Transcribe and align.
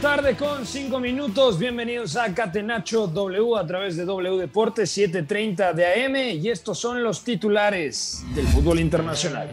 Tarde 0.00 0.36
con 0.36 0.64
cinco 0.64 1.00
minutos. 1.00 1.58
Bienvenidos 1.58 2.14
a 2.14 2.32
Catenacho 2.32 3.08
W 3.08 3.56
a 3.56 3.66
través 3.66 3.96
de 3.96 4.04
W 4.04 4.38
Deportes 4.38 4.96
7:30 4.96 5.72
de 5.72 5.86
AM 5.86 6.16
y 6.40 6.48
estos 6.50 6.78
son 6.78 7.02
los 7.02 7.24
titulares 7.24 8.24
del 8.32 8.46
fútbol 8.46 8.78
internacional. 8.78 9.48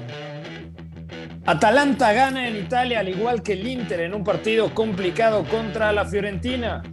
Atalanta 1.46 2.14
gana 2.14 2.48
en 2.48 2.58
Italia 2.58 3.00
al 3.00 3.10
igual 3.10 3.42
que 3.42 3.54
el 3.54 3.66
Inter 3.66 4.02
en 4.02 4.14
un 4.14 4.24
partido 4.24 4.72
complicado 4.76 5.46
contra 5.46 5.92
la 5.92 6.06
Fiorentina. 6.06 6.84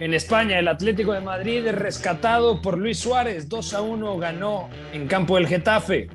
En 0.00 0.12
España, 0.12 0.58
el 0.58 0.66
Atlético 0.66 1.12
de 1.12 1.20
Madrid 1.20 1.64
es 1.66 1.74
rescatado 1.74 2.60
por 2.60 2.78
Luis 2.78 2.98
Suárez. 2.98 3.48
2 3.48 3.74
a 3.74 3.80
1 3.80 4.18
ganó 4.18 4.70
en 4.92 5.06
campo 5.06 5.36
del 5.36 5.46
Getafe. 5.46 6.08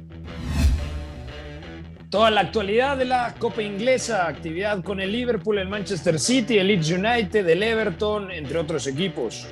Toda 2.10 2.32
la 2.32 2.42
actualidad 2.42 2.98
de 2.98 3.06
la 3.06 3.36
Copa 3.38 3.62
Inglesa, 3.62 4.28
actividad 4.28 4.84
con 4.84 5.00
el 5.00 5.12
Liverpool, 5.12 5.60
el 5.60 5.70
Manchester 5.70 6.20
City, 6.20 6.58
el 6.58 6.66
Leeds 6.66 6.90
United, 6.90 7.48
el 7.48 7.62
Everton, 7.62 8.32
entre 8.32 8.58
otros 8.58 8.88
equipos. 8.88 9.46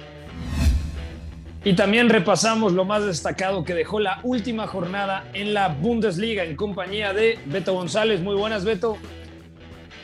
Y 1.64 1.74
también 1.74 2.10
repasamos 2.10 2.74
lo 2.74 2.84
más 2.84 3.06
destacado 3.06 3.64
que 3.64 3.76
dejó 3.76 4.00
la 4.00 4.22
última 4.24 4.66
jornada 4.66 5.30
en 5.36 5.54
la 5.54 5.68
Bundesliga 5.68 6.46
en 6.46 6.56
compañía 6.56 7.14
de 7.14 7.38
Beto 7.46 7.76
González. 7.76 8.22
Muy 8.22 8.34
buenas, 8.34 8.66
Beto. 8.66 8.98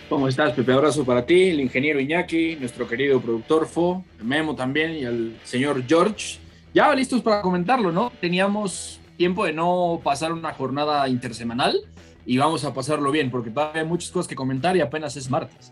¿Cómo 0.08 0.28
estás, 0.28 0.54
Pepe? 0.54 0.74
Abrazo 0.74 1.04
para 1.04 1.26
ti, 1.26 1.50
el 1.50 1.60
ingeniero 1.60 2.00
Iñaki, 2.00 2.58
nuestro 2.58 2.88
querido 2.88 3.20
productor 3.20 3.66
Fo, 3.66 4.06
Memo 4.22 4.54
también 4.54 4.96
y 4.96 5.06
al 5.06 5.40
señor 5.44 5.84
George. 5.88 6.38
Ya 6.72 6.94
listos 6.94 7.24
para 7.24 7.42
comentarlo, 7.42 7.92
¿no? 7.92 8.12
Teníamos 8.22 9.00
tiempo 9.18 9.44
de 9.44 9.54
no 9.54 10.02
pasar 10.04 10.32
una 10.32 10.54
jornada 10.54 11.08
intersemanal 11.08 11.82
y 12.26 12.38
vamos 12.38 12.64
a 12.64 12.74
pasarlo 12.74 13.12
bien 13.12 13.30
porque 13.30 13.50
todavía 13.50 13.82
hay 13.82 13.88
muchas 13.88 14.12
cosas 14.12 14.28
que 14.28 14.36
comentar 14.36 14.76
y 14.76 14.82
apenas 14.82 15.16
es 15.18 15.30
martes. 15.30 15.72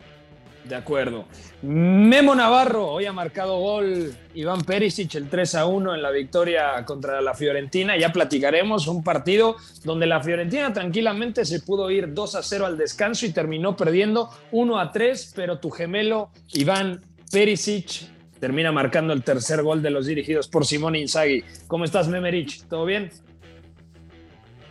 De 0.63 0.75
acuerdo. 0.75 1.25
Memo 1.63 2.35
Navarro, 2.35 2.87
hoy 2.87 3.05
ha 3.05 3.13
marcado 3.13 3.57
gol 3.57 4.13
Iván 4.35 4.61
Perisic, 4.61 5.15
el 5.15 5.27
3 5.27 5.55
a 5.55 5.65
1 5.65 5.95
en 5.95 6.01
la 6.03 6.11
victoria 6.11 6.85
contra 6.85 7.19
la 7.19 7.33
Fiorentina. 7.33 7.97
Ya 7.97 8.11
platicaremos 8.11 8.87
un 8.87 9.03
partido 9.03 9.55
donde 9.83 10.05
la 10.05 10.21
Fiorentina 10.21 10.71
tranquilamente 10.71 11.45
se 11.45 11.61
pudo 11.61 11.89
ir 11.89 12.13
2 12.13 12.35
a 12.35 12.43
0 12.43 12.67
al 12.67 12.77
descanso 12.77 13.25
y 13.25 13.33
terminó 13.33 13.75
perdiendo 13.75 14.29
1 14.51 14.79
a 14.79 14.91
3, 14.91 15.33
pero 15.35 15.57
tu 15.57 15.71
gemelo 15.71 16.29
Iván 16.53 17.01
Perisic 17.31 18.11
termina 18.39 18.71
marcando 18.71 19.13
el 19.13 19.23
tercer 19.23 19.63
gol 19.63 19.81
de 19.81 19.89
los 19.89 20.05
dirigidos 20.05 20.47
por 20.47 20.65
Simón 20.65 20.95
Inzaghi. 20.95 21.43
¿Cómo 21.67 21.85
estás, 21.85 22.07
Memerich? 22.07 22.63
¿Todo 22.67 22.85
bien? 22.85 23.11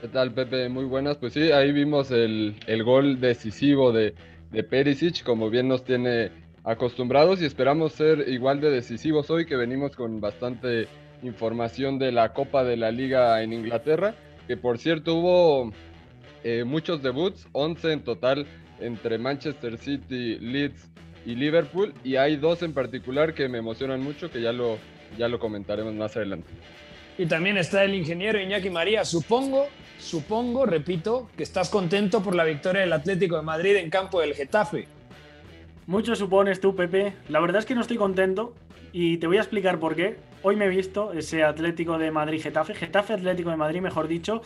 ¿Qué 0.01 0.09
tal, 0.09 0.33
Pepe? 0.33 0.71
Muy 0.71 0.87
buenas. 0.87 1.19
Pues 1.19 1.35
sí, 1.35 1.53
ahí 1.53 1.73
vimos 1.73 2.11
el, 2.11 2.57
el 2.67 2.85
gol 2.85 3.21
decisivo 3.21 3.93
de, 3.93 4.15
de 4.51 4.63
Perisic, 4.65 5.23
como 5.23 5.51
bien 5.51 5.69
nos 5.69 5.85
tiene 5.85 6.31
acostumbrados 6.65 7.43
y 7.43 7.45
esperamos 7.45 7.93
ser 7.93 8.27
igual 8.29 8.63
de 8.63 8.71
decisivos 8.71 9.29
hoy, 9.29 9.45
que 9.45 9.57
venimos 9.57 9.95
con 9.95 10.19
bastante 10.23 10.89
información 11.23 11.99
de 11.99 12.13
la 12.13 12.33
Copa 12.33 12.65
de 12.65 12.79
la 12.79 12.91
Liga 12.91 13.43
en 13.43 13.53
Inglaterra, 13.53 14.15
que 14.47 14.57
por 14.57 14.79
cierto 14.79 15.17
hubo 15.17 15.73
eh, 16.45 16.65
muchos 16.65 17.03
debuts, 17.03 17.47
11 17.53 17.93
en 17.93 18.01
total 18.03 18.47
entre 18.81 19.19
Manchester 19.19 19.77
City, 19.77 20.39
Leeds 20.39 20.91
y 21.27 21.35
Liverpool, 21.35 21.93
y 22.05 22.17
hay 22.17 22.37
dos 22.37 22.63
en 22.63 22.73
particular 22.73 23.35
que 23.35 23.51
me 23.51 23.59
emocionan 23.59 24.03
mucho, 24.03 24.31
que 24.31 24.41
ya 24.41 24.53
lo, 24.53 24.79
ya 25.19 25.29
lo 25.29 25.39
comentaremos 25.39 25.93
más 25.93 26.17
adelante. 26.17 26.49
Y 27.21 27.27
también 27.27 27.59
está 27.59 27.85
el 27.85 27.95
ingeniero 27.95 28.41
Iñaki 28.41 28.71
María. 28.71 29.05
Supongo, 29.05 29.67
supongo, 29.99 30.65
repito, 30.65 31.29
que 31.37 31.43
estás 31.43 31.69
contento 31.69 32.23
por 32.23 32.35
la 32.35 32.45
victoria 32.45 32.81
del 32.81 32.95
Atlético 32.95 33.37
de 33.37 33.43
Madrid 33.43 33.77
en 33.77 33.91
campo 33.91 34.23
del 34.23 34.33
Getafe. 34.33 34.89
Mucho 35.87 36.17
supones 36.17 36.63
tú, 36.63 36.75
Pepe. 36.75 37.13
La 37.29 37.41
verdad 37.41 37.59
es 37.59 37.67
que 37.67 37.75
no 37.75 37.83
estoy 37.83 37.99
contento 37.99 38.55
y 38.95 39.19
te 39.19 39.27
voy 39.27 39.37
a 39.37 39.41
explicar 39.41 39.79
por 39.79 39.97
qué. 39.97 40.17
Hoy 40.43 40.57
me 40.57 40.65
he 40.65 40.69
visto 40.71 41.13
ese 41.13 41.45
Atlético 41.45 41.99
de 41.99 42.11
Madrid-Getafe, 42.11 42.75
Getafe 42.75 43.13
Atlético 43.13 43.51
de 43.51 43.57
Madrid, 43.57 43.83
mejor 43.83 44.09
dicho, 44.09 44.41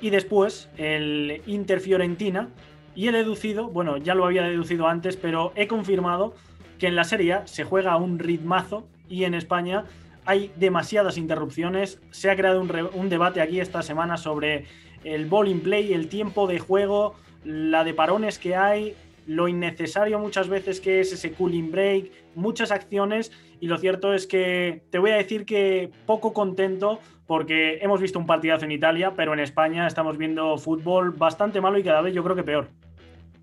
y 0.00 0.10
después 0.10 0.68
el 0.76 1.42
Inter-Fiorentina. 1.44 2.50
Y 2.94 3.08
he 3.08 3.10
deducido, 3.10 3.66
bueno, 3.66 3.96
ya 3.96 4.14
lo 4.14 4.26
había 4.26 4.44
deducido 4.44 4.86
antes, 4.86 5.16
pero 5.16 5.52
he 5.56 5.66
confirmado 5.66 6.36
que 6.78 6.86
en 6.86 6.94
la 6.94 7.02
Serie 7.02 7.38
se 7.46 7.64
juega 7.64 7.94
a 7.94 7.96
un 7.96 8.20
ritmazo 8.20 8.86
y 9.08 9.24
en 9.24 9.34
España 9.34 9.86
hay 10.26 10.50
demasiadas 10.56 11.16
interrupciones. 11.16 12.00
Se 12.10 12.30
ha 12.30 12.36
creado 12.36 12.60
un, 12.60 13.08
debate 13.08 13.40
aquí 13.40 13.60
esta 13.60 13.82
semana 13.82 14.16
sobre 14.16 14.66
el 15.04 15.26
bowling 15.26 15.60
play, 15.60 15.92
el 15.92 16.08
tiempo 16.08 16.46
de 16.46 16.58
juego, 16.58 17.14
la 17.44 17.84
de 17.84 17.94
parones 17.94 18.38
que 18.38 18.56
hay, 18.56 18.94
lo 19.26 19.48
innecesario 19.48 20.18
muchas 20.18 20.48
veces 20.48 20.80
que 20.80 21.00
es 21.00 21.12
ese 21.12 21.32
cooling 21.32 21.70
break, 21.70 22.10
muchas 22.34 22.70
acciones 22.70 23.32
y 23.60 23.68
lo 23.68 23.78
cierto 23.78 24.12
es 24.14 24.26
que 24.26 24.82
te 24.90 24.98
voy 24.98 25.12
a 25.12 25.16
decir 25.16 25.44
que 25.44 25.90
poco 26.06 26.32
contento 26.32 27.00
porque 27.26 27.78
hemos 27.78 28.00
visto 28.00 28.18
un 28.18 28.26
partidazo 28.26 28.64
en 28.64 28.72
Italia, 28.72 29.14
pero 29.16 29.32
en 29.32 29.40
España 29.40 29.86
estamos 29.86 30.18
viendo 30.18 30.58
fútbol 30.58 31.12
bastante 31.12 31.60
malo 31.60 31.78
y 31.78 31.84
cada 31.84 32.00
vez 32.00 32.14
yo 32.14 32.22
creo 32.22 32.36
que 32.36 32.44
peor. 32.44 32.68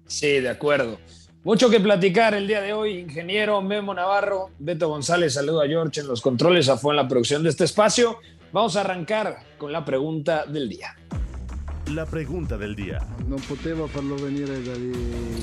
Sí, 0.06 0.40
de 0.40 0.50
acuerdo. 0.50 0.98
Mucho 1.46 1.70
que 1.70 1.82
platicar 1.82 2.34
el 2.36 2.48
día 2.48 2.62
de 2.62 2.72
hoy, 2.72 3.00
ingeniero 3.00 3.62
Memo 3.62 3.94
Navarro, 3.94 4.52
Beto 4.60 4.88
González, 4.88 5.34
saludo 5.34 5.62
a 5.62 5.68
George 5.68 6.00
en 6.00 6.08
los 6.08 6.22
controles, 6.22 6.70
a 6.70 6.78
fue 6.78 6.94
en 6.94 6.96
la 6.96 7.08
producción 7.10 7.44
de 7.44 7.50
este 7.50 7.66
espacio. 7.66 8.20
Vamos 8.54 8.78
a 8.78 8.80
arrancar 8.80 9.40
con 9.58 9.74
la 9.74 9.84
pregunta 9.84 10.46
del 10.46 10.70
día. 10.70 10.96
La 11.92 12.06
pregunta 12.06 12.58
del 12.58 12.78
día. 12.78 13.04
Non 13.28 13.44
poteva 13.44 13.92
farlo 13.92 14.16
venire 14.16 14.56
dagli 14.64 14.96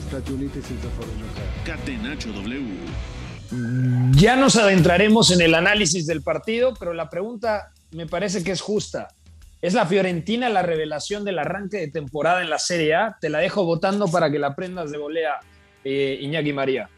Stati 0.08 0.32
Uniti 0.32 0.62
senza 0.64 0.88
farlo 0.96 1.12
giocare. 1.20 1.68
Catenacho 1.68 2.32
W. 2.32 4.16
Ya 4.16 4.36
nos 4.36 4.56
adentraremos 4.56 5.30
en 5.32 5.42
el 5.42 5.54
análisis 5.54 6.06
del 6.06 6.22
partido, 6.22 6.72
pero 6.80 6.94
la 6.94 7.10
pregunta 7.10 7.72
me 7.92 8.06
parece 8.06 8.42
que 8.42 8.52
es 8.52 8.62
justa. 8.62 9.12
¿Es 9.60 9.74
la 9.74 9.84
Fiorentina 9.84 10.48
la 10.48 10.62
revelación 10.62 11.26
del 11.28 11.38
arranque 11.38 11.76
de 11.76 11.88
temporada 11.88 12.40
en 12.40 12.48
la 12.48 12.58
Serie 12.58 12.94
A? 12.94 13.18
Te 13.20 13.28
la 13.28 13.40
dejo 13.40 13.66
votando 13.66 14.08
para 14.08 14.30
que 14.30 14.38
la 14.38 14.56
prendas 14.56 14.90
de 14.90 14.96
volea, 14.96 15.40
eh, 15.84 16.18
Iñaki 16.20 16.52
María. 16.52 16.88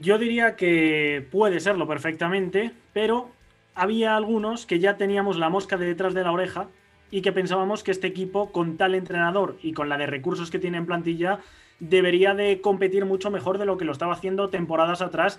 Yo 0.00 0.18
diría 0.18 0.56
que 0.56 1.26
puede 1.30 1.60
serlo 1.60 1.86
perfectamente, 1.86 2.72
pero 2.92 3.30
había 3.74 4.16
algunos 4.16 4.66
que 4.66 4.80
ya 4.80 4.96
teníamos 4.96 5.36
la 5.38 5.48
mosca 5.48 5.76
de 5.76 5.86
detrás 5.86 6.14
de 6.14 6.24
la 6.24 6.32
oreja 6.32 6.68
y 7.10 7.22
que 7.22 7.32
pensábamos 7.32 7.82
que 7.82 7.90
este 7.90 8.06
equipo, 8.06 8.50
con 8.52 8.76
tal 8.76 8.94
entrenador 8.94 9.58
y 9.62 9.72
con 9.74 9.88
la 9.88 9.98
de 9.98 10.06
recursos 10.06 10.50
que 10.50 10.58
tiene 10.58 10.78
en 10.78 10.86
plantilla, 10.86 11.40
debería 11.78 12.34
de 12.34 12.60
competir 12.60 13.04
mucho 13.04 13.30
mejor 13.30 13.58
de 13.58 13.66
lo 13.66 13.76
que 13.76 13.84
lo 13.84 13.92
estaba 13.92 14.14
haciendo 14.14 14.48
temporadas 14.48 15.02
atrás. 15.02 15.38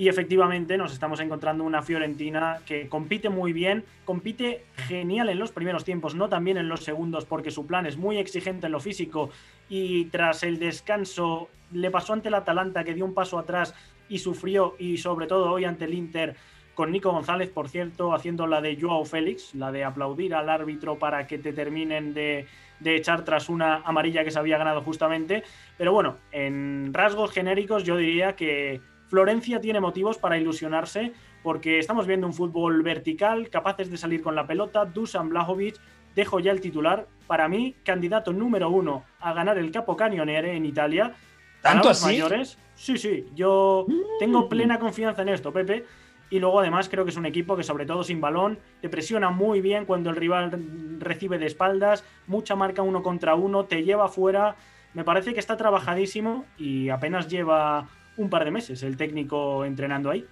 Y 0.00 0.08
efectivamente 0.08 0.78
nos 0.78 0.94
estamos 0.94 1.20
encontrando 1.20 1.62
una 1.62 1.82
Fiorentina 1.82 2.60
que 2.64 2.88
compite 2.88 3.28
muy 3.28 3.52
bien, 3.52 3.84
compite 4.06 4.64
genial 4.88 5.28
en 5.28 5.38
los 5.38 5.52
primeros 5.52 5.84
tiempos, 5.84 6.14
no 6.14 6.30
también 6.30 6.56
en 6.56 6.70
los 6.70 6.84
segundos, 6.84 7.26
porque 7.26 7.50
su 7.50 7.66
plan 7.66 7.84
es 7.84 7.98
muy 7.98 8.16
exigente 8.16 8.64
en 8.64 8.72
lo 8.72 8.80
físico 8.80 9.28
y 9.68 10.06
tras 10.06 10.42
el 10.42 10.58
descanso 10.58 11.50
le 11.72 11.90
pasó 11.90 12.14
ante 12.14 12.28
el 12.28 12.34
Atalanta 12.34 12.82
que 12.82 12.94
dio 12.94 13.04
un 13.04 13.12
paso 13.12 13.38
atrás 13.38 13.74
y 14.08 14.20
sufrió 14.20 14.74
y 14.78 14.96
sobre 14.96 15.26
todo 15.26 15.52
hoy 15.52 15.66
ante 15.66 15.84
el 15.84 15.92
Inter 15.92 16.34
con 16.74 16.92
Nico 16.92 17.12
González, 17.12 17.50
por 17.50 17.68
cierto, 17.68 18.14
haciendo 18.14 18.46
la 18.46 18.62
de 18.62 18.78
Joao 18.80 19.04
Félix, 19.04 19.54
la 19.54 19.70
de 19.70 19.84
aplaudir 19.84 20.34
al 20.34 20.48
árbitro 20.48 20.98
para 20.98 21.26
que 21.26 21.36
te 21.36 21.52
terminen 21.52 22.14
de, 22.14 22.46
de 22.78 22.96
echar 22.96 23.22
tras 23.26 23.50
una 23.50 23.82
amarilla 23.84 24.24
que 24.24 24.30
se 24.30 24.38
había 24.38 24.56
ganado 24.56 24.80
justamente. 24.80 25.42
Pero 25.76 25.92
bueno, 25.92 26.16
en 26.32 26.94
rasgos 26.94 27.32
genéricos 27.32 27.84
yo 27.84 27.98
diría 27.98 28.34
que 28.34 28.80
Florencia 29.10 29.60
tiene 29.60 29.80
motivos 29.80 30.18
para 30.18 30.38
ilusionarse 30.38 31.12
porque 31.42 31.80
estamos 31.80 32.06
viendo 32.06 32.28
un 32.28 32.32
fútbol 32.32 32.80
vertical, 32.84 33.50
capaces 33.50 33.90
de 33.90 33.96
salir 33.96 34.22
con 34.22 34.36
la 34.36 34.46
pelota. 34.46 34.84
Dusan 34.84 35.28
Blajovic, 35.30 35.74
dejo 36.14 36.38
ya 36.38 36.52
el 36.52 36.60
titular, 36.60 37.08
para 37.26 37.48
mí, 37.48 37.74
candidato 37.84 38.32
número 38.32 38.70
uno 38.70 39.02
a 39.18 39.32
ganar 39.32 39.58
el 39.58 39.72
Capo 39.72 39.96
Canioniere 39.96 40.54
en 40.54 40.64
Italia. 40.64 41.12
¿Tanto 41.60 41.90
así? 41.90 42.06
mayores, 42.06 42.56
sí, 42.76 42.96
sí, 42.98 43.26
yo 43.34 43.84
tengo 44.20 44.48
plena 44.48 44.78
confianza 44.78 45.22
en 45.22 45.30
esto, 45.30 45.52
Pepe. 45.52 45.84
Y 46.30 46.38
luego 46.38 46.60
además 46.60 46.88
creo 46.88 47.04
que 47.04 47.10
es 47.10 47.16
un 47.16 47.26
equipo 47.26 47.56
que 47.56 47.64
sobre 47.64 47.86
todo 47.86 48.04
sin 48.04 48.20
balón 48.20 48.60
te 48.80 48.88
presiona 48.88 49.30
muy 49.30 49.60
bien 49.60 49.84
cuando 49.86 50.10
el 50.10 50.16
rival 50.16 50.52
recibe 51.00 51.38
de 51.38 51.46
espaldas, 51.46 52.04
mucha 52.28 52.54
marca 52.54 52.82
uno 52.82 53.02
contra 53.02 53.34
uno, 53.34 53.64
te 53.64 53.82
lleva 53.82 54.08
fuera. 54.08 54.54
Me 54.94 55.02
parece 55.02 55.34
que 55.34 55.40
está 55.40 55.56
trabajadísimo 55.56 56.44
y 56.56 56.88
apenas 56.90 57.26
lleva 57.26 57.88
un 58.20 58.30
par 58.30 58.44
de 58.44 58.50
meses 58.50 58.82
el 58.82 58.96
técnico 58.96 59.64
entrenando 59.64 60.10
ahí. 60.10 60.24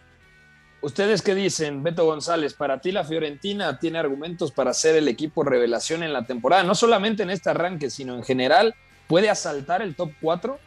¿Ustedes 0.81 1.23
qué 1.23 1.35
dicen, 1.35 1.82
Beto 1.82 2.05
González? 2.05 2.55
Para 2.55 2.81
ti 2.81 2.93
la 2.93 3.02
Fiorentina 3.02 3.79
tiene 3.81 3.99
argumentos 3.99 4.52
para 4.52 4.73
ser 4.73 4.94
el 4.94 5.08
equipo 5.08 5.43
revelación 5.43 6.05
en 6.05 6.12
la 6.12 6.25
temporada, 6.25 6.62
no 6.62 6.75
solamente 6.75 7.25
en 7.25 7.31
este 7.31 7.50
arranque, 7.50 7.90
sino 7.90 8.14
en 8.14 8.23
general. 8.23 8.75
¿Puede 9.08 9.29
asaltar 9.29 9.82
el 9.82 9.96
top 9.96 10.12
4? 10.20 10.58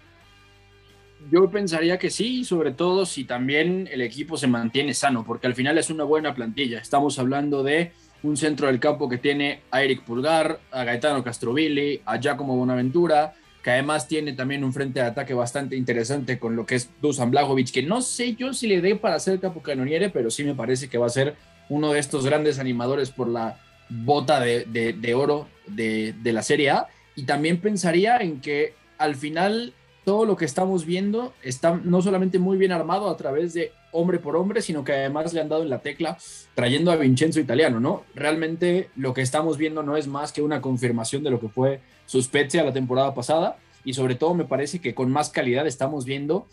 Yo 1.32 1.50
pensaría 1.50 1.98
que 1.98 2.10
sí, 2.10 2.44
sobre 2.44 2.72
todo 2.72 3.06
si 3.06 3.24
también 3.24 3.88
el 3.92 4.02
equipo 4.02 4.36
se 4.36 4.48
mantiene 4.48 4.94
sano, 4.94 5.24
porque 5.24 5.48
al 5.48 5.56
final 5.56 5.78
es 5.78 5.90
una 5.90 6.04
buena 6.04 6.34
plantilla. 6.34 6.80
Estamos 6.80 7.18
hablando 7.20 7.64
de 7.64 7.94
un 8.24 8.36
centro 8.36 8.68
del 8.68 8.80
campo 8.80 9.08
que 9.08 9.18
tiene 9.18 9.62
a 9.72 9.84
Eric 9.84 10.04
Pulgar, 10.04 10.60
a 10.72 10.84
Gaetano 10.84 11.24
Castrovilli, 11.24 12.02
a 12.06 12.20
Giacomo 12.20 12.58
Bonaventura, 12.58 13.34
que 13.63 13.72
además 13.72 14.08
tiene 14.08 14.34
también 14.34 14.63
un 14.63 14.74
frente 14.74 15.00
de 15.00 15.06
ataque 15.06 15.34
bastante 15.34 15.75
interesante 15.75 16.40
con 16.40 16.56
lo 16.56 16.66
que 16.66 16.75
es 16.75 16.90
Dusan 17.02 17.31
Blajovic, 17.31 17.72
que 17.72 17.84
no 17.84 18.02
sé 18.02 18.36
yo 18.36 18.54
si 18.54 18.68
le 18.68 18.81
dé 18.81 18.96
para 18.96 19.19
ser 19.19 19.40
capocanoniere, 19.40 20.10
pero 20.10 20.31
sí 20.31 20.44
me 20.44 20.56
parece 20.56 20.90
que 20.90 20.98
va 20.98 21.06
a 21.06 21.10
ser 21.10 21.36
uno 21.69 21.94
de 21.94 22.00
estos 22.00 22.25
grandes 22.25 22.60
animadores 22.60 23.12
por 23.12 23.28
la 23.28 23.60
bota 23.90 24.40
de, 24.40 24.66
de- 24.66 24.94
de 24.94 25.13
oro 25.13 25.48
de, 25.68 26.13
de 26.22 26.34
la 26.34 26.42
Serie 26.44 26.72
A. 26.72 26.88
Y 27.16 27.24
también 27.24 27.60
pensaría 27.62 28.18
en 28.18 28.42
que 28.42 28.74
al 28.98 29.16
final 29.16 29.74
todo 30.06 30.25
lo 30.25 30.36
que 30.36 30.46
estamos 30.46 30.86
viendo 30.86 31.34
está 31.44 31.80
no 31.84 32.02
solamente 32.02 32.40
muy 32.40 32.58
bien 32.58 32.72
armado 32.72 33.10
a 33.10 33.18
través 33.18 33.54
de 33.54 33.72
hombre 33.92 34.20
por 34.20 34.36
hombre, 34.36 34.62
sino 34.62 34.84
que 34.84 34.94
además 34.94 35.34
le 35.34 35.42
han 35.42 35.50
dado 35.50 35.64
en 35.64 35.70
la 35.70 35.80
tecla 35.80 36.18
trayendo 36.56 36.92
a 36.92 36.96
Vincenzo 36.96 37.40
Italiano, 37.40 37.80
¿no? 37.80 38.04
Realmente 38.16 38.90
lo 38.96 39.14
que 39.14 39.22
estamos 39.22 39.58
viendo 39.58 39.84
no 39.84 39.98
es 39.98 40.08
más 40.08 40.32
que 40.32 40.42
una 40.42 40.62
confirmación 40.62 41.24
de 41.24 41.32
lo 41.32 41.40
que 41.40 41.50
fue 41.50 41.82
su 42.06 42.22
Spezia 42.22 42.64
la 42.64 42.74
temporada 42.74 43.14
pasada 43.14 43.58
y 43.84 43.94
sobre 43.94 44.16
todo 44.16 44.34
me 44.34 44.46
parece 44.46 44.80
que 44.80 44.94
con 44.94 45.12
más 45.12 45.30
calidad 45.30 45.68
estamos 45.68 46.06
viendo 46.06 46.48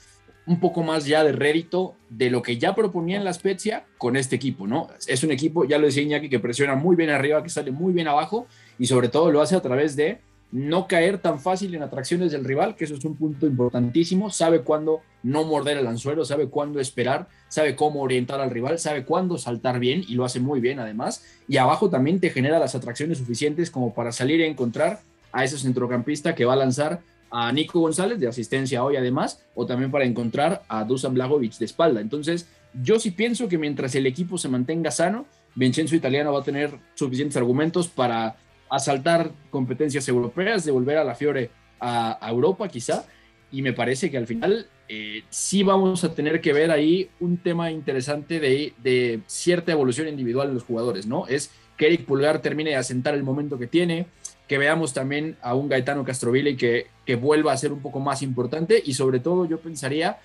un 0.47 0.61
poco 0.61 0.83
más 0.83 1.05
ya 1.05 1.23
de 1.25 1.33
rédito 1.33 1.95
de 2.09 2.31
lo 2.31 2.41
que 2.41 2.57
ya 2.57 2.75
proponía 2.75 3.19
en 3.19 3.25
la 3.25 3.35
Spezia 3.35 3.85
con 3.99 4.17
este 4.17 4.37
equipo, 4.37 4.67
¿no? 4.67 4.89
Es 5.07 5.23
un 5.23 5.31
equipo, 5.31 5.67
ya 5.67 5.79
lo 5.79 5.87
decía 5.87 6.03
Iñaki, 6.03 6.31
que 6.31 6.41
presiona 6.41 6.75
muy 6.75 6.97
bien 6.97 7.11
arriba, 7.11 7.43
que 7.43 7.51
sale 7.51 7.71
muy 7.71 7.93
bien 7.93 8.09
abajo 8.09 8.47
y 8.79 8.87
sobre 8.87 9.11
todo 9.11 9.31
lo 9.31 9.43
hace 9.43 9.57
a 9.57 9.61
través 9.61 9.95
de 9.95 10.21
no 10.51 10.87
caer 10.87 11.19
tan 11.19 11.39
fácil 11.41 11.75
en 11.75 11.83
atracciones 11.83 12.33
del 12.33 12.45
rival, 12.45 12.75
que 12.75 12.85
eso 12.85 12.95
es 12.95 13.05
un 13.05 13.17
punto 13.17 13.47
importantísimo, 13.47 14.31
sabe 14.31 14.63
cuándo 14.63 15.03
no 15.23 15.45
morder 15.45 15.77
el 15.77 15.87
anzuelo, 15.87 16.25
sabe 16.25 16.49
cuándo 16.49 16.81
esperar, 16.81 17.29
sabe 17.49 17.77
cómo 17.77 18.01
orientar 18.01 18.41
al 18.41 18.51
rival, 18.51 18.79
sabe 18.79 19.05
cuándo 19.05 19.37
saltar 19.37 19.79
bien 19.79 20.05
y 20.09 20.15
lo 20.15 20.25
hace 20.25 20.41
muy 20.41 20.61
bien 20.61 20.81
además, 20.81 21.25
y 21.49 21.59
abajo 21.59 21.91
también 21.91 22.19
te 22.21 22.31
genera 22.31 22.59
las 22.59 22.75
atracciones 22.75 23.19
suficientes 23.19 23.71
como 23.71 23.93
para 23.93 24.13
salir 24.13 24.43
a 24.43 24.47
encontrar 24.47 25.01
a 25.33 25.45
ese 25.45 25.59
centrocampista 25.59 26.35
que 26.35 26.47
va 26.47 26.55
a 26.55 26.57
lanzar 26.57 27.01
a 27.31 27.53
Nico 27.53 27.81
González 27.81 28.19
de 28.19 28.29
asistencia 28.29 28.83
hoy 28.83 28.97
además, 28.97 29.43
o 29.55 29.67
también 29.67 29.91
para 29.91 30.07
encontrar 30.07 30.63
a 30.69 30.85
Dusan 30.85 31.13
Blagovic 31.13 31.59
de 31.59 31.67
espalda. 31.67 32.01
Entonces, 32.01 32.49
yo 32.83 32.99
sí 32.99 33.11
pienso 33.11 33.49
que 33.49 33.59
mientras 33.59 33.95
el 33.95 34.07
equipo 34.07 34.39
se 34.39 34.49
mantenga 34.49 34.91
sano, 34.91 35.27
Vincenzo 35.55 35.97
Italiano 35.97 36.33
va 36.33 36.41
a 36.41 36.45
tener 36.45 36.73
suficientes 36.95 37.37
argumentos 37.37 37.89
para 37.89 38.37
asaltar 38.71 39.31
competencias 39.51 40.09
europeas, 40.09 40.65
devolver 40.65 40.99
a 40.99 41.05
la 41.05 41.15
Fiore 41.15 41.51
a, 41.81 42.19
Europa 42.29 42.69
quizá, 42.69 43.05
y 43.51 43.63
me 43.63 43.73
parece 43.73 44.11
que 44.11 44.19
al 44.19 44.27
final 44.27 44.67
eh, 44.89 45.23
sí 45.31 45.63
vamos 45.63 46.05
a 46.05 46.15
tener 46.15 46.41
que 46.41 46.53
ver 46.53 46.71
ahí 46.71 47.09
un 47.21 47.39
tema 47.39 47.71
interesante 47.71 48.41
de, 48.41 48.75
de 48.83 49.21
cierta 49.27 49.73
evolución 49.73 50.09
individual 50.09 50.49
en 50.49 50.55
los 50.55 50.65
jugadores, 50.65 51.07
¿no? 51.07 51.27
Es 51.27 51.51
que 51.77 51.87
Eric 51.87 52.05
Pulgar 52.05 52.43
termine 52.43 52.71
de 52.71 52.77
asentar 52.77 53.15
el 53.15 53.23
momento 53.23 53.59
que 53.59 53.67
tiene, 53.67 54.07
que 54.49 54.59
veamos 54.59 54.93
también 54.93 55.37
a 55.41 55.55
un 55.55 55.69
Gaetano 55.69 56.05
Castroville 56.05 56.57
que, 56.57 56.87
que 57.07 57.17
vuelva 57.17 57.53
a 57.53 57.57
ser 57.57 57.73
un 57.73 57.81
poco 57.81 58.01
más 58.01 58.23
importante 58.23 58.83
y 58.85 58.95
sobre 58.95 59.21
todo 59.21 59.47
yo 59.47 59.61
pensaría 59.61 60.19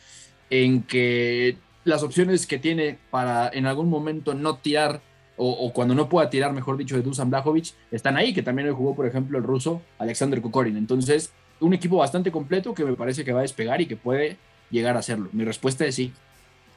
en 0.50 0.84
que 0.84 1.58
las 1.84 2.04
opciones 2.04 2.48
que 2.48 2.58
tiene 2.58 2.98
para 3.12 3.50
en 3.54 3.66
algún 3.66 3.90
momento 3.90 4.34
no 4.34 4.58
tirar 4.58 5.02
o, 5.38 5.50
o 5.50 5.74
cuando 5.74 5.96
no 5.96 6.10
pueda 6.10 6.30
tirar, 6.30 6.54
mejor 6.54 6.78
dicho, 6.78 6.96
de 6.96 7.02
Dusan 7.02 7.30
Blajovic, 7.30 7.74
están 7.92 8.18
ahí, 8.18 8.34
que 8.34 8.44
también 8.44 8.68
hoy 8.68 8.76
jugó, 8.76 8.96
por 8.96 9.06
ejemplo, 9.06 9.38
el 9.38 9.44
ruso 9.44 9.82
Alexander 9.98 10.42
Kokorin. 10.42 10.78
Entonces, 10.78 11.32
un 11.60 11.74
equipo 11.74 11.98
bastante 11.98 12.32
completo 12.32 12.74
que 12.74 12.86
me 12.86 12.94
parece 12.94 13.24
que 13.24 13.34
va 13.34 13.40
a 13.40 13.44
despegar 13.44 13.82
y 13.82 13.86
que 13.86 13.96
puede 13.96 14.38
llegar 14.70 14.96
a 14.96 15.00
hacerlo. 15.00 15.30
Mi 15.32 15.46
respuesta 15.46 15.86
es 15.86 15.96
sí. 15.96 16.12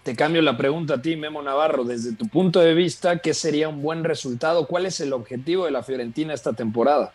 Te 0.02 0.14
cambio 0.14 0.40
la 0.40 0.56
pregunta 0.56 0.94
a 0.94 1.02
ti, 1.02 1.16
Memo 1.16 1.42
Navarro. 1.42 1.82
Desde 1.82 2.14
tu 2.14 2.28
punto 2.28 2.60
de 2.60 2.74
vista, 2.74 3.18
¿qué 3.18 3.34
sería 3.34 3.68
un 3.68 3.82
buen 3.82 4.04
resultado? 4.04 4.66
¿Cuál 4.68 4.86
es 4.86 5.00
el 5.00 5.12
objetivo 5.12 5.64
de 5.64 5.72
la 5.72 5.82
Fiorentina 5.82 6.32
esta 6.32 6.52
temporada? 6.52 7.12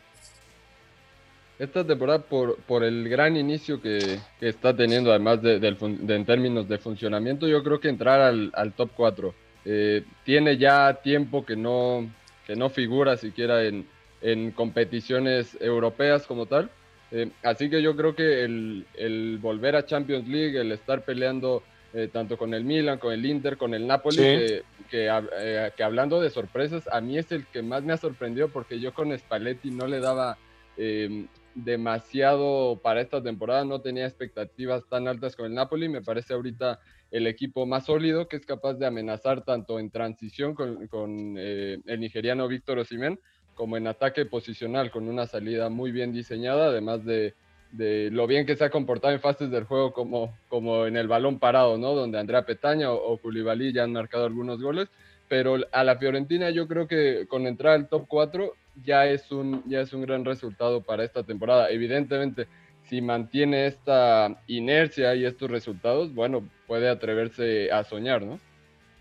Esta 1.57 1.85
temporada, 1.85 2.19
por, 2.23 2.57
por 2.57 2.83
el 2.83 3.07
gran 3.07 3.37
inicio 3.37 3.81
que, 3.81 4.19
que 4.39 4.49
está 4.49 4.75
teniendo, 4.75 5.11
además 5.11 5.41
de 5.41 5.55
en 5.55 6.25
términos 6.25 6.67
de 6.67 6.79
funcionamiento, 6.79 7.47
yo 7.47 7.63
creo 7.63 7.79
que 7.79 7.87
entrar 7.87 8.19
al, 8.19 8.51
al 8.53 8.73
top 8.73 8.89
4. 8.95 9.33
Eh, 9.65 10.03
tiene 10.23 10.57
ya 10.57 10.93
tiempo 11.03 11.45
que 11.45 11.55
no, 11.55 12.09
que 12.47 12.55
no 12.55 12.69
figura 12.69 13.17
siquiera 13.17 13.63
en, 13.63 13.85
en 14.21 14.51
competiciones 14.51 15.57
europeas 15.59 16.25
como 16.25 16.45
tal. 16.45 16.69
Eh, 17.11 17.29
así 17.43 17.69
que 17.69 17.81
yo 17.81 17.95
creo 17.95 18.15
que 18.15 18.43
el, 18.43 18.85
el 18.95 19.37
volver 19.39 19.75
a 19.75 19.85
Champions 19.85 20.27
League, 20.27 20.59
el 20.59 20.71
estar 20.71 21.03
peleando 21.03 21.61
eh, 21.93 22.07
tanto 22.11 22.37
con 22.37 22.53
el 22.53 22.63
Milan, 22.63 22.99
con 22.99 23.11
el 23.13 23.25
Inter, 23.25 23.57
con 23.57 23.73
el 23.73 23.85
Napoli, 23.85 24.15
Sí. 24.15 24.21
que, 24.23 24.63
que, 24.89 25.21
eh, 25.39 25.71
que 25.75 25.83
hablando 25.83 26.21
de 26.21 26.29
sorpresas, 26.29 26.87
a 26.91 27.01
mí 27.01 27.17
es 27.17 27.31
el 27.33 27.45
que 27.47 27.61
más 27.61 27.83
me 27.83 27.91
ha 27.93 27.97
sorprendido 27.97 28.47
porque 28.47 28.79
yo 28.79 28.93
con 28.93 29.17
Spalletti 29.17 29.71
no 29.71 29.87
le 29.87 29.99
daba 29.99 30.37
eh, 30.77 31.25
demasiado 31.55 32.79
para 32.81 33.01
esta 33.01 33.21
temporada, 33.21 33.65
no 33.65 33.81
tenía 33.81 34.05
expectativas 34.05 34.87
tan 34.89 35.07
altas 35.07 35.35
con 35.35 35.47
el 35.47 35.53
Napoli, 35.53 35.89
me 35.89 36.01
parece 36.01 36.33
ahorita 36.33 36.79
el 37.11 37.27
equipo 37.27 37.65
más 37.65 37.85
sólido 37.85 38.27
que 38.27 38.37
es 38.37 38.45
capaz 38.45 38.75
de 38.75 38.85
amenazar 38.85 39.43
tanto 39.43 39.79
en 39.79 39.91
transición 39.91 40.55
con, 40.55 40.87
con, 40.87 41.35
eh, 41.37 41.77
el 41.85 41.99
nigeriano 41.99 42.47
Víctor 42.47 42.79
Osimhen 42.79 43.19
como 43.53 43.77
en 43.77 43.87
ataque 43.87 44.25
posicional 44.25 44.91
con 44.91 45.07
una 45.07 45.27
salida 45.27 45.69
muy 45.69 45.91
bien 45.91 46.13
diseñada, 46.13 46.67
además 46.67 47.03
de, 47.03 47.35
de 47.71 48.09
lo 48.11 48.27
bien 48.27 48.45
que 48.45 48.55
se 48.55 48.63
ha 48.63 48.69
comportado 48.69 49.13
en 49.13 49.19
fases 49.19 49.51
del 49.51 49.65
juego 49.65 49.93
como, 49.93 50.33
como 50.47 50.85
en 50.85 50.95
el 50.95 51.07
balón 51.07 51.37
parado, 51.37 51.77
¿no? 51.77 51.93
Donde 51.93 52.17
Andrea 52.17 52.45
Petaña 52.45 52.91
o, 52.91 53.13
o 53.13 53.53
ya 53.73 53.83
han 53.83 53.91
marcado 53.91 54.25
algunos 54.25 54.61
goles, 54.61 54.87
pero 55.27 55.57
a 55.71 55.83
la 55.83 55.97
Fiorentina 55.97 56.49
yo 56.49 56.67
creo 56.67 56.87
que 56.87 57.25
con 57.27 57.45
entrar 57.45 57.73
al 57.73 57.89
top 57.89 58.05
4 58.07 58.53
ya 58.83 59.05
es 59.05 59.31
un, 59.31 59.63
ya 59.67 59.81
es 59.81 59.93
un 59.93 60.01
gran 60.01 60.25
resultado 60.25 60.81
para 60.81 61.03
esta 61.03 61.23
temporada. 61.23 61.69
Evidentemente, 61.69 62.47
si 62.89 63.01
mantiene 63.01 63.67
esta 63.67 64.41
inercia 64.47 65.15
y 65.15 65.25
estos 65.25 65.49
resultados, 65.49 66.13
bueno, 66.13 66.47
puede 66.67 66.89
atreverse 66.89 67.71
a 67.71 67.83
soñar, 67.83 68.21
¿no? 68.23 68.39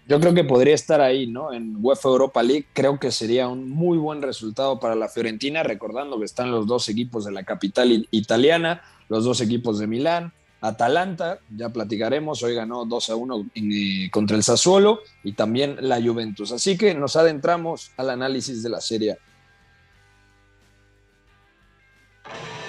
Yo 0.08 0.18
creo 0.18 0.34
que 0.34 0.42
podría 0.42 0.74
estar 0.74 1.00
ahí, 1.00 1.26
¿no? 1.26 1.52
En 1.52 1.76
UEFA 1.80 2.08
Europa 2.08 2.42
League 2.42 2.66
creo 2.72 2.98
que 2.98 3.12
sería 3.12 3.46
un 3.46 3.70
muy 3.70 3.96
buen 3.96 4.22
resultado 4.22 4.80
para 4.80 4.96
la 4.96 5.08
Fiorentina, 5.08 5.62
recordando 5.62 6.18
que 6.18 6.24
están 6.24 6.50
los 6.50 6.66
dos 6.66 6.88
equipos 6.88 7.24
de 7.24 7.32
la 7.32 7.44
capital 7.44 8.08
italiana, 8.10 8.82
los 9.08 9.24
dos 9.24 9.40
equipos 9.40 9.78
de 9.78 9.86
Milán, 9.86 10.32
Atalanta, 10.60 11.38
ya 11.56 11.70
platicaremos, 11.70 12.42
hoy 12.42 12.54
ganó 12.54 12.84
2 12.84 13.10
a 13.10 13.16
1 13.16 13.46
en, 13.54 13.72
eh, 13.72 14.10
contra 14.10 14.36
el 14.36 14.42
Sassuolo 14.42 15.00
y 15.24 15.32
también 15.32 15.76
la 15.80 16.02
Juventus. 16.02 16.52
Así 16.52 16.76
que 16.76 16.94
nos 16.94 17.16
adentramos 17.16 17.92
al 17.96 18.10
análisis 18.10 18.62
de 18.62 18.68
la 18.68 18.80
serie. 18.80 19.18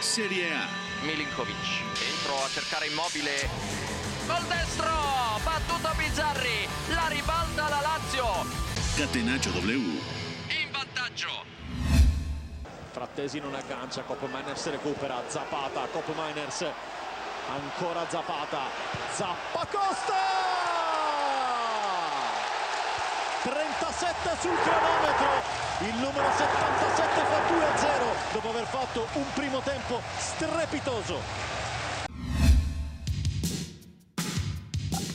Serie 0.01 0.51
A. 0.51 0.67
Milinkovic, 1.03 1.55
entro 2.01 2.43
a 2.43 2.47
cercare 2.47 2.87
immobile. 2.87 3.47
col 4.25 4.43
destro, 4.47 4.89
battuto 5.43 5.93
Bizzarri, 5.95 6.67
la 6.87 7.07
ribalta 7.07 7.69
la 7.69 7.81
Lazio. 7.81 8.25
Catenaccio 8.95 9.51
W. 9.51 9.69
In 9.69 10.71
vantaggio. 10.71 11.29
Frattesi 12.91 13.39
non 13.39 13.53
aggancia, 13.53 14.01
Cop 14.01 14.21
Miners 14.27 14.69
recupera, 14.71 15.21
Zapata, 15.27 15.87
Cop 15.91 16.07
Miners, 16.15 16.65
ancora 17.47 18.03
Zapata, 18.09 18.61
Zappa 19.11 19.67
Costa! 19.69 20.19
37 23.43 24.29
sul 24.39 24.57
cronometro, 24.61 25.60
il 25.83 25.95
numero 25.95 26.29
77 26.37 27.21
fa 27.25 27.53
2 27.53 27.65
a 27.65 27.77
0 27.77 28.05
dopo 28.33 28.49
aver 28.49 28.65
fatto 28.65 29.07
un 29.15 29.25
primo 29.33 29.59
tempo 29.61 29.99
strepitoso. 30.17 31.15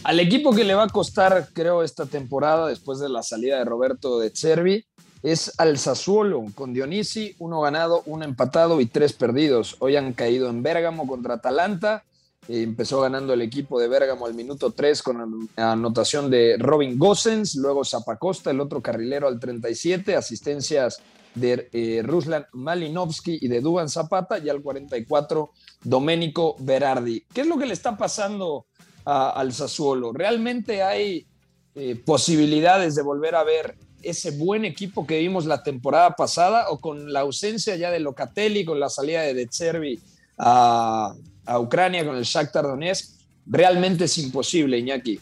Al 0.02 0.20
equipo 0.20 0.52
que 0.52 0.64
le 0.64 0.74
va 0.74 0.84
a 0.84 0.88
costar, 0.88 1.48
creo, 1.52 1.82
esta 1.82 2.06
temporada, 2.06 2.68
después 2.68 2.98
de 2.98 3.08
la 3.08 3.22
salida 3.22 3.58
de 3.58 3.64
Roberto 3.64 4.18
de 4.18 4.30
Cervi, 4.30 4.84
es 5.22 5.52
al 5.58 5.78
Sassuolo, 5.78 6.44
con 6.54 6.72
Dionisi, 6.72 7.34
uno 7.38 7.60
ganado, 7.60 8.02
uno 8.06 8.24
empatado 8.24 8.80
y 8.80 8.86
tres 8.86 9.12
perdidos. 9.12 9.76
Hoy 9.80 9.96
han 9.96 10.12
caído 10.12 10.48
en 10.48 10.62
Bérgamo 10.62 11.06
contra 11.06 11.34
Atalanta. 11.34 12.04
Eh, 12.48 12.62
empezó 12.62 13.00
ganando 13.00 13.32
el 13.32 13.42
equipo 13.42 13.80
de 13.80 13.88
Bérgamo 13.88 14.26
al 14.26 14.34
minuto 14.34 14.70
3 14.70 15.02
con 15.02 15.48
anotación 15.56 16.30
de 16.30 16.56
Robin 16.58 16.98
Gossens, 16.98 17.56
luego 17.56 17.84
Zapacosta, 17.84 18.50
el 18.50 18.60
otro 18.60 18.80
carrilero 18.80 19.26
al 19.26 19.40
37, 19.40 20.14
asistencias 20.14 21.00
de 21.34 21.68
eh, 21.72 22.02
Ruslan 22.04 22.46
Malinovsky 22.52 23.38
y 23.40 23.48
de 23.48 23.60
Duban 23.60 23.88
Zapata, 23.88 24.38
y 24.38 24.48
al 24.48 24.62
44 24.62 25.50
Domenico 25.82 26.56
Berardi. 26.60 27.24
¿Qué 27.32 27.42
es 27.42 27.46
lo 27.46 27.58
que 27.58 27.66
le 27.66 27.74
está 27.74 27.96
pasando 27.96 28.66
al 29.04 29.52
Sassuolo? 29.52 30.12
¿Realmente 30.12 30.82
hay 30.82 31.26
eh, 31.74 31.94
posibilidades 31.94 32.94
de 32.94 33.02
volver 33.02 33.34
a 33.34 33.44
ver 33.44 33.76
ese 34.02 34.30
buen 34.30 34.64
equipo 34.64 35.06
que 35.06 35.18
vimos 35.18 35.46
la 35.46 35.62
temporada 35.62 36.12
pasada 36.12 36.70
o 36.70 36.78
con 36.78 37.12
la 37.12 37.20
ausencia 37.20 37.76
ya 37.76 37.90
de 37.90 38.00
Locatelli, 38.00 38.64
con 38.64 38.80
la 38.80 38.88
salida 38.88 39.22
de 39.22 39.34
De 39.34 39.48
Zerbi 39.50 40.00
a, 40.38 41.14
a 41.46 41.58
Ucrania 41.58 42.04
con 42.04 42.16
el 42.16 42.24
Shakhtar 42.24 42.64
Donetsk? 42.64 43.16
Realmente 43.46 44.04
es 44.04 44.18
imposible, 44.18 44.78
Iñaki. 44.78 45.20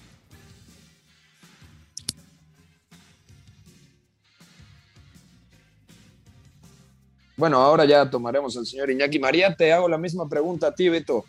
Bueno, 7.37 7.59
ahora 7.59 7.85
ya 7.85 8.09
tomaremos 8.09 8.57
al 8.57 8.64
señor 8.64 8.90
Iñaki 8.90 9.19
María. 9.19 9.54
Te 9.54 9.73
hago 9.73 9.88
la 9.88 9.99
misma 9.99 10.28
pregunta 10.28 10.69
a 10.69 10.75
ti, 10.75 10.88
Beto. 10.88 11.25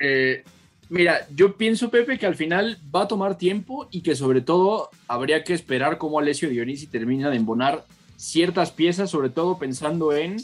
Eh, 0.00 0.44
mira, 0.88 1.26
yo 1.34 1.56
pienso, 1.56 1.90
Pepe, 1.90 2.18
que 2.18 2.26
al 2.26 2.34
final 2.34 2.78
va 2.94 3.02
a 3.02 3.08
tomar 3.08 3.38
tiempo 3.38 3.88
y 3.90 4.02
que 4.02 4.16
sobre 4.16 4.40
todo 4.40 4.90
habría 5.06 5.44
que 5.44 5.54
esperar 5.54 5.98
cómo 5.98 6.18
Alessio 6.18 6.48
Dionisi 6.48 6.86
termina 6.86 7.30
de 7.30 7.36
embonar 7.36 7.84
ciertas 8.16 8.72
piezas, 8.72 9.10
sobre 9.10 9.30
todo 9.30 9.58
pensando 9.58 10.12
en 10.12 10.36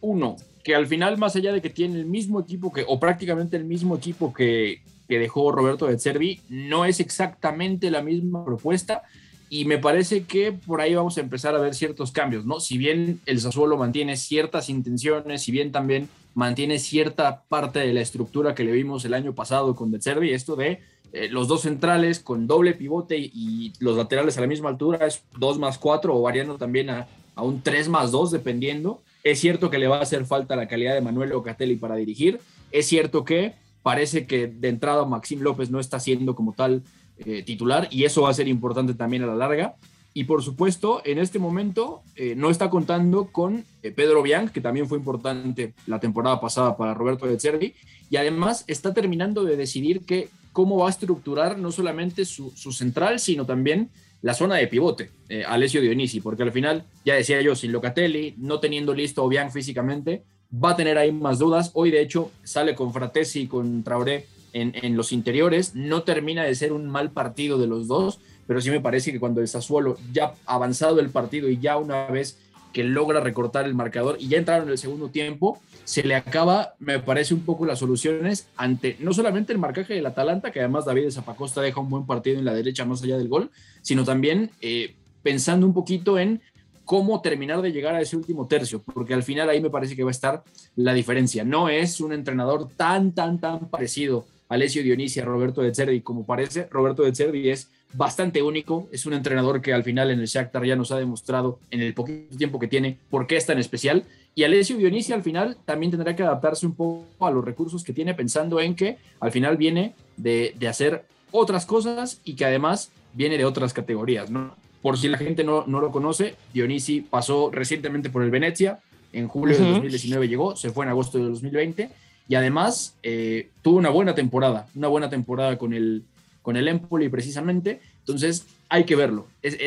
uno, 0.00 0.36
que 0.66 0.74
al 0.74 0.88
final, 0.88 1.16
más 1.16 1.36
allá 1.36 1.52
de 1.52 1.62
que 1.62 1.70
tiene 1.70 1.96
el 1.96 2.06
mismo 2.06 2.40
equipo 2.40 2.72
que, 2.72 2.84
o 2.88 2.98
prácticamente 2.98 3.56
el 3.56 3.64
mismo 3.64 3.94
equipo 3.94 4.34
que, 4.34 4.82
que 5.08 5.20
dejó 5.20 5.52
Roberto 5.52 5.86
de 5.86 5.96
Cervi, 5.96 6.40
no 6.48 6.84
es 6.84 6.98
exactamente 6.98 7.88
la 7.88 8.02
misma 8.02 8.44
propuesta. 8.44 9.04
Y 9.48 9.64
me 9.66 9.78
parece 9.78 10.24
que 10.24 10.50
por 10.50 10.80
ahí 10.80 10.92
vamos 10.92 11.18
a 11.18 11.20
empezar 11.20 11.54
a 11.54 11.60
ver 11.60 11.76
ciertos 11.76 12.10
cambios, 12.10 12.46
¿no? 12.46 12.58
Si 12.58 12.78
bien 12.78 13.20
el 13.26 13.38
Sassuolo 13.38 13.76
mantiene 13.76 14.16
ciertas 14.16 14.68
intenciones, 14.68 15.42
si 15.42 15.52
bien 15.52 15.70
también 15.70 16.08
mantiene 16.34 16.80
cierta 16.80 17.44
parte 17.44 17.78
de 17.78 17.94
la 17.94 18.00
estructura 18.00 18.56
que 18.56 18.64
le 18.64 18.72
vimos 18.72 19.04
el 19.04 19.14
año 19.14 19.36
pasado 19.36 19.76
con 19.76 19.92
De 19.92 20.02
Cervi, 20.02 20.32
esto 20.32 20.56
de 20.56 20.80
eh, 21.12 21.28
los 21.30 21.46
dos 21.46 21.60
centrales 21.60 22.18
con 22.18 22.48
doble 22.48 22.72
pivote 22.72 23.16
y, 23.16 23.30
y 23.32 23.72
los 23.78 23.96
laterales 23.96 24.36
a 24.36 24.40
la 24.40 24.48
misma 24.48 24.70
altura 24.70 25.06
es 25.06 25.22
2 25.38 25.60
más 25.60 25.78
4 25.78 26.12
o 26.12 26.22
variando 26.22 26.58
también 26.58 26.90
a, 26.90 27.06
a 27.36 27.42
un 27.44 27.62
3 27.62 27.88
más 27.88 28.10
2 28.10 28.32
dependiendo. 28.32 29.00
Es 29.26 29.40
cierto 29.40 29.70
que 29.70 29.78
le 29.78 29.88
va 29.88 29.96
a 29.96 30.02
hacer 30.02 30.24
falta 30.24 30.54
la 30.54 30.68
calidad 30.68 30.94
de 30.94 31.00
Manuel 31.00 31.30
Locatelli 31.30 31.74
para 31.74 31.96
dirigir. 31.96 32.38
Es 32.70 32.86
cierto 32.86 33.24
que 33.24 33.54
parece 33.82 34.24
que 34.24 34.46
de 34.46 34.68
entrada 34.68 35.04
Maxim 35.04 35.40
López 35.40 35.68
no 35.68 35.80
está 35.80 35.98
siendo 35.98 36.36
como 36.36 36.52
tal 36.52 36.84
eh, 37.18 37.42
titular 37.42 37.88
y 37.90 38.04
eso 38.04 38.22
va 38.22 38.30
a 38.30 38.34
ser 38.34 38.46
importante 38.46 38.94
también 38.94 39.24
a 39.24 39.26
la 39.26 39.34
larga. 39.34 39.74
Y 40.14 40.24
por 40.24 40.44
supuesto, 40.44 41.02
en 41.04 41.18
este 41.18 41.40
momento 41.40 42.02
eh, 42.14 42.36
no 42.36 42.50
está 42.50 42.70
contando 42.70 43.26
con 43.32 43.64
eh, 43.82 43.90
Pedro 43.90 44.22
Bianc, 44.22 44.52
que 44.52 44.60
también 44.60 44.86
fue 44.86 44.96
importante 44.96 45.74
la 45.88 45.98
temporada 45.98 46.40
pasada 46.40 46.76
para 46.76 46.94
Roberto 46.94 47.26
de 47.26 47.40
Cervi, 47.40 47.74
y 48.08 48.18
además 48.18 48.62
está 48.68 48.94
terminando 48.94 49.42
de 49.42 49.56
decidir 49.56 50.06
que, 50.06 50.28
cómo 50.52 50.76
va 50.76 50.86
a 50.86 50.90
estructurar 50.90 51.58
no 51.58 51.72
solamente 51.72 52.26
su, 52.26 52.52
su 52.52 52.70
central, 52.70 53.18
sino 53.18 53.44
también 53.44 53.90
la 54.26 54.34
zona 54.34 54.56
de 54.56 54.66
pivote, 54.66 55.12
eh, 55.28 55.44
Alessio 55.46 55.80
Dionisi, 55.80 56.18
porque 56.18 56.42
al 56.42 56.50
final, 56.50 56.82
ya 57.04 57.14
decía 57.14 57.40
yo, 57.42 57.54
sin 57.54 57.70
Locatelli, 57.70 58.34
no 58.38 58.58
teniendo 58.58 58.92
listo 58.92 59.24
a 59.24 59.28
Bianc 59.28 59.52
físicamente, 59.52 60.24
va 60.52 60.70
a 60.70 60.76
tener 60.76 60.98
ahí 60.98 61.12
más 61.12 61.38
dudas. 61.38 61.70
Hoy, 61.74 61.92
de 61.92 62.00
hecho, 62.00 62.32
sale 62.42 62.74
con 62.74 62.92
Fratesi 62.92 63.42
y 63.42 63.46
con 63.46 63.84
Traoré 63.84 64.26
en, 64.52 64.72
en, 64.82 64.96
los 64.96 65.12
interiores. 65.12 65.76
No 65.76 66.02
termina 66.02 66.42
de 66.42 66.56
ser 66.56 66.72
un 66.72 66.90
mal 66.90 67.12
partido 67.12 67.56
de 67.56 67.68
los 67.68 67.86
dos, 67.86 68.18
pero 68.48 68.60
sí 68.60 68.68
me 68.72 68.80
parece 68.80 69.12
que 69.12 69.20
cuando 69.20 69.40
el 69.40 69.46
Sassuolo 69.46 69.96
ya 70.12 70.34
avanzado 70.44 70.98
el 70.98 71.10
partido 71.10 71.48
y 71.48 71.60
ya 71.60 71.76
una 71.76 72.08
vez 72.08 72.36
que 72.76 72.84
logra 72.84 73.20
recortar 73.20 73.64
el 73.64 73.74
marcador 73.74 74.18
y 74.20 74.28
ya 74.28 74.36
entraron 74.36 74.66
en 74.66 74.72
el 74.72 74.76
segundo 74.76 75.08
tiempo, 75.08 75.62
se 75.84 76.02
le 76.02 76.14
acaba, 76.14 76.74
me 76.78 76.98
parece, 76.98 77.32
un 77.32 77.40
poco 77.40 77.64
las 77.64 77.78
soluciones 77.78 78.48
ante 78.54 78.98
no 79.00 79.14
solamente 79.14 79.54
el 79.54 79.58
marcaje 79.58 79.94
del 79.94 80.04
Atalanta, 80.04 80.52
que 80.52 80.60
además 80.60 80.84
David 80.84 81.08
Zapacosta 81.08 81.62
deja 81.62 81.80
un 81.80 81.88
buen 81.88 82.04
partido 82.04 82.38
en 82.38 82.44
la 82.44 82.52
derecha 82.52 82.84
más 82.84 83.02
allá 83.02 83.16
del 83.16 83.28
gol, 83.28 83.50
sino 83.80 84.04
también 84.04 84.50
eh, 84.60 84.94
pensando 85.22 85.66
un 85.66 85.72
poquito 85.72 86.18
en 86.18 86.42
cómo 86.84 87.22
terminar 87.22 87.62
de 87.62 87.72
llegar 87.72 87.94
a 87.94 88.02
ese 88.02 88.14
último 88.14 88.46
tercio, 88.46 88.82
porque 88.82 89.14
al 89.14 89.22
final 89.22 89.48
ahí 89.48 89.62
me 89.62 89.70
parece 89.70 89.96
que 89.96 90.04
va 90.04 90.10
a 90.10 90.18
estar 90.18 90.44
la 90.74 90.92
diferencia. 90.92 91.44
No 91.44 91.70
es 91.70 91.98
un 92.02 92.12
entrenador 92.12 92.68
tan, 92.76 93.12
tan, 93.12 93.40
tan 93.40 93.70
parecido 93.70 94.26
a 94.50 94.54
Alessio 94.56 94.82
Dionisi, 94.82 95.18
a 95.20 95.24
Roberto 95.24 95.62
de 95.62 95.74
Cervi, 95.74 96.02
como 96.02 96.26
parece. 96.26 96.66
Roberto 96.70 97.04
de 97.04 97.14
Cervi 97.14 97.48
es 97.48 97.70
bastante 97.92 98.42
único, 98.42 98.88
es 98.92 99.06
un 99.06 99.14
entrenador 99.14 99.62
que 99.62 99.72
al 99.72 99.84
final 99.84 100.10
en 100.10 100.20
el 100.20 100.26
Shakhtar 100.26 100.64
ya 100.64 100.76
nos 100.76 100.92
ha 100.92 100.98
demostrado 100.98 101.58
en 101.70 101.80
el 101.80 101.94
poquito 101.94 102.36
tiempo 102.36 102.58
que 102.58 102.68
tiene 102.68 102.98
por 103.10 103.26
qué 103.26 103.36
es 103.36 103.46
tan 103.46 103.58
especial. 103.58 104.04
Y 104.34 104.44
Alessio 104.44 104.76
Dionisi 104.76 105.12
al 105.12 105.22
final 105.22 105.56
también 105.64 105.90
tendrá 105.90 106.14
que 106.14 106.22
adaptarse 106.22 106.66
un 106.66 106.74
poco 106.74 107.26
a 107.26 107.30
los 107.30 107.44
recursos 107.44 107.82
que 107.82 107.92
tiene, 107.92 108.14
pensando 108.14 108.60
en 108.60 108.74
que 108.74 108.98
al 109.20 109.32
final 109.32 109.56
viene 109.56 109.94
de, 110.16 110.54
de 110.58 110.68
hacer 110.68 111.04
otras 111.30 111.64
cosas 111.64 112.20
y 112.24 112.34
que 112.34 112.44
además 112.44 112.90
viene 113.14 113.38
de 113.38 113.44
otras 113.44 113.72
categorías, 113.72 114.30
¿no? 114.30 114.54
Por 114.82 114.98
si 114.98 115.08
la 115.08 115.18
gente 115.18 115.42
no, 115.42 115.64
no 115.66 115.80
lo 115.80 115.90
conoce, 115.90 116.36
Dionisi 116.52 117.00
pasó 117.00 117.50
recientemente 117.50 118.10
por 118.10 118.22
el 118.22 118.30
Venecia, 118.30 118.80
en 119.12 119.26
julio 119.28 119.56
uh 119.56 119.60
-huh. 119.60 119.64
de 119.64 119.70
2019 119.72 120.28
llegó, 120.28 120.56
se 120.56 120.70
fue 120.70 120.84
en 120.84 120.90
agosto 120.90 121.18
de 121.18 121.24
2020 121.24 121.90
y 122.28 122.34
además 122.34 122.94
eh, 123.02 123.48
tuvo 123.62 123.78
una 123.78 123.90
buena 123.90 124.14
temporada, 124.14 124.68
una 124.74 124.88
buena 124.88 125.08
temporada 125.08 125.56
con 125.58 125.72
el, 125.72 126.04
con 126.46 126.56
el 126.56 126.68
Empoli 126.68 127.08
precisamente, 127.08 127.80
entonces 127.98 128.46
hay 128.68 128.84
que 128.84 128.94
verlo. 128.94 129.26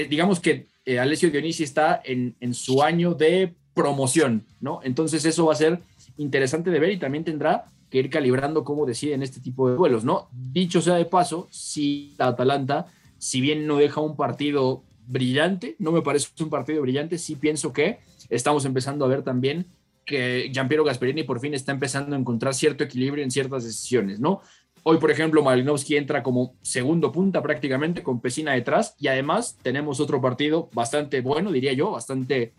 Digamos 0.10 0.40
que 0.40 0.68
eh, 0.86 0.98
Alessio 0.98 1.30
Dionisi 1.30 1.62
está 1.62 2.02
en, 2.06 2.38
en, 2.40 2.54
su 2.54 2.82
año 2.82 3.16
de 3.16 3.54
promoción, 3.74 4.46
¿no? 4.62 4.80
Entonces 4.82 5.26
eso 5.26 5.48
va 5.48 5.52
a 5.52 5.58
ser 5.58 5.82
interesante 6.16 6.70
de 6.70 6.80
ver 6.80 6.92
y 6.92 6.98
también 6.98 7.26
tendrá 7.26 7.66
que 7.90 7.98
ir 7.98 8.10
calibrando 8.10 8.64
cómo 8.64 8.86
deciden 8.86 9.24
este 9.24 9.42
tipo 9.42 9.70
de 9.70 9.76
duelos, 9.76 10.06
¿no? 10.06 10.30
Dicho 10.32 10.82
sea 10.82 10.96
de 10.96 11.04
paso, 11.04 11.50
si 11.52 12.16
la 12.18 12.28
Atalanta, 12.28 12.86
si 13.18 13.42
bien 13.42 13.68
no 13.68 13.76
deja 13.76 14.00
un 14.00 14.16
partido 14.16 14.82
brillante, 15.06 15.76
no 15.80 15.92
me 15.92 16.02
parece 16.02 16.30
un 16.40 16.50
partido 16.50 16.82
brillante, 16.82 17.18
sí 17.18 17.36
pienso 17.36 17.74
que 17.74 18.00
estamos 18.30 18.64
empezando 18.64 19.04
a 19.04 19.10
ver 19.10 19.24
también 19.24 19.66
que 20.06 20.50
Giampiero 20.54 20.86
Gasperini 20.86 21.24
por 21.24 21.42
fin 21.42 21.54
está 21.54 21.74
empezando 21.74 22.16
a 22.16 22.20
encontrar 22.20 22.56
cierto 22.56 22.86
equilibrio 22.86 23.24
en 23.24 23.32
ciertas 23.32 23.66
decisiones, 23.66 24.22
¿no? 24.22 24.42
Hoy, 24.84 24.98
por 24.98 25.12
ejemplo, 25.12 25.44
Malinowski 25.44 25.98
entra 25.98 26.24
como 26.24 26.54
segundo 26.62 27.12
punta 27.12 27.42
prácticamente 27.42 28.04
con 28.04 28.20
Pesina 28.20 28.54
detrás 28.54 28.96
y 29.00 29.08
además 29.08 29.58
tenemos 29.62 30.00
otro 30.00 30.22
partido 30.22 30.70
bastante 30.74 31.22
bueno, 31.22 31.52
diría 31.52 31.74
yo, 31.74 31.92
bastante 31.92 32.54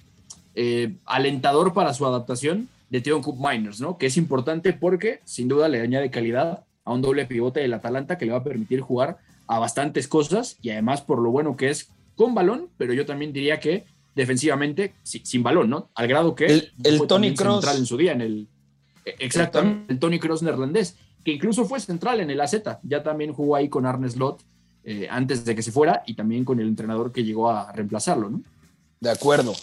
eh, 0.55 0.95
alentador 1.07 1.73
para 1.73 1.95
su 1.95 2.07
adaptación 2.07 2.69
de 2.91 3.01
Theon 3.01 3.23
Cup 3.23 3.39
Miners, 3.39 3.81
¿no? 3.81 3.99
Que 3.99 4.07
es 4.07 4.17
importante 4.17 4.73
porque 4.73 5.21
sin 5.25 5.49
duda 5.49 5.69
le 5.69 5.81
añade 5.81 6.11
calidad 6.11 6.65
a 6.85 6.93
un 6.93 7.03
doble 7.03 7.27
pivote 7.27 7.61
del 7.61 7.73
Atalanta 7.73 8.19
que 8.19 8.27
le 8.27 8.33
va 8.33 8.39
a 8.39 8.45
permitir 8.45 8.81
jugar 8.81 9.19
a 9.47 9.59
bastantes 9.59 10.09
cosas 10.09 10.59
y 10.61 10.71
además 10.71 11.03
por 11.03 11.21
lo 11.21 11.31
bueno 11.31 11.57
que 11.57 11.71
es 11.71 11.91
con 12.17 12.35
balón, 12.35 12.69
pero 12.77 12.93
yo 12.93 13.07
también 13.07 13.33
diría 13.33 13.61
que 13.61 13.85
defensivamente 14.15 14.95
sin, 15.03 15.25
sin 15.25 15.43
balón, 15.43 15.71
¿no? 15.71 15.91
Al 15.95 16.09
grado 16.09 16.35
que 16.35 16.47
el, 16.47 16.73
el 16.85 17.07
Tony 17.07 17.35
Cross 17.35 17.67
en 17.77 17.87
su 17.87 17.97
día 17.97 18.13
en 18.13 18.21
el 18.21 18.49
exactamente 19.19 19.85
el, 19.89 19.95
el 19.95 19.99
Tony 19.99 20.19
Cross 20.19 20.43
neerlandés, 20.43 20.97
que 21.25 21.33
incluso 21.33 21.65
fue 21.65 21.81
central 21.81 22.21
en 22.21 22.31
el 22.31 22.41
AZ, 22.41 22.57
ya 22.83 23.03
también 23.03 23.33
jugó 23.33 23.57
ahí 23.57 23.69
con 23.69 23.87
Arne 23.87 24.09
Slot 24.09 24.43
eh, 24.85 25.07
antes 25.11 25.45
de 25.45 25.55
que 25.55 25.63
se 25.63 25.73
fuera 25.73 26.03
y 26.07 26.15
también 26.15 26.45
con 26.45 26.59
el 26.61 26.69
entrenador 26.69 27.13
que 27.13 27.25
llegó 27.25 27.51
a 27.51 27.71
reemplazarlo, 27.73 28.31
¿no? 28.31 28.43
De 28.99 29.11
acuerdo. 29.11 29.55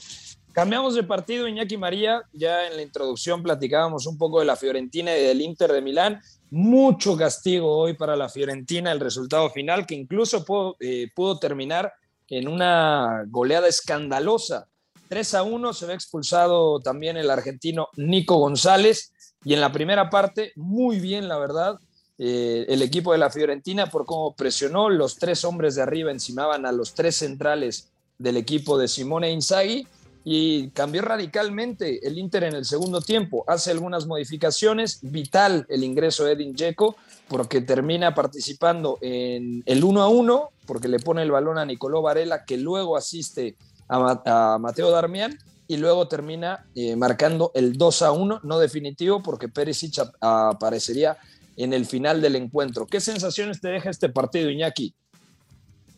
Cambiamos 0.58 0.96
de 0.96 1.04
partido, 1.04 1.48
Iñaki 1.48 1.78
María. 1.78 2.24
Ya 2.34 2.66
en 2.66 2.76
la 2.76 2.82
introducción 2.82 3.44
platicábamos 3.44 4.08
un 4.08 4.18
poco 4.18 4.40
de 4.40 4.46
la 4.46 4.56
Fiorentina 4.56 5.16
y 5.16 5.22
del 5.22 5.42
Inter 5.42 5.72
de 5.72 5.84
Milán. 5.84 6.20
Mucho 6.50 7.16
castigo 7.16 7.78
hoy 7.78 7.94
para 7.94 8.16
la 8.16 8.28
Fiorentina, 8.28 8.92
el 8.92 9.00
resultado 9.00 9.52
final, 9.52 9.86
que 9.86 9.94
incluso 9.94 10.44
pudo, 10.44 10.76
eh, 10.80 11.10
pudo 11.16 11.38
terminar 11.38 11.94
en 12.28 12.48
una 12.48 13.24
goleada 13.28 13.68
escandalosa. 13.68 14.68
3 15.10 15.34
a 15.36 15.44
1 15.44 15.74
se 15.74 15.86
ve 15.86 15.94
expulsado 15.94 16.80
también 16.80 17.18
el 17.18 17.30
argentino 17.30 17.90
Nico 17.96 18.38
González. 18.38 19.14
Y 19.44 19.54
en 19.54 19.62
la 19.62 19.72
primera 19.72 20.10
parte, 20.10 20.52
muy 20.56 21.00
bien, 21.00 21.28
la 21.28 21.38
verdad, 21.38 21.80
eh, 22.18 22.66
el 22.70 22.82
equipo 22.82 23.12
de 23.12 23.20
la 23.20 23.30
Fiorentina 23.30 23.88
por 23.88 24.06
cómo 24.06 24.36
presionó. 24.36 24.90
Los 24.90 25.18
tres 25.18 25.46
hombres 25.46 25.76
de 25.76 25.84
arriba 25.84 26.12
encimaban 26.12 26.66
a 26.66 26.72
los 26.72 26.94
tres 26.94 27.18
centrales 27.18 27.90
del 28.18 28.38
equipo 28.38 28.78
de 28.78 28.88
Simone 28.88 29.32
Inzaghi 29.32 29.88
y 30.30 30.72
cambió 30.72 31.04
radicalmente 31.04 32.06
el 32.06 32.18
Inter 32.18 32.44
en 32.44 32.56
el 32.56 32.66
segundo 32.66 33.00
tiempo. 33.00 33.46
Hace 33.48 33.72
algunas 33.72 34.08
modificaciones, 34.08 35.00
vital 35.02 35.66
el 35.70 35.86
ingreso 35.86 36.26
de 36.26 36.34
Edin 36.34 36.54
Dzeko 36.54 36.98
porque 37.30 37.62
termina 37.62 38.14
participando 38.14 38.98
en 39.02 39.64
el 39.66 39.84
1 39.84 40.02
a 40.02 40.10
1 40.10 40.50
porque 40.66 40.90
le 40.90 41.00
pone 41.00 41.22
el 41.22 41.32
balón 41.32 41.58
a 41.58 41.66
Nicolò 41.66 42.02
Varela 42.02 42.44
que 42.44 42.58
luego 42.58 42.98
asiste 42.98 43.56
a, 43.88 44.58
Mateo 44.60 44.92
Darmian 44.92 45.38
y 45.68 45.78
luego 45.78 46.08
termina 46.08 46.66
eh, 46.76 46.96
marcando 46.96 47.52
el 47.54 47.78
2 47.78 48.02
a 48.02 48.12
1, 48.12 48.42
no 48.44 48.60
definitivo 48.60 49.22
porque 49.22 49.50
Perisic 49.50 50.00
aparecería 50.22 51.18
en 51.58 51.74
el 51.74 51.86
final 51.86 52.22
del 52.22 52.36
encuentro. 52.36 52.86
¿Qué 52.86 53.00
sensaciones 53.00 53.60
te 53.60 53.70
deja 53.70 53.90
este 53.90 54.10
partido, 54.10 54.50
Iñaki? 54.50 54.94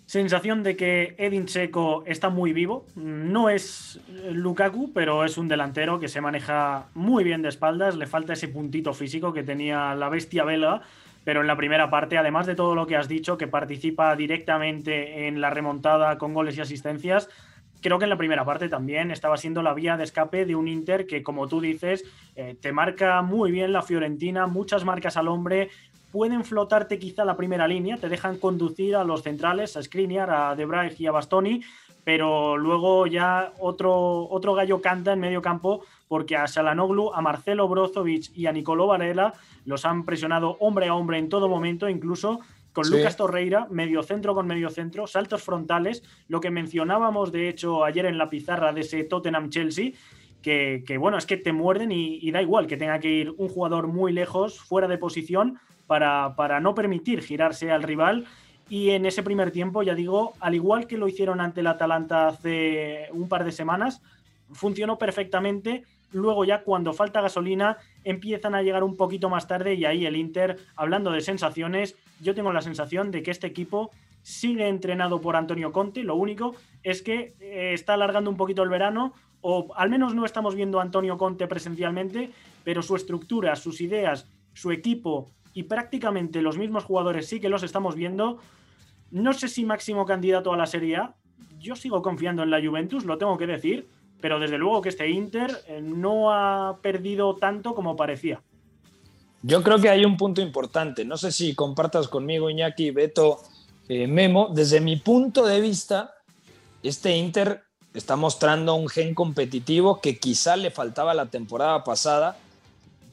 Sensación 0.09 0.63
de 0.63 0.75
que 0.75 1.13
Edin 1.19 1.45
Checo 1.45 2.03
está 2.07 2.29
muy 2.29 2.51
vivo. 2.51 2.83
No 2.95 3.47
es 3.47 3.99
Lukaku, 4.31 4.91
pero 4.91 5.23
es 5.23 5.37
un 5.37 5.47
delantero 5.47 5.99
que 5.99 6.07
se 6.07 6.19
maneja 6.19 6.87
muy 6.95 7.23
bien 7.23 7.43
de 7.43 7.49
espaldas. 7.49 7.95
Le 7.95 8.07
falta 8.07 8.33
ese 8.33 8.47
puntito 8.47 8.95
físico 8.95 9.33
que 9.33 9.43
tenía 9.43 9.93
la 9.93 10.09
bestia 10.09 10.43
belga. 10.43 10.81
Pero 11.25 11.41
en 11.41 11.47
la 11.47 11.55
primera 11.57 11.91
parte, 11.91 12.17
además 12.17 12.47
de 12.47 12.55
todo 12.55 12.73
lo 12.73 12.87
que 12.87 12.95
has 12.95 13.07
dicho, 13.07 13.37
que 13.37 13.45
participa 13.45 14.15
directamente 14.15 15.27
en 15.27 15.41
la 15.41 15.51
remontada 15.51 16.17
con 16.17 16.33
goles 16.33 16.57
y 16.57 16.61
asistencias, 16.61 17.29
creo 17.81 17.97
que 17.97 18.05
en 18.05 18.09
la 18.09 18.17
primera 18.17 18.45
parte 18.45 18.69
también 18.69 19.11
estaba 19.11 19.37
siendo 19.37 19.61
la 19.61 19.73
vía 19.73 19.97
de 19.97 20.03
escape 20.03 20.45
de 20.45 20.55
un 20.55 20.67
Inter 20.67 21.07
que, 21.07 21.23
como 21.23 21.47
tú 21.47 21.61
dices, 21.61 22.03
eh, 22.35 22.55
te 22.59 22.71
marca 22.71 23.21
muy 23.21 23.51
bien 23.51 23.73
la 23.73 23.81
Fiorentina, 23.81 24.47
muchas 24.47 24.85
marcas 24.85 25.17
al 25.17 25.27
hombre, 25.27 25.69
pueden 26.11 26.43
flotarte 26.43 26.99
quizá 26.99 27.23
la 27.25 27.37
primera 27.37 27.67
línea, 27.67 27.97
te 27.97 28.09
dejan 28.09 28.37
conducir 28.37 28.95
a 28.95 29.03
los 29.03 29.23
centrales, 29.23 29.77
a 29.77 29.83
Skriniar, 29.83 30.29
a 30.29 30.55
De 30.55 30.67
y 30.97 31.05
a 31.05 31.11
Bastoni, 31.11 31.61
pero 32.03 32.57
luego 32.57 33.05
ya 33.07 33.53
otro, 33.59 34.27
otro 34.29 34.55
gallo 34.55 34.81
canta 34.81 35.13
en 35.13 35.19
medio 35.19 35.41
campo 35.41 35.83
porque 36.07 36.35
a 36.35 36.47
Salanoglu, 36.47 37.13
a 37.13 37.21
Marcelo 37.21 37.67
Brozovic 37.67 38.35
y 38.35 38.47
a 38.47 38.51
Nicolò 38.51 38.87
Varela 38.87 39.33
los 39.65 39.85
han 39.85 40.05
presionado 40.05 40.57
hombre 40.59 40.87
a 40.87 40.95
hombre 40.95 41.19
en 41.19 41.29
todo 41.29 41.47
momento, 41.47 41.87
incluso 41.87 42.39
con 42.73 42.89
Lucas 42.89 43.17
Torreira, 43.17 43.67
medio 43.69 44.03
centro 44.03 44.35
con 44.35 44.47
medio 44.47 44.69
centro, 44.69 45.07
saltos 45.07 45.43
frontales, 45.43 46.03
lo 46.27 46.39
que 46.39 46.51
mencionábamos 46.51 47.31
de 47.31 47.49
hecho 47.49 47.83
ayer 47.83 48.05
en 48.05 48.17
la 48.17 48.29
pizarra 48.29 48.73
de 48.73 48.81
ese 48.81 49.03
Tottenham 49.03 49.49
Chelsea, 49.49 49.91
que, 50.41 50.97
bueno, 50.99 51.17
es 51.17 51.25
que 51.25 51.37
te 51.37 51.51
muerden 51.51 51.91
y, 51.91 52.31
da 52.31 52.41
igual 52.41 52.67
que 52.67 52.77
tenga 52.77 52.99
que 52.99 53.09
ir 53.09 53.33
un 53.37 53.49
jugador 53.49 53.87
muy 53.87 54.13
lejos, 54.13 54.59
fuera 54.59 54.87
de 54.87 54.97
posición, 54.97 55.59
para, 55.85 56.35
para 56.35 56.59
no 56.59 56.73
permitir 56.75 57.21
girarse 57.21 57.71
al 57.71 57.83
rival. 57.83 58.25
Y 58.69 58.91
en 58.91 59.05
ese 59.05 59.23
primer 59.23 59.51
tiempo, 59.51 59.83
ya 59.83 59.95
digo, 59.95 60.33
al 60.39 60.55
igual 60.55 60.87
que 60.87 60.97
lo 60.97 61.07
hicieron 61.07 61.41
ante 61.41 61.61
el 61.61 61.67
Atalanta 61.67 62.27
hace 62.27 63.09
un 63.11 63.27
par 63.27 63.43
de 63.43 63.51
semanas, 63.51 64.01
funcionó 64.51 64.97
perfectamente 64.97 65.83
luego 66.11 66.45
ya 66.45 66.63
cuando 66.63 66.93
falta 66.93 67.21
gasolina 67.21 67.77
empiezan 68.03 68.55
a 68.55 68.61
llegar 68.61 68.83
un 68.83 68.95
poquito 68.97 69.29
más 69.29 69.47
tarde 69.47 69.75
y 69.75 69.85
ahí 69.85 70.05
el 70.05 70.15
Inter, 70.15 70.57
hablando 70.75 71.11
de 71.11 71.21
sensaciones, 71.21 71.95
yo 72.21 72.35
tengo 72.35 72.51
la 72.51 72.61
sensación 72.61 73.11
de 73.11 73.23
que 73.23 73.31
este 73.31 73.47
equipo 73.47 73.91
sigue 74.21 74.67
entrenado 74.67 75.21
por 75.21 75.35
Antonio 75.35 75.71
Conte, 75.71 76.03
lo 76.03 76.15
único 76.15 76.55
es 76.83 77.01
que 77.01 77.35
eh, 77.39 77.71
está 77.73 77.93
alargando 77.93 78.29
un 78.29 78.37
poquito 78.37 78.63
el 78.63 78.69
verano 78.69 79.13
o 79.41 79.73
al 79.75 79.89
menos 79.89 80.13
no 80.13 80.25
estamos 80.25 80.55
viendo 80.55 80.79
a 80.79 80.83
Antonio 80.83 81.17
Conte 81.17 81.47
presencialmente, 81.47 82.31
pero 82.63 82.81
su 82.81 82.95
estructura, 82.95 83.55
sus 83.55 83.81
ideas, 83.81 84.27
su 84.53 84.71
equipo 84.71 85.31
y 85.53 85.63
prácticamente 85.63 86.41
los 86.41 86.57
mismos 86.57 86.83
jugadores 86.83 87.27
sí 87.27 87.39
que 87.39 87.49
los 87.49 87.63
estamos 87.63 87.95
viendo. 87.95 88.39
No 89.11 89.33
sé 89.33 89.47
si 89.47 89.65
máximo 89.65 90.05
candidato 90.05 90.53
a 90.53 90.57
la 90.57 90.65
Serie 90.65 90.97
A. 90.97 91.15
Yo 91.57 91.75
sigo 91.75 92.01
confiando 92.01 92.43
en 92.43 92.51
la 92.51 92.61
Juventus, 92.61 93.05
lo 93.05 93.17
tengo 93.17 93.37
que 93.37 93.47
decir, 93.47 93.87
pero 94.21 94.39
desde 94.39 94.57
luego 94.57 94.81
que 94.81 94.89
este 94.89 95.09
Inter 95.09 95.51
eh, 95.67 95.81
no 95.81 96.31
ha 96.31 96.79
perdido 96.81 97.35
tanto 97.35 97.73
como 97.73 97.95
parecía. 97.95 98.41
Yo 99.41 99.63
creo 99.63 99.79
que 99.79 99.89
hay 99.89 100.03
un 100.03 100.17
punto 100.17 100.41
importante. 100.41 101.05
No 101.05 101.17
sé 101.17 101.31
si 101.31 101.55
compartas 101.55 102.07
conmigo, 102.07 102.49
Iñaki, 102.49 102.91
Beto, 102.91 103.39
eh, 103.87 104.07
Memo. 104.07 104.49
Desde 104.53 104.81
mi 104.81 104.97
punto 104.97 105.45
de 105.45 105.61
vista, 105.61 106.13
este 106.83 107.15
Inter 107.15 107.63
está 107.93 108.15
mostrando 108.15 108.75
un 108.75 108.89
gen 108.89 109.15
competitivo 109.15 110.01
que 110.01 110.19
quizá 110.19 110.55
le 110.55 110.71
faltaba 110.71 111.13
la 111.13 111.27
temporada 111.27 111.83
pasada, 111.83 112.37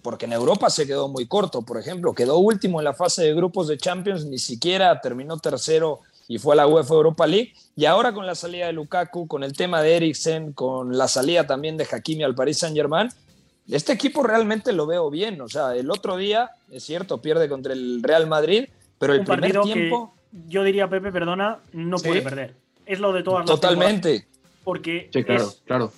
porque 0.03 0.27
en 0.27 0.33
Europa 0.33 0.69
se 0.69 0.87
quedó 0.87 1.09
muy 1.09 1.27
corto. 1.27 1.63
Por 1.63 1.79
ejemplo, 1.79 2.13
quedó 2.13 2.39
último 2.39 2.81
en 2.81 2.85
la 2.85 2.95
fase 2.95 3.23
de 3.23 3.35
grupos 3.35 3.69
de 3.69 3.79
Champions, 3.79 4.25
ni 4.25 4.39
siquiera 4.39 5.01
terminó 5.01 5.39
tercero 5.39 6.01
y 6.29 6.39
fue 6.39 6.55
a 6.55 6.57
la 6.57 6.67
UEFA 6.67 6.95
Europa 6.95 7.27
League. 7.27 7.53
Y 7.77 7.85
ahora 7.85 8.13
con 8.13 8.27
la 8.27 8.35
salida 8.35 8.67
de 8.67 8.73
Lukaku, 8.73 9.29
con 9.29 9.45
el 9.45 9.53
tema 9.53 9.81
de 9.81 9.97
Eriksen, 9.97 10.53
con 10.53 10.97
la 10.97 11.07
salida 11.07 11.47
también 11.47 11.77
de 11.77 11.87
Hakimi 11.91 12.25
al 12.25 12.35
Paris 12.35 12.59
Saint-Germain, 12.59 13.09
este 13.75 13.93
equipo 13.93 14.23
realmente 14.23 14.73
lo 14.73 14.87
veo 14.87 15.11
bien. 15.11 15.41
O 15.41 15.49
sea, 15.49 15.75
el 15.75 15.91
otro 15.91 16.17
día, 16.17 16.51
es 16.71 16.85
cierto, 16.85 17.21
pierde 17.21 17.49
contra 17.49 17.73
el 17.73 18.03
Real 18.03 18.27
Madrid, 18.27 18.69
pero 18.99 19.15
el 19.15 19.25
primer 19.25 19.61
tiempo. 19.63 20.15
yo 20.49 20.63
diría, 20.63 20.89
Pepe, 20.89 21.11
perdona, 21.11 21.59
no 21.73 21.99
puede 21.99 22.23
perder. 22.23 22.55
Es 22.85 23.01
lo 23.01 23.13
de 23.13 23.23
todas 23.23 23.41
las 23.41 23.61
Totalmente. 23.61 24.27
Porque 24.63 25.09
sí, 25.13 25.25
claro, 25.25 25.53
claro. 25.65 25.93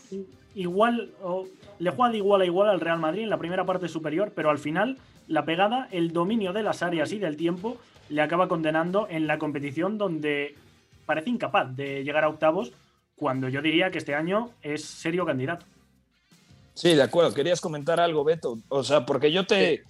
igual, 0.55 1.11
le 1.79 1.91
juega 1.91 2.13
de 2.13 2.19
igual 2.19 2.41
a 2.43 2.45
igual 2.45 2.69
al 2.69 2.81
Real 2.81 2.99
Madrid 2.99 3.23
en 3.23 3.31
la 3.31 3.39
primera 3.39 3.65
parte 3.65 3.89
superior, 3.89 4.33
pero 4.35 4.51
al 4.51 4.59
final 4.59 4.99
la 5.27 5.45
pegada, 5.45 5.89
el 5.91 6.13
dominio 6.13 6.53
de 6.53 6.63
las 6.63 6.83
áreas 6.83 7.13
y 7.13 7.19
del 7.19 7.37
tiempo 7.37 7.79
le 8.09 8.23
acaba 8.23 8.49
condenando 8.49 9.07
en 9.11 9.27
la 9.27 9.39
competición 9.39 9.99
donde 9.99 10.55
parece 11.07 11.31
incapaz 11.31 11.75
de 11.75 12.05
llegar 12.05 12.25
a 12.25 12.29
octavos, 12.29 12.73
cuando 13.17 13.49
yo 13.49 13.63
diría 13.63 13.91
que 13.91 13.99
este 13.99 14.15
año 14.15 14.51
es 14.63 14.85
serio 14.85 15.27
candidato. 15.27 15.67
Sí, 16.81 16.95
de 16.95 17.03
acuerdo. 17.03 17.35
Querías 17.35 17.61
comentar 17.61 18.01
algo, 18.01 18.25
Beto. 18.25 18.59
O 18.69 18.85
sea, 18.85 19.05
porque 19.07 19.33
yo 19.33 19.47
te. 19.47 19.83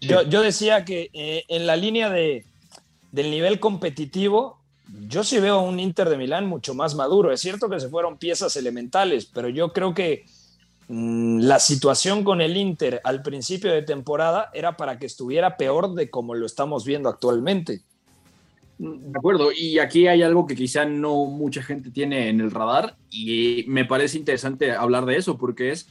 Yo, 0.00 0.42
decía 0.42 0.84
que 0.84 1.10
eh, 1.12 1.44
en 1.48 1.66
la 1.66 1.76
línea 1.76 2.08
de, 2.08 2.46
del 3.12 3.30
nivel 3.30 3.60
competitivo, 3.60 4.58
yo 5.08 5.22
sí 5.24 5.38
veo 5.38 5.60
un 5.60 5.78
Inter 5.78 6.08
de 6.08 6.16
Milán 6.16 6.46
mucho 6.46 6.74
más 6.74 6.94
maduro. 6.94 7.30
Es 7.32 7.42
cierto 7.42 7.68
que 7.68 7.78
se 7.78 7.90
fueron 7.90 8.16
piezas 8.16 8.56
elementales, 8.56 9.26
pero 9.26 9.50
yo 9.50 9.74
creo 9.74 9.92
que 9.92 10.24
Mm, 10.92 11.42
la 11.42 11.60
situación 11.60 12.24
con 12.24 12.40
el 12.40 12.56
Inter 12.56 13.00
al 13.04 13.22
principio 13.22 13.72
de 13.72 13.82
temporada 13.82 14.50
era 14.52 14.76
para 14.76 14.98
que 14.98 15.06
estuviera 15.06 15.56
peor 15.56 15.94
de 15.94 16.10
como 16.10 16.34
lo 16.34 16.46
estamos 16.46 16.84
viendo 16.84 17.08
actualmente. 17.08 17.82
De 18.76 19.16
acuerdo, 19.16 19.52
y 19.52 19.78
aquí 19.78 20.08
hay 20.08 20.24
algo 20.24 20.48
que 20.48 20.56
quizá 20.56 20.84
no 20.84 21.26
mucha 21.26 21.62
gente 21.62 21.92
tiene 21.92 22.28
en 22.28 22.40
el 22.40 22.50
radar 22.50 22.96
y 23.08 23.64
me 23.68 23.84
parece 23.84 24.18
interesante 24.18 24.72
hablar 24.72 25.06
de 25.06 25.16
eso 25.16 25.38
porque 25.38 25.70
es, 25.70 25.86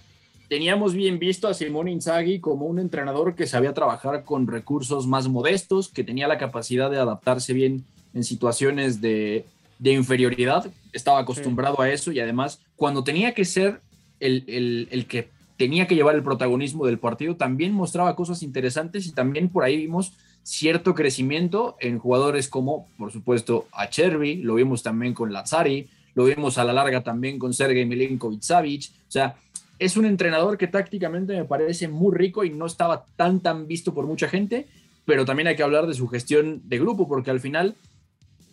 teníamos 0.49 0.95
bien 0.95 1.19
visto 1.19 1.47
a 1.47 1.53
Simón 1.53 1.87
Inzaghi 1.87 2.39
como 2.39 2.65
un 2.65 2.79
entrenador 2.79 3.35
que 3.35 3.47
sabía 3.47 3.73
trabajar 3.73 4.25
con 4.25 4.47
recursos 4.47 5.05
más 5.05 5.29
modestos, 5.29 5.89
que 5.89 6.03
tenía 6.03 6.27
la 6.27 6.39
capacidad 6.39 6.89
de 6.89 6.97
adaptarse 6.97 7.53
bien 7.53 7.85
en 8.15 8.23
situaciones 8.23 8.99
de, 8.99 9.45
inferioridad, 9.81 10.69
estaba 10.91 11.19
acostumbrado 11.19 11.79
a 11.79 11.89
eso 11.89 12.11
y 12.11 12.19
además 12.19 12.59
cuando 12.75 13.03
tenía 13.03 13.33
que 13.33 13.45
ser 13.45 13.79
el, 14.19 15.05
que 15.07 15.29
tenía 15.55 15.87
que 15.87 15.95
llevar 15.95 16.15
el 16.15 16.23
protagonismo 16.23 16.85
del 16.85 16.97
partido, 16.97 17.35
también 17.35 17.71
mostraba 17.71 18.15
cosas 18.15 18.41
interesantes 18.41 19.05
y 19.05 19.11
también 19.11 19.49
por 19.49 19.63
ahí 19.63 19.77
vimos 19.77 20.13
cierto 20.41 20.95
crecimiento 20.95 21.77
en 21.79 21.99
jugadores 21.99 22.47
como, 22.47 22.87
por 22.97 23.11
supuesto, 23.11 23.67
a 23.71 23.89
Cherby, 23.89 24.37
lo 24.37 24.55
vimos 24.55 24.81
también 24.81 25.13
con 25.13 25.31
Lazari, 25.31 25.87
lo 26.15 26.25
vimos 26.25 26.57
a 26.57 26.63
la 26.63 26.73
larga 26.73 27.03
también 27.03 27.37
con 27.37 27.53
Sergei 27.53 27.85
Milinkovic-Savic, 27.85 28.89
o 28.89 29.11
sea, 29.11 29.35
es 29.79 29.97
un 29.97 30.05
entrenador 30.05 30.57
que 30.57 30.67
tácticamente 30.67 31.33
me 31.33 31.45
parece 31.45 31.87
muy 31.87 32.15
rico 32.15 32.43
y 32.43 32.49
no 32.49 32.65
estaba 32.65 33.05
tan 33.15 33.39
tan 33.39 33.67
visto 33.67 33.93
por 33.93 34.05
mucha 34.05 34.27
gente, 34.27 34.67
pero 35.05 35.25
también 35.25 35.47
hay 35.47 35.55
que 35.55 35.63
hablar 35.63 35.87
de 35.87 35.93
su 35.93 36.07
gestión 36.07 36.61
de 36.65 36.77
grupo, 36.77 37.07
porque 37.07 37.31
al 37.31 37.39
final 37.39 37.75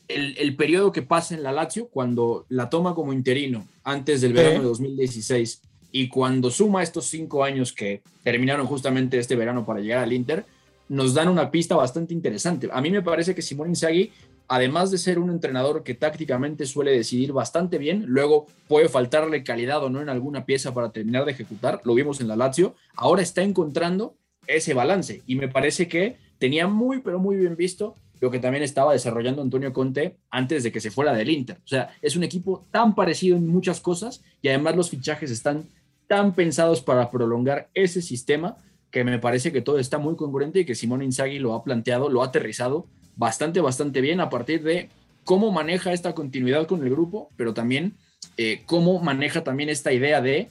el, 0.08 0.56
periodo 0.56 0.92
que 0.92 1.02
pasa 1.02 1.34
en 1.34 1.42
la 1.42 1.52
Lazio, 1.52 1.88
cuando 1.88 2.46
la 2.48 2.70
toma 2.70 2.94
como 2.94 3.12
interino 3.12 3.66
antes 3.82 4.20
del 4.20 4.32
verano 4.32 4.60
de 4.60 4.68
2016 4.68 5.62
y 5.92 6.08
cuando 6.08 6.50
suma 6.50 6.82
estos 6.82 7.06
cinco 7.06 7.42
años 7.42 7.72
que 7.72 8.02
terminaron 8.22 8.66
justamente 8.66 9.18
este 9.18 9.34
verano 9.34 9.66
para 9.66 9.80
llegar 9.80 10.04
al 10.04 10.12
Inter, 10.12 10.44
nos 10.88 11.14
dan 11.14 11.28
una 11.28 11.50
pista 11.50 11.74
bastante 11.74 12.14
interesante. 12.14 12.68
A 12.72 12.80
mí 12.80 12.90
me 12.90 13.02
parece 13.02 13.34
que 13.34 13.42
Simón 13.42 13.70
Inzaghi 13.70 14.12
además 14.48 14.90
de 14.90 14.98
ser 14.98 15.18
un 15.18 15.30
entrenador 15.30 15.82
que 15.82 15.94
tácticamente 15.94 16.66
suele 16.66 16.92
decidir 16.92 17.32
bastante 17.32 17.78
bien, 17.78 18.04
luego 18.06 18.46
puede 18.68 18.88
faltarle 18.88 19.44
calidad 19.44 19.82
o 19.85 19.90
no 19.90 20.00
en 20.00 20.09
alguna 20.09 20.46
pieza 20.46 20.74
para 20.74 20.92
terminar 20.92 21.24
de 21.24 21.32
ejecutar, 21.32 21.80
lo 21.85 21.94
vimos 21.94 22.20
en 22.20 22.28
la 22.28 22.37
Lazio, 22.37 22.74
ahora 22.94 23.22
está 23.22 23.42
encontrando 23.42 24.16
ese 24.46 24.74
balance 24.74 25.22
y 25.26 25.37
me 25.37 25.48
parece 25.48 25.88
que 25.88 26.18
tenía 26.38 26.66
muy, 26.66 27.00
pero 27.00 27.18
muy 27.18 27.37
bien 27.37 27.56
visto 27.56 27.96
lo 28.20 28.30
que 28.30 28.38
también 28.38 28.62
estaba 28.62 28.92
desarrollando 28.92 29.42
Antonio 29.42 29.72
Conte 29.72 30.16
antes 30.30 30.62
de 30.62 30.72
que 30.72 30.80
se 30.80 30.90
fuera 30.90 31.12
del 31.12 31.28
Inter. 31.28 31.59
O 31.59 31.68
sea, 31.68 31.90
es 32.00 32.16
un 32.16 32.24
equipo 32.24 32.66
tan 32.70 32.94
parecido 32.94 33.37
en 33.37 33.46
muchas 33.46 33.80
cosas 33.80 34.22
y 34.40 34.48
además 34.48 34.76
los 34.76 34.90
fichajes 34.90 35.30
están 35.30 35.68
tan 36.06 36.35
pensados 36.35 36.80
para 36.80 37.11
prolongar 37.11 37.68
ese 37.74 38.00
sistema 38.00 38.56
que 38.90 39.04
me 39.04 39.18
parece 39.18 39.52
que 39.52 39.61
todo 39.61 39.78
está 39.78 39.98
muy 39.98 40.16
congruente 40.16 40.61
y 40.61 40.64
que 40.64 40.74
Simone 40.74 41.04
Inzaghi 41.04 41.38
lo 41.38 41.54
ha 41.54 41.64
planteado, 41.64 42.09
lo 42.09 42.22
ha 42.22 42.26
aterrizado 42.26 42.87
bastante, 43.16 43.61
bastante 43.61 44.00
bien 44.00 44.20
a 44.20 44.31
partir 44.31 44.62
de 44.62 44.88
cómo 45.24 45.50
maneja 45.50 45.92
esta 45.92 46.14
continuidad 46.14 46.66
con 46.66 46.83
el 46.83 46.90
grupo, 46.90 47.31
pero 47.37 47.52
también 47.52 47.94
eh, 48.37 48.62
cómo 48.66 49.00
maneja 49.00 49.42
también 49.42 49.68
esta 49.68 49.92
idea 49.92 50.20
de 50.20 50.48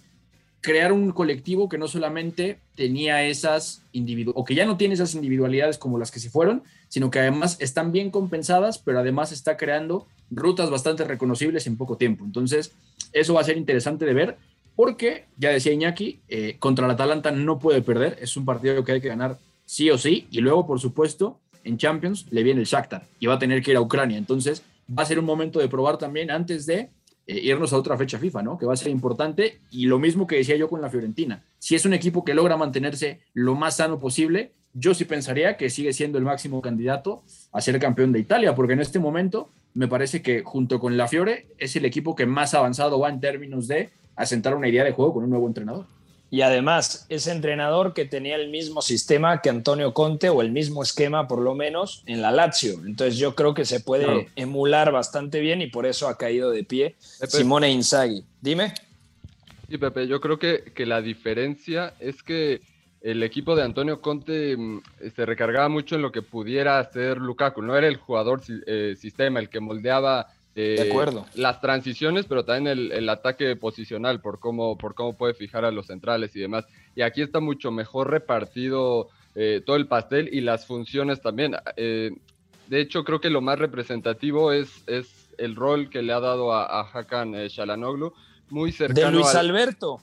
crear 0.62 0.92
un 0.92 1.12
colectivo 1.12 1.70
que 1.70 1.78
no 1.78 1.88
solamente 1.88 2.58
tenía 2.76 3.24
esas 3.24 3.84
individualidades, 3.92 4.42
o 4.42 4.46
que 4.46 4.56
ya 4.56 4.66
no 4.66 4.78
tiene 4.78 4.96
esas 4.96 5.14
individualidades 5.14 5.78
como 5.78 6.00
las 6.00 6.10
que 6.10 6.20
se 6.20 6.32
fueron, 6.32 6.64
sino 6.88 7.12
que 7.12 7.20
además 7.20 7.58
están 7.60 7.92
bien 7.92 8.10
compensadas, 8.10 8.80
pero 8.80 9.00
además 9.00 9.32
está 9.32 9.58
creando 9.58 10.08
rutas 10.32 10.72
bastante 10.72 11.04
reconocibles 11.04 11.68
en 11.68 11.78
poco 11.78 11.98
tiempo. 11.98 12.26
Entonces, 12.26 12.72
eso 13.14 13.36
va 13.36 13.42
a 13.42 13.44
ser 13.44 13.58
interesante 13.58 14.06
de 14.06 14.14
ver, 14.16 14.38
porque, 14.76 15.26
ya 15.38 15.52
decía 15.52 15.72
Iñaki, 15.72 16.22
eh, 16.28 16.56
contra 16.58 16.86
el 16.86 16.92
Atalanta 16.92 17.30
no 17.30 17.60
puede 17.60 17.84
perder, 17.84 18.18
es 18.20 18.36
un 18.36 18.46
partido 18.46 18.84
que 18.84 18.94
hay 18.94 19.02
que 19.02 19.08
ganar 19.08 19.38
sí 19.66 19.92
o 19.92 20.00
sí, 20.00 20.28
y 20.32 20.40
luego, 20.40 20.66
por 20.66 20.80
supuesto, 20.80 21.40
en 21.66 21.78
Champions 21.78 22.28
le 22.32 22.44
viene 22.44 22.62
el 22.62 22.66
Shakhtar 22.66 23.06
y 23.20 23.26
va 23.26 23.34
a 23.34 23.40
tener 23.40 23.62
que 23.62 23.72
ir 23.72 23.78
a 23.78 23.82
Ucrania. 23.82 24.18
Entonces, 24.18 24.64
va 24.90 25.04
a 25.04 25.06
ser 25.06 25.20
un 25.20 25.26
momento 25.26 25.60
de 25.60 25.68
probar 25.68 25.98
también 25.98 26.32
antes 26.32 26.66
de 26.66 26.90
eh, 27.28 27.40
irnos 27.44 27.74
a 27.74 27.78
otra 27.78 27.98
fecha 27.98 28.20
FIFA, 28.20 28.44
¿no? 28.44 28.58
Que 28.58 28.66
va 28.66 28.74
a 28.74 28.78
ser 28.78 28.90
importante. 28.90 29.60
Y 29.72 29.88
lo 29.88 30.00
mismo 30.00 30.28
que 30.28 30.38
decía 30.38 30.56
yo 30.56 30.70
con 30.70 30.82
la 30.82 30.90
Fiorentina. 30.90 31.44
Si 31.60 31.76
es 31.76 31.86
un 31.86 31.94
equipo 31.94 32.24
que 32.24 32.34
logra 32.34 32.56
mantenerse 32.56 33.20
lo 33.34 33.56
más 33.56 33.78
sano 33.78 34.00
posible, 34.00 34.52
yo 34.74 34.94
sí 34.94 35.06
pensaría 35.06 35.58
que 35.58 35.70
sigue 35.70 35.94
siendo 35.94 36.18
el 36.18 36.24
máximo 36.24 36.62
candidato 36.62 37.24
a 37.52 37.62
ser 37.62 37.80
campeón 37.80 38.12
de 38.12 38.20
Italia, 38.20 38.54
porque 38.56 38.74
en 38.74 38.82
este 38.82 39.00
momento 39.00 39.50
me 39.74 39.88
parece 39.88 40.22
que 40.22 40.44
junto 40.44 40.80
con 40.80 40.98
la 40.98 41.08
Fiore 41.08 41.48
es 41.58 41.76
el 41.76 41.86
equipo 41.86 42.16
que 42.16 42.26
más 42.26 42.54
avanzado 42.54 43.00
va 43.00 43.10
en 43.10 43.20
términos 43.20 43.68
de 43.68 43.90
asentar 44.16 44.56
una 44.56 44.68
idea 44.68 44.84
de 44.84 44.92
juego 44.92 45.14
con 45.14 45.24
un 45.24 45.30
nuevo 45.30 45.48
entrenador. 45.48 45.86
Y 46.36 46.42
además, 46.42 47.06
ese 47.08 47.32
entrenador 47.32 47.94
que 47.94 48.04
tenía 48.04 48.36
el 48.36 48.50
mismo 48.50 48.82
sistema 48.82 49.42
que 49.42 49.50
Antonio 49.50 49.94
Conte 49.94 50.28
o 50.28 50.42
el 50.42 50.52
mismo 50.52 50.84
esquema, 50.84 51.30
por 51.30 51.40
lo 51.40 51.56
menos, 51.56 52.04
en 52.08 52.22
la 52.22 52.30
Lazio. 52.30 52.74
Entonces, 52.86 53.18
yo 53.18 53.36
creo 53.36 53.54
que 53.54 53.64
se 53.64 53.80
puede 53.80 54.28
emular 54.36 54.92
bastante 54.92 55.40
bien 55.40 55.62
y 55.62 55.68
por 55.68 55.86
eso 55.86 56.10
ha 56.10 56.18
caído 56.18 56.52
de 56.52 56.66
pie 56.66 56.98
Simone 57.00 57.72
Inzaghi. 57.72 58.26
Dime. 58.42 58.74
Sí, 59.70 59.78
Pepe, 59.78 60.08
yo 60.08 60.20
creo 60.20 60.38
que, 60.38 60.74
que 60.76 60.86
la 60.86 61.02
diferencia 61.02 61.94
es 62.02 62.22
que 62.22 62.60
el 63.00 63.24
equipo 63.24 63.56
de 63.56 63.64
Antonio 63.64 64.02
Conte 64.02 64.58
mm, 64.58 64.82
se 65.16 65.26
recargaba 65.26 65.70
mucho 65.70 65.96
en 65.96 66.02
lo 66.02 66.12
que 66.12 66.22
pudiera 66.22 66.80
hacer 66.80 67.18
Lukaku. 67.18 67.62
No 67.62 67.78
era 67.78 67.88
el 67.88 67.96
jugador 67.96 68.42
eh, 68.68 68.98
sistema, 69.00 69.40
el 69.40 69.48
que 69.48 69.62
moldeaba 69.62 70.28
de 70.56 70.76
eh, 70.76 70.90
acuerdo. 70.90 71.26
Las 71.36 71.60
transiciones, 71.60 72.26
pero 72.28 72.46
también 72.46 72.90
el, 72.92 73.10
ataque 73.10 73.56
posicional, 73.58 74.22
por 74.22 74.40
cómo, 74.40 74.78
por 74.78 74.96
cómo 74.96 75.18
puede 75.18 75.34
fijar 75.34 75.66
a 75.66 75.72
los 75.72 75.88
centrales 75.88 76.34
y 76.36 76.40
demás. 76.40 76.66
Y 76.96 77.02
aquí 77.02 77.22
está 77.22 77.42
mucho 77.42 77.72
mejor 77.72 78.10
repartido 78.10 79.10
eh, 79.36 79.62
todo 79.66 79.76
el 79.76 79.88
pastel 79.88 80.30
y 80.32 80.40
las 80.40 80.66
funciones 80.66 81.22
también. 81.22 81.58
Eh, 81.76 82.12
de 82.68 82.80
hecho, 82.80 83.04
creo 83.04 83.20
que 83.20 83.30
lo 83.30 83.42
más 83.42 83.60
representativo 83.60 84.54
es, 84.54 84.84
es 84.88 85.30
el 85.38 85.56
rol 85.56 85.90
que 85.90 86.02
le 86.02 86.14
ha 86.14 86.22
dado 86.22 86.54
a, 86.54 86.90
Hakan 86.90 87.34
Shalanoglu, 87.34 88.14
muy 88.50 88.72
cercano. 88.72 89.08
De 89.08 89.14
Luis 89.14 89.36
Alberto. 89.36 90.00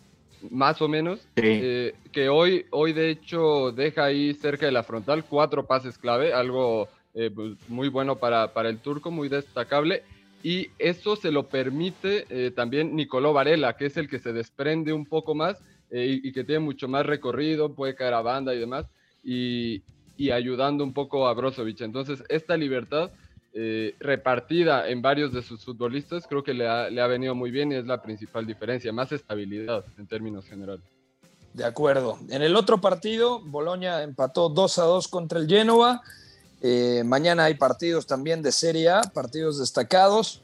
Más 0.51 0.83
o 0.83 0.89
menos. 0.89 1.21
que 1.35 2.29
hoy, 2.31 2.67
hoy, 2.71 2.93
de 2.93 3.11
hecho, 3.11 3.73
deja 3.73 4.05
ahí 4.05 4.35
cerca 4.35 4.67
de 4.67 4.73
la 4.73 4.83
frontal 4.83 5.25
cuatro 5.25 5.67
pases 5.67 5.97
clave, 5.97 6.35
algo 6.35 6.89
pues, 7.15 7.57
muy 7.69 7.89
bueno 7.89 8.17
para, 8.17 8.53
para 8.53 8.69
el 8.69 8.79
turco, 8.81 9.11
muy 9.11 9.29
destacable 9.31 10.03
y 10.43 10.71
eso 10.79 11.17
se 11.17 11.31
lo 11.31 11.49
permite 11.49 12.27
eh, 12.29 12.51
también 12.51 12.97
Nicolò 12.97 13.33
Varela, 13.33 13.77
que 13.77 13.87
es 13.87 13.97
el 13.97 14.09
que 14.09 14.19
se 14.19 14.33
desprende 14.33 14.93
un 14.93 15.07
poco 15.07 15.35
más 15.35 15.59
eh, 15.91 16.21
y, 16.23 16.33
que 16.33 16.45
tiene 16.45 16.61
mucho 16.61 16.89
más 16.89 17.07
recorrido, 17.07 17.75
puede 17.75 17.95
caer 17.95 18.15
a 18.15 18.23
banda 18.23 18.55
y 18.55 18.59
demás, 18.59 18.87
y, 19.23 19.83
ayudando 20.33 20.85
un 20.85 20.93
poco 20.93 21.27
a 21.27 21.35
Brozovic. 21.35 21.81
Entonces, 21.81 22.23
esta 22.29 22.57
libertad 22.57 23.11
eh, 23.55 23.97
repartida 23.99 24.89
en 24.89 25.03
varios 25.03 25.33
de 25.33 25.43
sus 25.43 25.65
futbolistas 25.65 26.29
creo 26.29 26.45
que 26.45 26.55
le 26.55 26.69
ha, 26.69 26.89
le 26.89 27.01
ha 27.01 27.09
venido 27.09 27.35
muy 27.35 27.51
bien 27.51 27.73
y 27.73 27.75
es 27.75 27.87
la 27.87 28.01
principal 28.01 28.47
diferencia, 28.47 28.93
más 28.93 29.11
estabilidad 29.11 29.85
en 29.99 30.07
términos 30.07 30.47
generales. 30.47 30.85
De 31.53 31.65
acuerdo. 31.65 32.19
En 32.31 32.43
el 32.43 32.57
otro 32.57 32.81
partido, 32.81 33.41
Boloña 33.41 34.03
empató 34.03 34.49
2 34.49 34.79
a 34.79 34.85
2 34.85 35.09
contra 35.09 35.39
el 35.39 35.49
Genoa. 35.49 36.01
Eh, 36.63 37.03
mañana 37.05 37.45
hay 37.45 37.55
partidos 37.55 38.07
también 38.07 38.41
de 38.41 38.53
Serie 38.53 38.89
A, 38.91 39.03
partidos 39.03 39.59
destacados. 39.59 40.43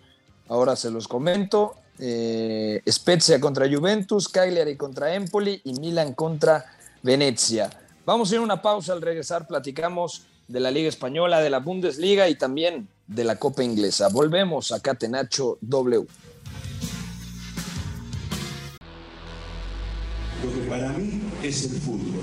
Ahora 0.49 0.75
se 0.75 0.91
los 0.91 1.07
comento. 1.07 1.77
Eh, 2.01 2.83
Spezia 2.89 3.41
contra 3.41 3.69
Juventus, 3.69 4.29
Cagliari 4.29 4.77
contra 4.77 5.15
Empoli 5.15 5.61
y 5.65 5.75
Milan 5.75 6.15
contra 6.15 6.65
Venezia. 7.03 7.71
Vamos 8.05 8.31
a 8.31 8.35
ir 8.35 8.41
a 8.41 8.45
una 8.45 8.61
pausa 8.61 8.93
al 8.93 9.03
regresar. 9.03 9.47
Platicamos 9.47 10.23
de 10.49 10.61
la 10.61 10.71
Liga 10.71 10.89
Española, 10.89 11.41
de 11.41 11.51
la 11.51 11.61
Bundesliga 11.61 12.29
y 12.29 12.35
también 12.35 12.89
de 13.07 13.25
la 13.25 13.37
Copa 13.37 13.63
Inglesa. 13.63 14.09
Volvemos 14.09 14.73
a 14.73 14.81
Catenacho 14.81 15.59
W. 15.61 16.07
Lo 20.45 20.53
que 20.53 20.69
para 20.69 20.93
mí 20.93 21.23
es 21.43 21.65
el 21.65 21.81
fútbol. 21.81 22.23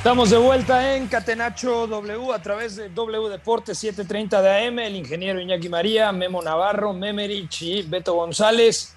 Estamos 0.00 0.30
de 0.30 0.38
vuelta 0.38 0.96
en 0.96 1.08
Catenacho 1.08 1.86
W 1.86 2.32
a 2.32 2.40
través 2.40 2.74
de 2.74 2.88
W 2.88 3.28
Deportes 3.28 3.76
730 3.76 4.40
de 4.40 4.66
AM, 4.66 4.78
el 4.78 4.96
ingeniero 4.96 5.38
Iñaki 5.38 5.68
María, 5.68 6.10
Memo 6.10 6.40
Navarro, 6.40 6.94
Memerich 6.94 7.60
y 7.60 7.82
Beto 7.82 8.14
González. 8.14 8.96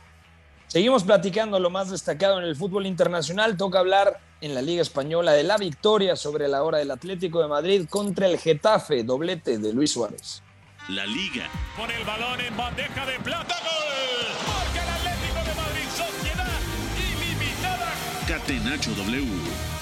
Seguimos 0.68 1.04
platicando 1.04 1.60
lo 1.60 1.70
más 1.70 1.92
destacado 1.92 2.40
en 2.40 2.46
el 2.46 2.56
fútbol 2.56 2.86
internacional. 2.86 3.58
Toca 3.58 3.80
hablar 3.80 4.22
en 4.40 4.56
la 4.56 4.62
Liga 4.62 4.82
Española 4.82 5.34
de 5.34 5.44
la 5.44 5.58
victoria 5.58 6.16
sobre 6.16 6.48
la 6.48 6.64
hora 6.64 6.78
del 6.78 6.92
Atlético 6.92 7.42
de 7.42 7.50
Madrid 7.50 7.86
contra 7.90 8.28
el 8.28 8.40
Getafe, 8.40 9.04
doblete 9.04 9.58
de 9.58 9.74
Luis 9.74 9.92
Suárez. 9.92 10.42
La 10.88 11.06
Liga. 11.06 11.50
Con 11.76 11.92
el 11.92 12.06
balón 12.06 12.40
en 12.40 12.56
bandeja 12.56 13.06
de 13.06 13.20
plata, 13.20 13.56
gol. 13.62 14.26
Porque 14.46 14.80
el 14.80 14.88
Atlético 14.88 15.50
de 15.50 15.54
Madrid, 15.54 15.90
sociedad 15.98 16.48
ilimitada. 16.96 17.94
Catenacho 18.26 18.92
W 18.92 19.73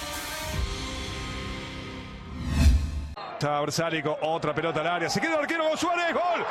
Está 3.41 3.60
otra 4.21 4.54
pelota 4.54 4.82
al 4.82 4.88
área. 4.88 5.10
Se 5.10 5.19
queda 5.19 5.34
el 5.34 5.39
arquero 5.39 5.67
con 5.67 5.75
Suárez. 5.75 6.13
¡Gol! 6.13 6.45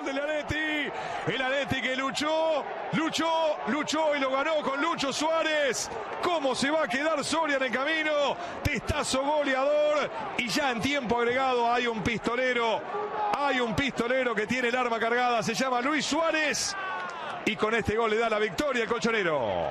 ¡Gol! 0.00 0.06
Del 0.06 0.18
Areti. 0.18 0.90
El 1.28 1.40
Areti 1.40 1.80
que 1.80 1.94
luchó, 1.94 2.64
luchó, 2.94 3.56
luchó 3.68 4.16
y 4.16 4.18
lo 4.18 4.32
ganó 4.32 4.56
con 4.62 4.80
Lucho 4.80 5.12
Suárez. 5.12 5.88
¿Cómo 6.24 6.52
se 6.56 6.68
va 6.68 6.82
a 6.82 6.88
quedar 6.88 7.22
Soria 7.22 7.58
en 7.58 7.62
el 7.62 7.70
camino? 7.70 8.36
Testazo 8.64 9.22
goleador. 9.22 10.10
Y 10.36 10.48
ya 10.48 10.72
en 10.72 10.80
tiempo 10.80 11.16
agregado 11.20 11.72
hay 11.72 11.86
un 11.86 12.02
pistolero. 12.02 12.82
Hay 13.38 13.60
un 13.60 13.76
pistolero 13.76 14.34
que 14.34 14.48
tiene 14.48 14.66
el 14.66 14.74
arma 14.74 14.98
cargada. 14.98 15.44
Se 15.44 15.54
llama 15.54 15.80
Luis 15.80 16.04
Suárez 16.04 16.74
y 17.46 17.54
con 17.54 17.74
este 17.74 17.96
gol 17.96 18.10
le 18.10 18.18
da 18.18 18.28
la 18.28 18.40
victoria 18.40 18.82
al 18.82 18.88
colchonero. 18.88 19.70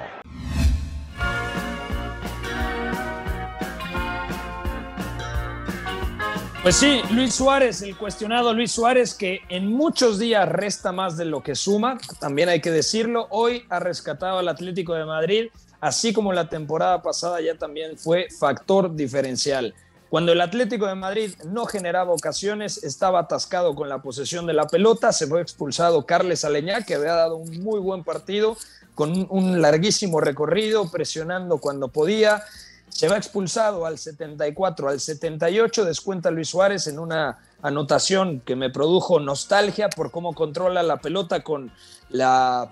Pues 6.64 6.78
sí, 6.78 7.02
Luis 7.12 7.36
Suárez, 7.36 7.82
el 7.84 7.96
cuestionado 7.96 8.54
Luis 8.54 8.72
Suárez, 8.72 9.14
que 9.14 9.42
en 9.50 9.68
muchos 9.68 10.18
días 10.18 10.50
resta 10.50 10.92
más 10.92 11.16
de 11.16 11.26
lo 11.26 11.44
que 11.44 11.54
suma, 11.54 11.98
también 12.20 12.50
hay 12.50 12.62
que 12.62 12.72
decirlo, 12.72 13.28
hoy 13.30 13.66
ha 13.70 13.80
rescatado 13.80 14.40
al 14.40 14.48
Atlético 14.48 14.96
de 14.96 15.06
Madrid, 15.06 15.50
así 15.80 16.14
como 16.14 16.34
la 16.34 16.50
temporada 16.50 17.04
pasada 17.04 17.40
ya 17.42 17.56
también 17.56 17.98
fue 17.98 18.30
factor 18.32 18.96
diferencial. 18.96 19.76
Cuando 20.16 20.32
el 20.32 20.40
Atlético 20.40 20.88
de 20.88 20.96
Madrid 20.96 21.36
no 21.44 21.66
generaba 21.66 22.14
ocasiones, 22.14 22.82
estaba 22.86 23.20
atascado 23.20 23.76
con 23.76 23.90
la 23.90 24.02
posesión 24.02 24.46
de 24.46 24.54
la 24.54 24.66
pelota, 24.66 25.12
se 25.12 25.28
fue 25.28 25.42
expulsado 25.42 26.06
Carles 26.06 26.46
Aleñá, 26.46 26.84
que 26.84 26.96
había 26.96 27.12
dado 27.12 27.36
un 27.36 27.62
muy 27.62 27.82
buen 27.82 28.06
partido, 28.06 28.56
con 28.94 29.28
un 29.30 29.62
larguísimo 29.62 30.22
recorrido, 30.22 30.90
presionando 30.90 31.58
cuando 31.58 31.90
podía, 31.90 32.42
se 32.88 33.10
va 33.10 33.18
expulsado 33.18 33.86
al 33.86 33.98
74, 33.98 34.88
al 34.88 35.02
78 35.02 35.84
descuenta 35.84 36.32
Luis 36.32 36.48
Suárez 36.48 36.88
en 36.88 36.98
una 36.98 37.40
anotación 37.62 38.40
que 38.40 38.56
me 38.56 38.70
produjo 38.70 39.20
nostalgia 39.20 39.90
por 39.90 40.12
cómo 40.12 40.34
controla 40.34 40.82
la 40.82 40.96
pelota 40.96 41.44
con 41.44 41.74
la 42.08 42.72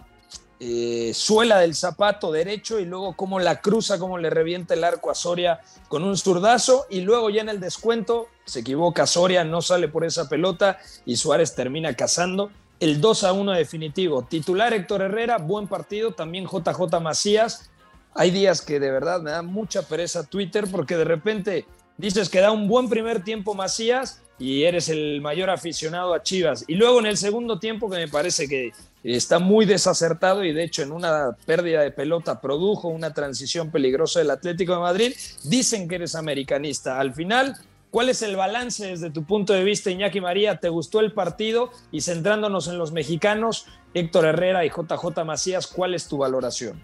eh, 0.66 1.14
suela 1.14 1.60
del 1.60 1.76
zapato 1.76 2.32
derecho 2.32 2.80
y 2.80 2.86
luego 2.86 3.18
cómo 3.18 3.38
la 3.38 3.60
cruza, 3.60 4.00
cómo 4.00 4.18
le 4.18 4.30
revienta 4.30 4.76
el 4.76 4.86
arco 4.86 5.12
a 5.12 5.16
Soria 5.16 5.60
con 5.90 6.06
un 6.06 6.16
zurdazo 6.16 6.86
y 6.90 7.02
luego 7.02 7.30
ya 7.30 7.42
en 7.42 7.50
el 7.50 7.60
descuento 7.60 8.30
se 8.46 8.62
equivoca 8.62 9.06
Soria, 9.06 9.44
no 9.44 9.62
sale 9.62 9.90
por 9.90 10.06
esa 10.06 10.30
pelota 10.30 10.80
y 11.06 11.18
Suárez 11.18 11.54
termina 11.54 11.94
cazando 11.98 12.50
el 12.80 13.02
2 13.02 13.26
a 13.26 13.34
1 13.34 13.52
definitivo. 13.52 14.24
Titular 14.24 14.74
Héctor 14.74 15.02
Herrera, 15.02 15.38
buen 15.38 15.68
partido, 15.68 16.14
también 16.14 16.46
JJ 16.46 16.98
Macías, 17.02 17.70
hay 18.14 18.32
días 18.32 18.62
que 18.62 18.80
de 18.80 18.90
verdad 18.90 19.22
me 19.22 19.32
da 19.32 19.42
mucha 19.42 19.82
pereza 19.82 20.24
Twitter 20.24 20.66
porque 20.72 20.96
de 20.96 21.04
repente 21.04 21.66
dices 21.98 22.30
que 22.30 22.40
da 22.40 22.52
un 22.52 22.70
buen 22.70 22.88
primer 22.88 23.22
tiempo 23.22 23.54
Macías 23.54 24.22
y 24.40 24.64
eres 24.64 24.88
el 24.88 25.20
mayor 25.20 25.50
aficionado 25.50 26.14
a 26.14 26.24
Chivas. 26.24 26.64
Y 26.70 26.76
luego 26.76 27.00
en 27.00 27.08
el 27.08 27.18
segundo 27.18 27.60
tiempo 27.60 27.90
que 27.90 27.98
me 27.98 28.08
parece 28.08 28.48
que 28.48 28.72
está 29.04 29.40
muy 29.40 29.66
desacertado 29.66 30.44
y 30.44 30.54
de 30.54 30.64
hecho 30.64 30.82
en 30.82 30.92
una 30.92 31.36
pérdida 31.46 31.82
de 31.82 31.92
pelota 31.92 32.40
produjo 32.40 32.88
una 32.88 33.14
transición 33.14 33.70
peligrosa 33.70 34.20
del 34.20 34.32
Atlético 34.32 34.74
de 34.74 34.80
Madrid, 34.80 35.14
dicen 35.44 35.88
que 35.88 35.96
eres 35.96 36.16
americanista. 36.16 37.00
Al 37.00 37.14
final, 37.14 37.58
¿cuál 37.92 38.10
es 38.10 38.22
el 38.22 38.36
balance 38.36 38.88
desde 38.88 39.10
tu 39.10 39.26
punto 39.26 39.54
de 39.54 39.64
vista, 39.64 39.92
Iñaki 39.92 40.22
María? 40.22 40.58
¿Te 40.58 40.70
gustó 40.70 41.02
el 41.02 41.12
partido? 41.12 41.72
Y 41.92 42.02
centrándonos 42.02 42.68
en 42.68 42.78
los 42.78 42.94
mexicanos, 42.94 43.68
Héctor 43.94 44.26
Herrera 44.26 44.66
y 44.66 44.70
JJ 44.70 45.26
Macías, 45.26 45.68
¿cuál 45.68 45.94
es 45.94 46.08
tu 46.08 46.18
valoración? 46.18 46.82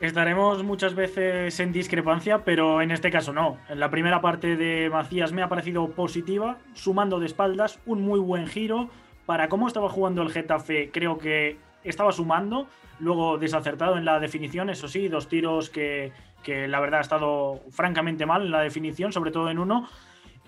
Estaremos 0.00 0.62
muchas 0.62 0.94
veces 0.94 1.58
en 1.58 1.72
discrepancia, 1.72 2.44
pero 2.44 2.80
en 2.80 2.92
este 2.92 3.10
caso 3.10 3.32
no. 3.32 3.58
En 3.68 3.80
la 3.80 3.90
primera 3.90 4.20
parte 4.20 4.56
de 4.56 4.88
Macías 4.88 5.32
me 5.32 5.42
ha 5.42 5.48
parecido 5.48 5.88
positiva, 5.90 6.56
sumando 6.72 7.18
de 7.18 7.26
espaldas, 7.26 7.80
un 7.84 8.02
muy 8.02 8.20
buen 8.20 8.46
giro. 8.46 8.90
Para 9.28 9.50
cómo 9.50 9.66
estaba 9.66 9.90
jugando 9.90 10.22
el 10.22 10.30
Getafe, 10.30 10.90
creo 10.90 11.18
que 11.18 11.58
estaba 11.84 12.12
sumando. 12.12 12.66
Luego 12.98 13.36
desacertado 13.36 13.98
en 13.98 14.06
la 14.06 14.20
definición, 14.20 14.70
eso 14.70 14.88
sí, 14.88 15.08
dos 15.08 15.28
tiros 15.28 15.68
que, 15.68 16.12
que 16.42 16.66
la 16.66 16.80
verdad 16.80 17.00
ha 17.00 17.02
estado 17.02 17.60
francamente 17.70 18.24
mal 18.24 18.46
en 18.46 18.50
la 18.50 18.62
definición, 18.62 19.12
sobre 19.12 19.30
todo 19.30 19.50
en 19.50 19.58
uno. 19.58 19.86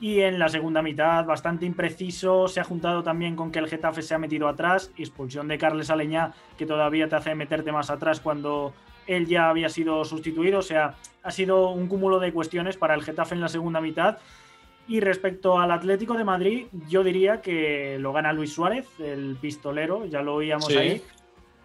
Y 0.00 0.20
en 0.20 0.38
la 0.38 0.48
segunda 0.48 0.80
mitad, 0.80 1.26
bastante 1.26 1.66
impreciso. 1.66 2.48
Se 2.48 2.58
ha 2.60 2.64
juntado 2.64 3.02
también 3.02 3.36
con 3.36 3.52
que 3.52 3.58
el 3.58 3.68
Getafe 3.68 4.00
se 4.00 4.14
ha 4.14 4.18
metido 4.18 4.48
atrás. 4.48 4.90
Expulsión 4.96 5.46
de 5.46 5.58
Carles 5.58 5.90
Aleñá, 5.90 6.32
que 6.56 6.64
todavía 6.64 7.06
te 7.06 7.16
hace 7.16 7.34
meterte 7.34 7.72
más 7.72 7.90
atrás 7.90 8.18
cuando 8.18 8.72
él 9.06 9.26
ya 9.26 9.50
había 9.50 9.68
sido 9.68 10.06
sustituido, 10.06 10.60
o 10.60 10.62
sea, 10.62 10.94
ha 11.22 11.30
sido 11.30 11.68
un 11.68 11.86
cúmulo 11.86 12.18
de 12.18 12.32
cuestiones 12.32 12.78
para 12.78 12.94
el 12.94 13.02
Getafe 13.02 13.34
en 13.34 13.42
la 13.42 13.48
segunda 13.48 13.82
mitad. 13.82 14.16
Y 14.88 15.00
respecto 15.00 15.58
al 15.58 15.70
Atlético 15.70 16.14
de 16.14 16.24
Madrid, 16.24 16.66
yo 16.88 17.04
diría 17.04 17.40
que 17.40 17.96
lo 18.00 18.12
gana 18.12 18.32
Luis 18.32 18.52
Suárez, 18.52 18.88
el 18.98 19.36
pistolero, 19.40 20.04
ya 20.06 20.20
lo 20.22 20.34
oíamos 20.34 20.68
ahí. 20.76 21.02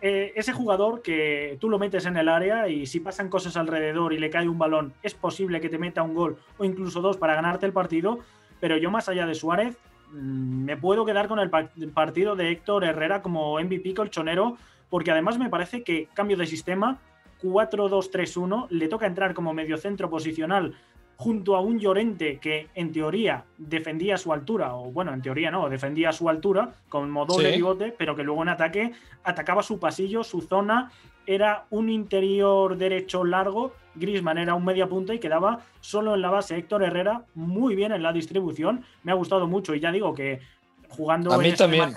Eh, 0.02 0.34
ese 0.36 0.54
jugador 0.54 1.02
que 1.02 1.58
tú 1.60 1.68
lo 1.70 1.80
metes 1.80 2.06
en 2.06 2.18
el 2.18 2.30
área 2.30 2.68
y 2.68 2.86
si 2.86 3.00
pasan 3.00 3.30
cosas 3.30 3.58
alrededor 3.58 4.14
y 4.14 4.20
le 4.20 4.30
cae 4.30 4.48
un 4.48 4.60
balón, 4.60 4.94
es 5.02 5.16
posible 5.16 5.60
que 5.60 5.70
te 5.70 5.80
meta 5.80 6.04
un 6.04 6.14
gol 6.14 6.38
o 6.60 6.66
incluso 6.66 7.02
dos 7.02 7.18
para 7.18 7.34
ganarte 7.34 7.66
el 7.66 7.74
partido. 7.74 8.20
Pero 8.60 8.78
yo, 8.78 8.92
más 8.92 9.10
allá 9.10 9.26
de 9.26 9.34
Suárez, 9.34 9.76
mm, 10.12 10.66
me 10.66 10.78
puedo 10.78 11.06
quedar 11.06 11.28
con 11.28 11.40
el 11.40 11.50
partido 11.50 12.36
de 12.36 12.52
Héctor 12.52 12.84
Herrera 12.84 13.24
como 13.24 13.60
MVP 13.60 13.96
colchonero, 13.96 14.58
porque 14.90 15.10
además 15.10 15.40
me 15.40 15.50
parece 15.50 15.84
que 15.84 16.08
cambio 16.14 16.38
de 16.38 16.46
sistema 16.46 17.00
4-2-3-1, 17.42 18.68
le 18.70 18.88
toca 18.88 19.08
entrar 19.08 19.34
como 19.34 19.54
mediocentro 19.54 20.10
posicional 20.10 20.76
junto 21.18 21.56
a 21.56 21.62
un 21.62 21.80
Llorente 21.80 22.40
que 22.40 22.68
en 22.76 22.92
teoría 22.92 23.46
defendía 23.58 24.18
su 24.18 24.34
altura, 24.34 24.76
o 24.76 24.92
bueno, 24.92 25.14
en 25.14 25.22
teoría 25.22 25.52
no, 25.52 25.70
defendía 25.70 26.12
su 26.12 26.30
altura 26.30 26.74
como 26.90 27.26
doble 27.26 27.54
pivote, 27.54 27.94
pero 27.98 28.16
que 28.16 28.24
luego 28.24 28.42
en 28.44 28.50
ataque 28.50 28.92
atacaba 29.24 29.64
su 29.64 29.80
pasillo, 29.80 30.24
su 30.24 30.42
zona, 30.42 30.92
era 31.26 31.66
un 31.70 31.90
interior 31.90 32.78
derecho 32.78 33.24
largo, 33.24 33.74
Grisman 33.96 34.38
era 34.38 34.54
un 34.56 34.66
media 34.66 34.88
punta 34.88 35.14
y 35.14 35.20
quedaba 35.20 35.62
solo 35.80 36.16
en 36.16 36.22
la 36.22 36.30
base 36.30 36.58
Héctor 36.58 36.84
Herrera, 36.84 37.24
muy 37.34 37.76
bien 37.76 37.92
en 37.92 38.04
la 38.04 38.14
distribución, 38.14 38.84
me 39.04 39.12
ha 39.12 39.16
gustado 39.16 39.48
mucho 39.48 39.74
y 39.74 39.80
ya 39.80 39.92
digo 39.92 40.14
que 40.14 40.42
jugando 40.90 41.34
a 41.34 41.38
mí 41.38 41.50
en 41.50 41.56
también. 41.56 41.96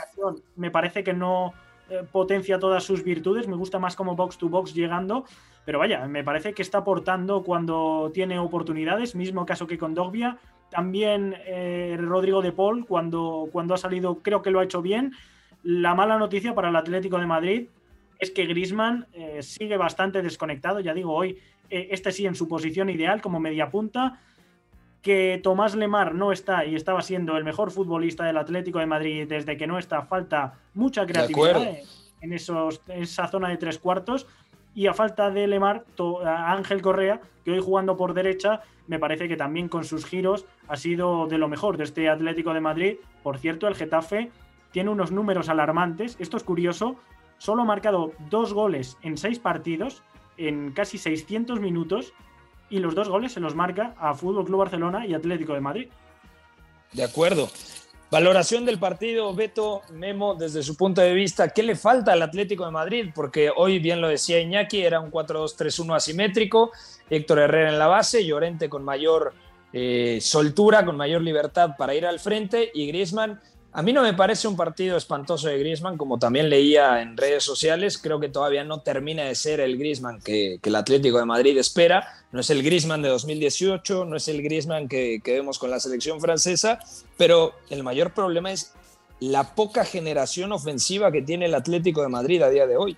me 0.57 0.70
parece 0.70 1.04
que 1.04 1.12
no 1.12 1.52
potencia 2.12 2.59
todas 2.59 2.85
sus 2.85 3.03
virtudes, 3.03 3.48
me 3.48 3.57
gusta 3.57 3.79
más 3.79 3.96
como 3.96 4.16
box 4.16 4.38
to 4.38 4.48
box 4.48 4.74
llegando, 4.74 5.24
pero 5.64 5.79
vaya, 5.79 6.07
me 6.07 6.24
parece 6.24 6.53
que 6.53 6.62
está 6.62 6.79
aportando 6.79 7.42
cuando 7.42 8.11
tiene 8.12 8.38
oportunidades, 8.38 9.14
mismo 9.14 9.46
caso 9.46 9.66
que 9.66 9.79
con 9.79 9.94
Dogbia. 9.94 10.38
También 10.70 11.35
eh, 11.46 11.96
Rodrigo 11.98 12.42
de 12.42 12.53
Paul, 12.53 12.87
cuando, 12.87 13.48
cuando 13.53 13.74
ha 13.74 13.79
salido, 13.79 14.18
creo 14.20 14.42
que 14.42 14.51
lo 14.51 14.61
ha 14.61 14.64
hecho 14.64 14.83
bien. 14.83 15.12
La 15.62 15.94
mala 15.94 16.18
noticia 16.18 16.55
para 16.55 16.68
el 16.68 16.77
Atlético 16.77 17.18
de 17.18 17.27
Madrid 17.27 17.68
es 18.18 18.31
que 18.31 18.46
Grisman 18.46 19.07
eh, 19.12 19.42
sigue 19.42 19.77
bastante 19.77 20.22
desconectado, 20.22 20.81
ya 20.81 20.94
digo, 20.94 21.14
hoy 21.14 21.38
este 21.70 22.12
sí 22.12 22.24
en 22.24 22.35
su 22.35 22.48
posición 22.48 22.88
ideal 22.88 23.20
como 23.20 23.40
media 23.40 23.70
punta 23.70 24.20
que 25.02 25.40
Tomás 25.42 25.74
Lemar 25.74 26.14
no 26.14 26.32
está 26.32 26.64
y 26.64 26.74
estaba 26.74 27.02
siendo 27.02 27.37
el 27.37 27.44
mejor 27.44 27.70
futbolista 27.70 28.24
del 28.24 28.37
Atlético 28.37 28.78
de 28.78 28.87
Madrid 28.87 29.26
desde 29.28 29.56
que 29.56 29.66
no 29.66 29.78
está, 29.78 30.02
falta 30.02 30.54
mucha 30.74 31.06
creatividad 31.06 31.78
en, 32.20 32.32
esos, 32.32 32.82
esa 32.88 33.28
zona 33.28 33.48
de 33.48 33.56
tres 33.56 33.78
cuartos. 33.78 34.26
Y 34.74 34.87
a 34.87 34.94
falta 34.94 35.30
de 35.30 35.46
Lemar, 35.48 35.84
Ángel 36.24 36.82
Correa, 36.82 37.20
que 37.44 37.50
hoy 37.50 37.61
jugando 37.61 37.96
por 37.96 38.14
derecha, 38.14 38.61
me 38.87 38.98
parece 38.98 39.26
que 39.26 39.37
también 39.37 39.68
con 39.68 39.84
sus 39.84 40.04
giros 40.04 40.46
ha 40.68 40.76
sido 40.76 41.26
de 41.26 41.38
lo 41.38 41.48
mejor 41.48 41.78
de 41.78 41.84
este 41.84 42.08
Atlético 42.08 42.54
de 42.54 42.61
Madrid. 42.61 42.96
Por 43.22 43.38
cierto, 43.38 43.66
el 43.66 43.74
Getafe 43.74 44.30
tiene 44.70 44.90
unos 44.90 45.11
números 45.11 45.48
alarmantes. 45.48 46.16
Esto 46.20 46.37
es 46.37 46.44
curioso. 46.44 46.96
Solo 47.38 47.62
ha 47.62 47.64
marcado 47.64 48.12
dos 48.30 48.52
goles 48.52 48.98
en 49.02 49.16
seis 49.16 49.38
partidos, 49.38 50.02
en 50.37 50.70
casi 50.72 50.98
600 50.98 51.61
minutos 51.61 52.12
y 52.70 52.78
los 52.78 52.94
dos 52.94 53.09
goles 53.09 53.33
se 53.33 53.40
los 53.40 53.54
marca 53.54 53.94
a 53.98 54.14
Fútbol 54.14 54.44
Club 54.44 54.59
Barcelona 54.59 55.07
y 55.07 55.14
Atlético 55.14 55.54
de 55.54 55.61
Madrid. 55.61 55.88
De 56.92 57.04
acuerdo. 57.04 57.48
Valoración 58.11 58.64
del 58.64 58.78
partido, 58.78 59.35
Beto 59.35 59.83
Memo, 59.92 60.35
desde 60.35 60.62
su 60.62 60.76
punto 60.76 61.02
de 61.02 61.12
vista, 61.12 61.50
¿qué 61.50 61.62
le 61.62 61.76
falta 61.76 62.14
al 62.14 62.22
Atlético 62.22 62.64
de 62.64 62.70
Madrid? 62.70 63.11
Porque 63.14 63.50
hoy, 63.54 63.81
bien 63.81 64.00
lo 64.00 64.09
decía 64.09 64.40
Iñaki, 64.40 64.81
era 64.81 64.98
un 64.98 65.11
4-2-3-1 65.11 65.94
asimétrico, 65.94 66.72
Héctor 67.11 67.40
Herrera 67.40 67.68
en 67.68 67.78
la 67.78 67.87
base, 67.87 68.24
Llorente 68.24 68.70
con 68.70 68.83
mayor 68.83 69.35
eh, 69.74 70.20
soltura, 70.22 70.87
con 70.87 70.96
mayor 70.96 71.20
libertad 71.20 71.76
para 71.76 71.94
ir 71.94 72.07
al 72.07 72.18
frente 72.18 72.70
y 72.72 72.87
Griezmann 72.87 73.38
a 73.72 73.83
mí 73.83 73.92
no 73.92 74.02
me 74.02 74.14
parece 74.14 74.48
un 74.48 74.57
partido 74.57 74.96
espantoso 74.96 75.48
de 75.48 75.59
Griezmann, 75.59 75.98
como 75.98 76.18
también 76.18 76.48
leía 76.48 77.02
en 77.02 77.16
redes 77.16 77.44
sociales. 77.44 77.98
Creo 77.98 78.18
que 78.18 78.28
todavía 78.28 78.64
no 78.64 78.81
termina 78.81 79.24
de 79.24 79.35
ser 79.35 79.61
el 79.61 79.76
Griezmann 79.76 80.20
que, 80.20 80.59
el 80.62 80.74
Atlético 80.74 81.18
de 81.18 81.26
Madrid 81.26 81.57
espera. 81.59 82.09
No 82.33 82.40
es 82.40 82.50
el 82.50 82.62
Griezmann 82.62 83.02
de 83.02 83.11
2018, 83.11 84.07
no 84.07 84.16
es 84.16 84.26
el 84.28 84.42
Griezmann 84.42 84.88
que, 84.88 85.20
que 85.22 85.35
vemos 85.35 85.59
con 85.59 85.70
la 85.70 85.81
selección 85.81 86.20
francesa, 86.20 86.78
pero 87.16 87.54
el 87.68 87.83
mayor 87.83 88.14
problema 88.14 88.52
es 88.52 88.72
la 89.20 89.54
poca 89.54 89.85
generación 89.85 90.52
ofensiva 90.52 91.12
que 91.12 91.22
tiene 91.22 91.46
el 91.46 91.54
Atlético 91.54 92.02
de 92.02 92.09
Madrid 92.09 92.42
a 92.42 92.50
día 92.50 92.66
de 92.66 92.76
hoy. 92.76 92.96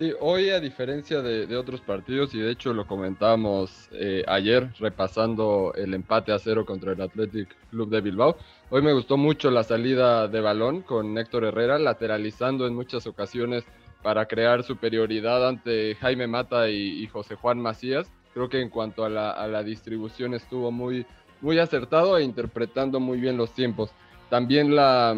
Sí, 0.00 0.14
hoy 0.18 0.48
a 0.48 0.60
diferencia 0.60 1.20
de, 1.20 1.54
otros 1.58 1.82
partidos, 1.82 2.34
y 2.34 2.38
de 2.38 2.50
hecho 2.50 2.72
lo 2.72 2.86
comentamos 2.86 3.90
eh, 3.92 4.24
ayer 4.26 4.70
repasando 4.78 5.74
el 5.76 5.92
empate 5.92 6.32
a 6.32 6.38
cero 6.38 6.64
contra 6.64 6.92
el 6.92 7.02
Athletic 7.02 7.54
Club 7.68 7.90
de 7.90 8.00
Bilbao, 8.00 8.38
hoy 8.70 8.80
me 8.80 8.94
gustó 8.94 9.18
mucho 9.18 9.50
la 9.50 9.62
salida 9.62 10.26
de 10.26 10.40
balón 10.40 10.80
con 10.80 11.18
Héctor 11.18 11.44
Herrera, 11.44 11.78
lateralizando 11.78 12.66
en 12.66 12.74
muchas 12.74 13.06
ocasiones 13.06 13.64
para 14.02 14.24
crear 14.24 14.62
superioridad 14.62 15.46
ante 15.46 15.94
Jaime 15.96 16.26
Mata 16.26 16.70
y, 16.70 17.06
José 17.08 17.34
Juan 17.34 17.60
Macías. 17.60 18.10
Creo 18.32 18.48
que 18.48 18.62
en 18.62 18.70
cuanto 18.70 19.04
a 19.04 19.10
la, 19.10 19.62
distribución 19.64 20.32
estuvo 20.32 20.70
muy, 20.70 21.04
muy 21.42 21.58
acertado 21.58 22.16
e 22.16 22.24
interpretando 22.24 23.00
muy 23.00 23.20
bien 23.20 23.36
los 23.36 23.52
tiempos. 23.52 23.90
También 24.30 24.74
la, 24.74 25.14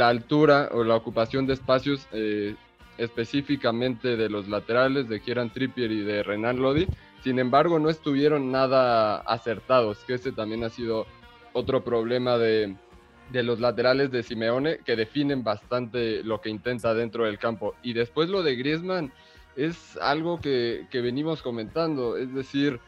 altura 0.00 0.70
o 0.72 0.82
la 0.82 0.96
ocupación 0.96 1.46
de 1.46 1.52
espacios 1.52 2.08
eh, 2.10 2.56
específicamente 2.98 4.16
de 4.16 4.28
los 4.28 4.48
laterales 4.48 5.08
de 5.08 5.20
Kieran 5.20 5.50
Trippier 5.50 5.90
y 5.90 6.00
de 6.00 6.22
Renan 6.22 6.60
Lodi. 6.60 6.86
Sin 7.22 7.38
embargo, 7.38 7.78
no 7.78 7.90
estuvieron 7.90 8.52
nada 8.52 9.18
acertados, 9.18 9.98
que 10.06 10.14
ese 10.14 10.32
también 10.32 10.64
ha 10.64 10.70
sido 10.70 11.06
otro 11.52 11.82
problema 11.82 12.38
de, 12.38 12.76
de 13.30 13.42
los 13.42 13.60
laterales 13.60 14.10
de 14.10 14.22
Simeone 14.22 14.78
que 14.84 14.96
definen 14.96 15.42
bastante 15.42 16.22
lo 16.22 16.40
que 16.40 16.50
intenta 16.50 16.94
dentro 16.94 17.24
del 17.24 17.38
campo. 17.38 17.74
Y 17.82 17.92
después 17.92 18.28
lo 18.28 18.42
de 18.42 18.56
Griezmann 18.56 19.12
es 19.56 19.96
algo 19.98 20.40
que, 20.40 20.86
que 20.90 21.00
venimos 21.00 21.42
comentando, 21.42 22.16
es 22.16 22.32
decir, 22.34 22.78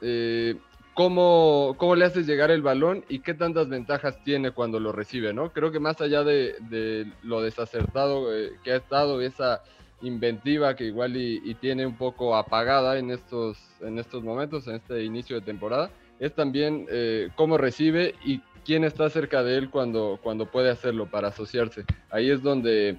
eh, 0.00 0.56
cómo, 0.94 1.74
cómo, 1.78 1.94
le 1.96 2.04
haces 2.04 2.26
llegar 2.26 2.50
el 2.50 2.62
balón 2.62 3.04
y 3.08 3.20
qué 3.20 3.34
tantas 3.34 3.68
ventajas 3.68 4.22
tiene 4.24 4.50
cuando 4.50 4.80
lo 4.80 4.92
recibe, 4.92 5.32
¿no? 5.32 5.52
Creo 5.52 5.72
que 5.72 5.80
más 5.80 6.00
allá 6.00 6.24
de, 6.24 6.56
de 6.68 7.10
lo 7.22 7.42
desacertado 7.42 8.34
eh, 8.36 8.52
que 8.62 8.72
ha 8.72 8.76
estado, 8.76 9.20
esa 9.20 9.62
inventiva 10.02 10.74
que 10.74 10.84
igual 10.84 11.16
y, 11.16 11.40
y, 11.44 11.54
tiene 11.54 11.86
un 11.86 11.96
poco 11.96 12.36
apagada 12.36 12.98
en 12.98 13.10
estos, 13.10 13.58
en 13.80 13.98
estos 13.98 14.22
momentos, 14.22 14.66
en 14.66 14.76
este 14.76 15.04
inicio 15.04 15.36
de 15.36 15.46
temporada, 15.46 15.90
es 16.18 16.34
también 16.34 16.86
eh, 16.88 17.30
cómo 17.34 17.58
recibe 17.58 18.14
y 18.24 18.40
quién 18.64 18.84
está 18.84 19.10
cerca 19.10 19.42
de 19.42 19.58
él 19.58 19.70
cuando, 19.70 20.20
cuando 20.22 20.46
puede 20.46 20.70
hacerlo 20.70 21.06
para 21.06 21.28
asociarse. 21.28 21.84
Ahí 22.10 22.30
es 22.30 22.42
donde 22.42 22.96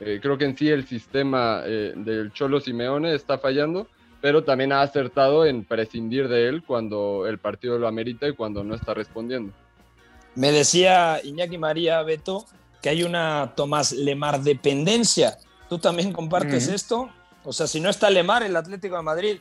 eh, 0.00 0.18
creo 0.22 0.38
que 0.38 0.46
en 0.46 0.56
sí 0.56 0.68
el 0.70 0.86
sistema 0.86 1.62
eh, 1.66 1.92
del 1.94 2.32
Cholo 2.32 2.60
Simeone 2.60 3.14
está 3.14 3.38
fallando, 3.38 3.88
pero 4.22 4.44
también 4.44 4.72
ha 4.72 4.80
acertado 4.80 5.44
en 5.44 5.64
prescindir 5.64 6.28
de 6.28 6.48
él 6.48 6.62
cuando 6.64 7.26
el 7.26 7.38
partido 7.38 7.76
lo 7.76 7.88
amerita 7.88 8.28
y 8.28 8.34
cuando 8.34 8.62
no 8.62 8.76
está 8.76 8.94
respondiendo. 8.94 9.52
Me 10.36 10.52
decía 10.52 11.20
Iñaki 11.22 11.58
María 11.58 12.00
Beto 12.02 12.46
que 12.80 12.88
hay 12.88 13.02
una 13.02 13.52
Tomás 13.56 13.92
Lemar 13.92 14.40
dependencia. 14.40 15.38
¿Tú 15.68 15.78
también 15.78 16.12
compartes 16.12 16.68
uh 16.68 16.70
-huh. 16.70 16.74
esto? 16.74 17.10
O 17.44 17.52
sea, 17.52 17.66
si 17.66 17.80
no 17.80 17.90
está 17.90 18.08
Lemar, 18.10 18.44
el 18.44 18.54
Atlético 18.54 18.96
de 18.96 19.02
Madrid 19.02 19.40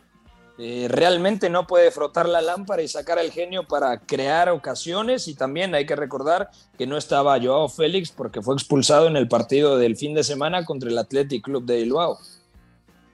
eh, 0.58 0.88
realmente 0.90 1.50
no 1.50 1.68
puede 1.68 1.92
frotar 1.92 2.28
la 2.28 2.42
lámpara 2.42 2.82
y 2.82 2.88
sacar 2.88 3.20
al 3.20 3.32
genio 3.32 3.68
para 3.68 4.00
crear 4.00 4.50
ocasiones 4.50 5.28
y 5.28 5.36
también 5.36 5.76
hay 5.76 5.86
que 5.86 5.96
recordar 5.96 6.50
que 6.78 6.88
no 6.88 6.98
estaba 6.98 7.40
Joao 7.40 7.70
Félix 7.70 8.12
porque 8.12 8.42
fue 8.42 8.56
expulsado 8.56 9.08
en 9.08 9.16
el 9.16 9.28
partido 9.28 9.78
del 9.78 9.96
fin 9.96 10.16
de 10.16 10.24
semana 10.24 10.66
contra 10.66 10.90
el 10.90 10.98
Athletic 10.98 11.44
Club 11.44 11.66
de 11.66 11.78
Bilbao. 11.78 12.18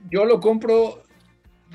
Yo 0.09 0.25
lo 0.25 0.39
compro 0.39 1.03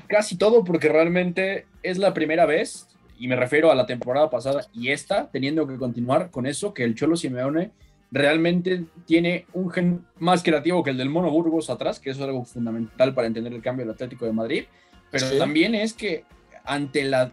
casi 0.07 0.37
todo 0.37 0.63
porque 0.63 0.89
realmente 0.89 1.65
es 1.81 1.97
la 1.97 2.13
primera 2.13 2.45
vez 2.45 2.87
y 3.17 3.27
me 3.27 3.35
refiero 3.35 3.71
a 3.71 3.75
la 3.75 3.85
temporada 3.85 4.29
pasada 4.29 4.67
y 4.73 4.89
esta, 4.89 5.29
teniendo 5.31 5.67
que 5.67 5.77
continuar 5.77 6.31
con 6.31 6.45
eso, 6.45 6.73
que 6.73 6.83
el 6.83 6.95
Cholo 6.95 7.15
Simeone 7.15 7.71
realmente 8.11 8.85
tiene 9.05 9.45
un 9.53 9.71
gen 9.71 10.05
más 10.19 10.43
creativo 10.43 10.83
que 10.83 10.91
el 10.91 10.97
del 10.97 11.09
Mono 11.09 11.31
Burgos 11.31 11.69
atrás, 11.69 11.99
que 11.99 12.11
eso 12.11 12.21
es 12.21 12.27
algo 12.27 12.43
fundamental 12.45 13.13
para 13.13 13.27
entender 13.27 13.53
el 13.53 13.61
cambio 13.61 13.85
del 13.85 13.93
Atlético 13.93 14.25
de 14.25 14.33
Madrid 14.33 14.65
pero 15.13 15.27
sí. 15.27 15.37
también 15.37 15.75
es 15.75 15.93
que 15.93 16.25
ante 16.65 17.03
la 17.03 17.31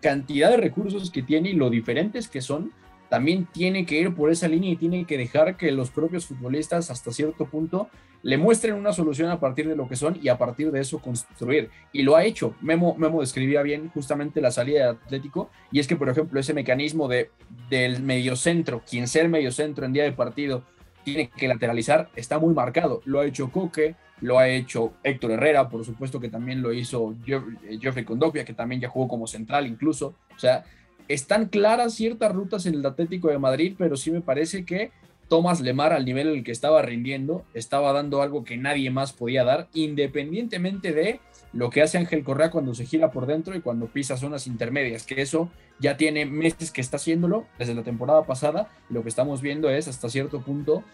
cantidad 0.00 0.48
de 0.48 0.58
recursos 0.58 1.10
que 1.10 1.22
tiene 1.22 1.50
y 1.50 1.54
lo 1.54 1.70
diferentes 1.70 2.28
que 2.28 2.40
son, 2.40 2.70
también 3.08 3.46
tiene 3.52 3.86
que 3.86 4.00
ir 4.00 4.14
por 4.14 4.30
esa 4.30 4.48
línea 4.48 4.70
y 4.70 4.76
tiene 4.76 5.04
que 5.04 5.18
dejar 5.18 5.56
que 5.56 5.70
los 5.72 5.90
propios 5.90 6.26
futbolistas 6.26 6.90
hasta 6.90 7.12
cierto 7.12 7.46
punto 7.46 7.88
le 8.22 8.38
muestren 8.38 8.74
una 8.74 8.92
solución 8.92 9.30
a 9.30 9.38
partir 9.38 9.68
de 9.68 9.76
lo 9.76 9.88
que 9.88 9.94
son 9.94 10.18
y 10.20 10.28
a 10.28 10.38
partir 10.38 10.72
de 10.72 10.80
eso 10.80 10.98
construir. 10.98 11.70
Y 11.92 12.02
lo 12.02 12.16
ha 12.16 12.24
hecho. 12.24 12.54
Memo, 12.60 12.96
Memo 12.96 13.20
describía 13.20 13.62
bien 13.62 13.88
justamente 13.90 14.40
la 14.40 14.50
salida 14.50 14.84
de 14.84 14.90
Atlético 14.90 15.50
y 15.70 15.78
es 15.78 15.86
que, 15.86 15.96
por 15.96 16.08
ejemplo, 16.08 16.40
ese 16.40 16.52
mecanismo 16.52 17.06
de, 17.06 17.30
del 17.70 18.02
mediocentro, 18.02 18.82
quien 18.88 19.06
sea 19.06 19.28
mediocentro 19.28 19.86
en 19.86 19.92
día 19.92 20.04
de 20.04 20.12
partido, 20.12 20.64
tiene 21.04 21.30
que 21.30 21.46
lateralizar, 21.46 22.10
está 22.16 22.40
muy 22.40 22.52
marcado. 22.52 23.00
Lo 23.04 23.20
ha 23.20 23.26
hecho 23.26 23.52
Coque, 23.52 23.94
lo 24.20 24.40
ha 24.40 24.48
hecho 24.48 24.94
Héctor 25.04 25.30
Herrera, 25.32 25.68
por 25.68 25.84
supuesto 25.84 26.18
que 26.18 26.28
también 26.28 26.62
lo 26.62 26.72
hizo 26.72 27.14
Geoffrey 27.24 28.04
Condopia, 28.04 28.44
que 28.44 28.54
también 28.54 28.80
ya 28.80 28.88
jugó 28.88 29.06
como 29.06 29.28
central 29.28 29.68
incluso. 29.68 30.16
O 30.34 30.38
sea, 30.38 30.64
están 31.08 31.46
claras 31.46 31.94
ciertas 31.94 32.32
rutas 32.32 32.66
en 32.66 32.74
el 32.74 32.86
Atlético 32.86 33.28
de 33.28 33.38
Madrid, 33.38 33.74
pero 33.78 33.96
sí 33.96 34.10
me 34.10 34.20
parece 34.20 34.64
que 34.64 34.90
Tomás 35.28 35.60
Lemar, 35.60 35.92
al 35.92 36.04
nivel 36.04 36.28
en 36.28 36.34
el 36.36 36.44
que 36.44 36.52
estaba 36.52 36.82
rindiendo, 36.82 37.44
estaba 37.52 37.92
dando 37.92 38.22
algo 38.22 38.44
que 38.44 38.56
nadie 38.56 38.90
más 38.90 39.12
podía 39.12 39.44
dar, 39.44 39.68
independientemente 39.74 40.92
de 40.92 41.20
lo 41.52 41.70
que 41.70 41.82
hace 41.82 41.98
Ángel 41.98 42.22
Correa 42.22 42.50
cuando 42.50 42.74
se 42.74 42.86
gira 42.86 43.10
por 43.10 43.26
dentro 43.26 43.56
y 43.56 43.60
cuando 43.60 43.86
pisa 43.86 44.16
zonas 44.16 44.46
intermedias, 44.46 45.04
que 45.04 45.20
eso 45.20 45.50
ya 45.80 45.96
tiene 45.96 46.26
meses 46.26 46.70
que 46.70 46.80
está 46.80 46.96
haciéndolo 46.96 47.46
desde 47.58 47.74
la 47.74 47.82
temporada 47.82 48.24
pasada. 48.24 48.68
Lo 48.88 49.02
que 49.02 49.08
estamos 49.08 49.40
viendo 49.42 49.70
es 49.70 49.88
hasta 49.88 50.08
cierto 50.08 50.42
punto 50.42 50.84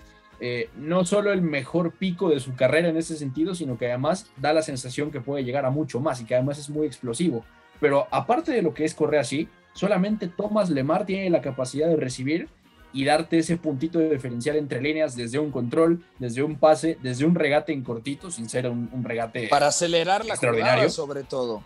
eh, 0.44 0.70
no 0.77 1.05
solo 1.05 1.33
el 1.33 1.40
mejor 1.40 1.92
pico 1.92 2.29
de 2.29 2.40
su 2.40 2.57
carrera 2.57 2.88
en 2.88 2.96
ese 2.96 3.16
sentido, 3.16 3.55
sino 3.55 3.79
que 3.79 3.87
además 3.87 4.29
da 4.37 4.53
la 4.53 4.62
sensación 4.62 5.12
que 5.12 5.20
puede 5.20 5.44
llegar 5.44 5.64
a 5.64 5.70
mucho 5.70 6.01
más 6.01 6.20
y 6.20 6.25
que 6.25 6.35
además 6.35 6.59
es 6.59 6.68
muy 6.68 6.85
explosivo. 6.85 7.44
Pero 7.79 8.09
aparte 8.11 8.51
de 8.51 8.61
lo 8.61 8.75
que 8.75 8.85
es 8.85 8.92
Correa 8.92 9.22
sí, 9.22 9.48
solamente 9.72 10.28
Tomás 10.28 10.70
Lemar 10.70 11.06
tiene 11.06 11.30
la 11.30 11.40
capacidad 11.40 11.88
de 11.88 11.96
recibir 11.96 12.48
y 12.92 13.04
darte 13.04 13.38
ese 13.38 13.56
puntito 13.56 13.98
de 13.98 14.11
diferencial 14.11 14.56
entre 14.56 14.80
líneas 14.80 15.16
desde 15.16 15.38
un 15.38 15.50
control, 15.50 16.04
desde 16.18 16.42
un 16.42 16.56
pase, 16.56 16.98
desde 17.02 17.24
un 17.24 17.35
regate 17.35 17.72
en 17.72 17.82
cortito, 17.82 18.30
sin 18.30 18.48
ser 18.48 18.68
un, 18.68 18.90
un 18.92 19.04
regate 19.04 19.48
para 19.48 19.68
acelerar 19.68 20.24
la 20.24 20.35
extraordinario 20.35 20.88
sobre 20.90 21.22
todo. 21.22 21.64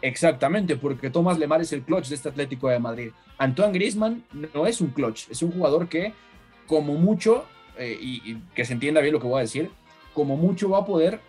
Exactamente, 0.00 0.76
porque 0.76 1.10
Tomás 1.10 1.38
Lemar 1.38 1.60
es 1.60 1.72
el 1.72 1.82
clutch 1.82 2.08
de 2.08 2.14
este 2.14 2.28
Atlético 2.28 2.68
de 2.68 2.78
Madrid. 2.78 3.10
Antoine 3.36 3.72
Griezmann 3.72 4.24
no 4.54 4.66
es 4.66 4.80
un 4.80 4.88
clutch, 4.88 5.28
es 5.30 5.42
un 5.42 5.52
jugador 5.52 5.88
que 5.88 6.12
como 6.66 6.94
mucho 6.94 7.44
eh, 7.78 7.96
y, 8.00 8.32
y, 8.32 8.42
que 8.54 8.64
se 8.64 8.74
entienda 8.74 9.00
bien 9.00 9.14
lo 9.14 9.20
que 9.20 9.26
voy 9.26 9.38
a 9.38 9.42
decir, 9.42 9.70
como 10.14 10.36
mucho 10.36 10.68
va 10.68 10.78
a 10.78 10.84
poder 10.84 11.20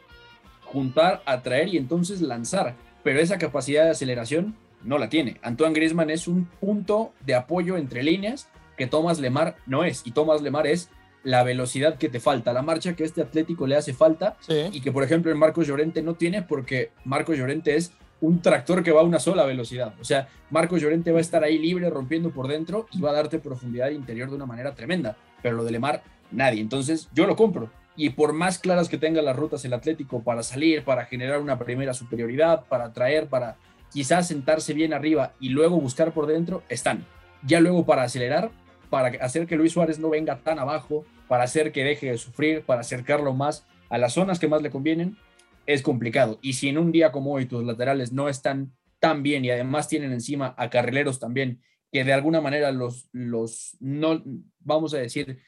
juntar, 0.66 1.24
atraer 1.26 1.68
y 1.70 1.78
entonces 1.78 2.22
lanzar, 2.22 2.76
pero 3.04 3.20
esa 3.20 3.38
capacidad 3.38 3.86
de 3.86 3.92
aceleración 3.92 4.56
no 4.84 4.98
la 4.98 5.10
tiene. 5.10 5.38
Antoine 5.42 5.74
Griezmann 5.74 6.10
es 6.10 6.28
un 6.28 6.46
punto 6.46 7.14
de 7.26 7.36
apoyo 7.36 7.78
entre 7.78 8.04
líneas 8.04 8.50
que 8.78 8.88
Tomás 8.88 9.20
Lemar 9.20 9.58
no 9.66 9.84
es, 9.84 10.04
y 10.06 10.12
Tomás 10.12 10.42
Lemar 10.42 10.66
es 10.66 10.90
la 11.24 11.44
velocidad 11.44 11.98
que 11.98 12.08
te 12.08 12.22
falta, 12.22 12.54
la 12.54 12.62
marcha 12.62 12.96
que 12.96 13.04
este 13.04 13.22
Atlético 13.22 13.68
le 13.68 13.76
hace 13.76 13.94
falta 13.94 14.38
sí. 14.40 14.70
y 14.72 14.80
que 14.80 14.94
por 14.94 15.04
ejemplo 15.04 15.30
el 15.30 15.38
Marcos 15.38 15.68
Llorente 15.68 16.02
no 16.02 16.14
tiene 16.14 16.44
porque 16.44 16.92
Marcos 17.04 17.38
Llorente 17.38 17.76
es 17.76 17.92
un 18.22 18.42
tractor 18.42 18.84
que 18.84 18.92
va 18.92 19.02
a 19.02 19.04
una 19.04 19.20
sola 19.20 19.46
velocidad. 19.46 19.94
O 20.00 20.04
sea, 20.04 20.28
Marcos 20.50 20.82
Llorente 20.82 21.12
va 21.12 21.20
a 21.20 21.22
estar 21.22 21.44
ahí 21.44 21.58
libre, 21.58 21.90
rompiendo 21.90 22.32
por 22.32 22.48
dentro 22.48 22.88
y 22.92 23.02
va 23.02 23.12
a 23.12 23.14
darte 23.14 23.40
profundidad 23.40 23.90
interior 23.92 24.30
de 24.30 24.36
una 24.36 24.46
manera 24.46 24.76
tremenda. 24.76 25.18
Pero 25.42 25.56
lo 25.56 25.64
de 25.64 25.72
Lemar, 25.72 26.04
nadie. 26.32 26.62
Entonces, 26.62 27.10
yo 27.14 27.26
lo 27.26 27.36
compro. 27.36 27.70
Y 27.96 28.12
por 28.12 28.34
más 28.34 28.60
claras 28.60 28.90
que 28.90 28.98
tenga 28.98 29.22
las 29.22 29.36
rutas 29.36 29.64
el 29.66 29.74
Atlético 29.74 30.24
para 30.24 30.44
salir, 30.44 30.84
para 30.84 31.06
generar 31.06 31.40
una 31.40 31.58
primera 31.58 31.94
superioridad, 31.94 32.66
para 32.66 32.94
traer, 32.94 33.28
para 33.28 33.58
quizás 33.92 34.28
sentarse 34.28 34.74
bien 34.74 34.94
arriba 34.94 35.34
y 35.40 35.50
luego 35.50 35.80
buscar 35.80 36.14
por 36.14 36.28
dentro, 36.28 36.64
están. 36.70 37.06
Ya 37.44 37.60
luego 37.60 37.86
para 37.86 38.04
acelerar, 38.04 38.52
para 38.90 39.10
hacer 39.24 39.48
que 39.48 39.56
Luis 39.56 39.74
Suárez 39.74 40.00
no 40.00 40.10
venga 40.10 40.40
tan 40.40 40.60
abajo, 40.60 41.06
para 41.28 41.44
hacer 41.44 41.72
que 41.72 41.84
deje 41.84 42.12
de 42.12 42.18
sufrir, 42.18 42.64
para 42.64 42.82
acercarlo 42.82 43.34
más 43.34 43.66
a 43.90 43.98
las 43.98 44.14
zonas 44.14 44.40
que 44.40 44.48
más 44.48 44.62
le 44.62 44.72
convienen, 44.72 45.18
es 45.66 45.82
complicado. 45.82 46.40
Y 46.42 46.54
si 46.54 46.70
en 46.70 46.78
un 46.78 46.92
día 46.92 47.12
como 47.12 47.34
hoy 47.34 47.46
tus 47.46 47.64
laterales 47.64 48.12
no 48.12 48.30
están 48.30 48.74
tan 49.00 49.24
bien 49.24 49.46
y 49.46 49.52
además 49.52 49.88
tienen 49.88 50.12
encima 50.12 50.54
a 50.58 50.70
carrileros 50.70 51.20
también 51.20 51.62
que 51.92 52.04
de 52.04 52.14
alguna 52.14 52.42
manera 52.42 52.72
los, 52.72 53.10
los 53.12 53.78
no, 53.80 54.22
vamos 54.60 54.94
a 54.94 54.98
decir, 54.98 55.40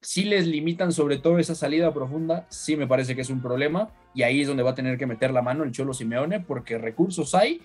si 0.00 0.24
les 0.24 0.46
limitan 0.46 0.92
sobre 0.92 1.18
todo 1.18 1.38
esa 1.38 1.54
salida 1.54 1.92
profunda, 1.92 2.46
sí 2.50 2.76
me 2.76 2.86
parece 2.86 3.14
que 3.14 3.20
es 3.20 3.30
un 3.30 3.42
problema 3.42 3.90
y 4.14 4.22
ahí 4.22 4.40
es 4.40 4.48
donde 4.48 4.62
va 4.62 4.70
a 4.70 4.74
tener 4.74 4.98
que 4.98 5.06
meter 5.06 5.32
la 5.32 5.42
mano 5.42 5.64
el 5.64 5.72
Cholo 5.72 5.92
Simeone 5.92 6.40
porque 6.40 6.78
recursos 6.78 7.34
hay, 7.34 7.60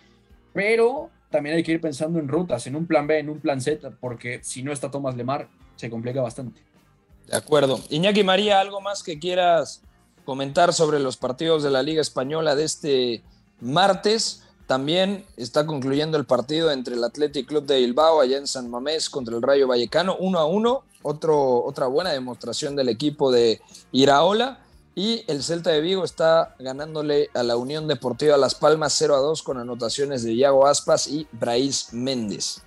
pero 0.53 1.09
también 1.29 1.55
hay 1.55 1.63
que 1.63 1.73
ir 1.73 1.81
pensando 1.81 2.19
en 2.19 2.27
rutas, 2.27 2.67
en 2.67 2.75
un 2.75 2.87
plan 2.87 3.07
B, 3.07 3.19
en 3.19 3.29
un 3.29 3.39
plan 3.39 3.61
Z, 3.61 3.91
porque 3.99 4.39
si 4.43 4.63
no 4.63 4.71
está 4.71 4.89
Tomás 4.89 5.15
Lemar, 5.15 5.49
se 5.75 5.89
complica 5.89 6.21
bastante. 6.21 6.61
De 7.27 7.35
acuerdo. 7.35 7.79
Iñaki 7.89 8.23
María, 8.23 8.59
¿algo 8.59 8.79
más 8.81 9.03
que 9.03 9.19
quieras 9.19 9.81
comentar 10.25 10.73
sobre 10.73 10.99
los 10.99 11.17
partidos 11.17 11.63
de 11.63 11.69
la 11.69 11.83
Liga 11.83 12.01
Española 12.01 12.55
de 12.55 12.63
este 12.63 13.23
martes? 13.59 14.43
También 14.65 15.25
está 15.35 15.65
concluyendo 15.65 16.17
el 16.17 16.25
partido 16.25 16.71
entre 16.71 16.95
el 16.95 17.03
Athletic 17.03 17.47
Club 17.47 17.65
de 17.65 17.79
Bilbao 17.79 18.19
allá 18.21 18.37
en 18.37 18.47
San 18.47 18.69
Mamés 18.69 19.09
contra 19.09 19.35
el 19.35 19.41
Rayo 19.41 19.67
Vallecano, 19.67 20.17
uno 20.19 20.39
a 20.39 20.45
uno. 20.45 20.83
Otro, 21.03 21.63
otra 21.63 21.87
buena 21.87 22.09
demostración 22.11 22.75
del 22.75 22.89
equipo 22.89 23.31
de 23.31 23.61
Iraola. 23.93 24.59
Y 24.97 25.23
el 25.27 25.43
Celta 25.43 25.69
de 25.69 25.79
Vigo 25.79 26.03
está 26.03 26.55
ganándole 26.57 27.29
a 27.35 27.43
la 27.43 27.55
Unión 27.55 27.87
Deportiva 27.87 28.35
Las 28.35 28.55
Palmas 28.55 28.95
0 28.97 29.13
a 29.13 29.19
2 29.19 29.43
con 29.43 29.59
anotaciones 29.59 30.23
de 30.23 30.33
Iago 30.33 30.65
Aspas 30.65 31.07
y 31.07 31.27
Brais 31.33 31.93
Méndez. 31.93 32.65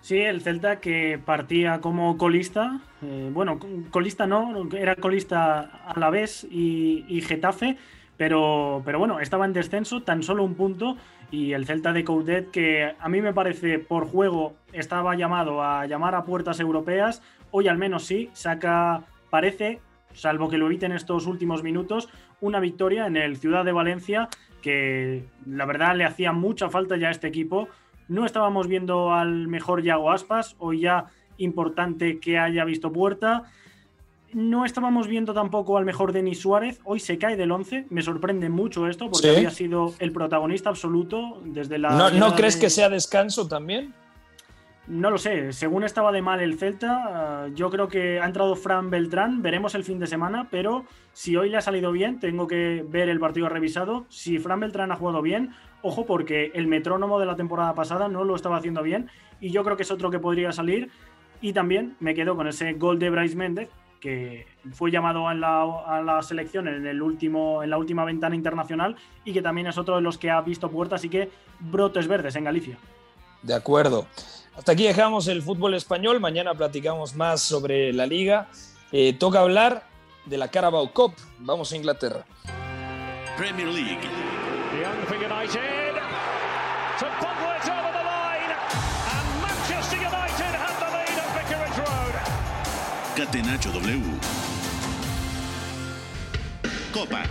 Sí, 0.00 0.18
el 0.18 0.40
Celta 0.40 0.80
que 0.80 1.20
partía 1.22 1.82
como 1.82 2.16
colista, 2.16 2.80
eh, 3.02 3.28
bueno, 3.30 3.60
colista 3.90 4.26
no, 4.26 4.66
era 4.74 4.96
colista 4.96 5.82
a 5.84 6.00
la 6.00 6.08
vez 6.08 6.46
y, 6.50 7.04
y 7.06 7.20
Getafe, 7.20 7.76
pero, 8.16 8.80
pero, 8.86 8.98
bueno, 8.98 9.20
estaba 9.20 9.44
en 9.44 9.52
descenso, 9.52 10.02
tan 10.02 10.22
solo 10.22 10.44
un 10.44 10.54
punto, 10.54 10.96
y 11.30 11.52
el 11.52 11.66
Celta 11.66 11.92
de 11.92 12.02
Coudet, 12.02 12.50
que 12.50 12.94
a 12.98 13.08
mí 13.10 13.20
me 13.20 13.34
parece 13.34 13.78
por 13.78 14.08
juego 14.08 14.54
estaba 14.72 15.14
llamado 15.16 15.62
a 15.62 15.84
llamar 15.84 16.14
a 16.14 16.24
puertas 16.24 16.60
europeas, 16.60 17.20
hoy 17.50 17.68
al 17.68 17.76
menos 17.76 18.06
sí, 18.06 18.30
saca, 18.32 19.02
parece, 19.28 19.80
salvo 20.14 20.48
que 20.48 20.58
lo 20.58 20.66
eviten 20.66 20.92
estos 20.92 21.26
últimos 21.26 21.62
minutos, 21.62 22.08
una 22.40 22.60
victoria 22.60 23.06
en 23.06 23.16
el 23.16 23.36
Ciudad 23.36 23.64
de 23.64 23.72
Valencia 23.72 24.28
que 24.60 25.24
la 25.46 25.64
verdad 25.66 25.96
le 25.96 26.04
hacía 26.04 26.32
mucha 26.32 26.68
falta 26.70 26.96
ya 26.96 27.08
a 27.08 27.10
este 27.10 27.26
equipo 27.28 27.68
No 28.08 28.26
estábamos 28.26 28.66
viendo 28.68 29.12
al 29.12 29.48
mejor 29.48 29.82
Yago 29.82 30.10
Aspas, 30.10 30.54
hoy 30.58 30.80
ya 30.80 31.06
importante 31.38 32.18
que 32.20 32.38
haya 32.38 32.64
visto 32.64 32.92
puerta. 32.92 33.44
No 34.34 34.64
estábamos 34.64 35.08
viendo 35.08 35.32
tampoco 35.34 35.76
al 35.78 35.84
mejor 35.84 36.12
Denis 36.12 36.40
Suárez. 36.40 36.80
Hoy 36.84 37.00
se 37.00 37.16
cae 37.18 37.36
del 37.36 37.52
11. 37.52 37.86
Me 37.90 38.02
sorprende 38.02 38.48
mucho 38.48 38.86
esto 38.88 39.10
porque 39.10 39.28
Sí. 39.30 39.36
había 39.36 39.50
sido 39.50 39.94
el 39.98 40.10
protagonista 40.12 40.68
absoluto 40.70 41.40
desde 41.44 41.78
la. 41.78 41.90
¿No, 41.90 41.96
¿no 42.04 42.10
llegada 42.10 42.36
crees 42.36 42.54
de- 42.56 42.60
que 42.62 42.70
sea 42.70 42.88
descanso 42.88 43.46
también? 43.48 43.92
No 44.88 45.10
lo 45.10 45.18
sé. 45.18 45.52
Según 45.52 45.84
estaba 45.84 46.10
de 46.10 46.22
mal 46.22 46.40
el 46.40 46.58
Celta, 46.58 47.44
ah, 47.44 47.48
yo 47.54 47.70
creo 47.70 47.88
que 47.88 48.20
ha 48.20 48.26
entrado 48.26 48.56
Fran 48.56 48.90
Beltrán. 48.90 49.40
Veremos 49.40 49.74
el 49.74 49.84
fin 49.84 50.00
de 50.00 50.08
semana, 50.08 50.48
pero 50.50 50.84
si 51.12 51.36
hoy 51.36 51.50
le 51.50 51.56
ha 51.56 51.60
salido 51.60 51.92
bien, 51.92 52.18
tengo 52.18 52.48
que 52.48 52.84
ver 52.88 53.08
el 53.08 53.20
partido 53.20 53.48
revisado. 53.48 54.06
Si 54.08 54.38
Fran 54.38 54.58
Beltrán 54.58 54.90
ha 54.90 54.96
jugado 54.96 55.22
bien, 55.22 55.54
ojo, 55.82 56.04
porque 56.04 56.50
el 56.54 56.66
metrónomo 56.66 57.20
de 57.20 57.26
la 57.26 57.36
temporada 57.36 57.74
pasada 57.74 58.08
no 58.08 58.24
lo 58.24 58.34
estaba 58.34 58.56
haciendo 58.56 58.82
bien 58.82 59.08
y 59.40 59.50
yo 59.50 59.62
creo 59.62 59.76
que 59.76 59.84
es 59.84 59.90
otro 59.90 60.10
que 60.10 60.18
podría 60.18 60.50
salir. 60.50 60.90
Y 61.40 61.52
también 61.52 61.96
me 62.00 62.14
quedo 62.14 62.36
con 62.36 62.48
ese 62.48 62.72
gol 62.74 62.98
de 62.98 63.10
Bryce 63.10 63.36
Méndez, 63.36 63.68
que 64.00 64.46
fue 64.72 64.90
llamado 64.90 65.28
a 65.28 65.34
la 65.34 66.22
selección 66.22 66.66
en, 66.66 66.86
el 66.88 67.00
último, 67.02 67.62
en 67.62 67.70
la 67.70 67.78
última 67.78 68.04
ventana 68.04 68.34
internacional 68.34 68.96
y 69.24 69.32
que 69.32 69.42
también 69.42 69.68
es 69.68 69.78
otro 69.78 69.94
de 69.94 70.02
los 70.02 70.18
que 70.18 70.30
ha 70.30 70.40
visto 70.40 70.70
puertas, 70.70 71.00
así 71.00 71.08
que 71.08 71.30
brotes 71.60 72.08
verdes 72.08 72.34
en 72.34 72.44
Galicia. 72.44 72.78
De 73.42 73.54
acuerdo. 73.54 74.06
Hasta 74.56 74.72
aquí 74.72 74.84
dejamos 74.84 75.28
el 75.28 75.42
fútbol 75.42 75.74
español. 75.74 76.20
Mañana 76.20 76.54
platicamos 76.54 77.14
más 77.14 77.40
sobre 77.40 77.92
la 77.92 78.06
liga. 78.06 78.48
Eh, 78.92 79.14
toca 79.14 79.40
hablar 79.40 79.84
de 80.26 80.36
la 80.36 80.48
Carabao 80.48 80.92
Cup. 80.92 81.14
Vamos 81.38 81.72
a 81.72 81.76
Inglaterra. 81.76 82.24
Premier 83.36 83.68
League. 83.68 83.98
Young 84.80 85.06
for 85.06 85.16
United. 85.16 85.94
To 86.98 87.06
bubble 87.20 87.56
it 87.56 87.68
over 87.70 87.92
the 87.92 88.04
line. 88.04 88.52
And 89.12 89.42
Manchester 89.42 89.96
United 89.96 90.54
have 90.54 90.78
the 90.78 90.90
lead 90.92 91.18
at 91.18 91.28
Vicarage 91.34 91.78
Road. 91.78 92.14
Catenacho 93.16 93.72
W. 93.72 94.18
Copa. 96.92 97.22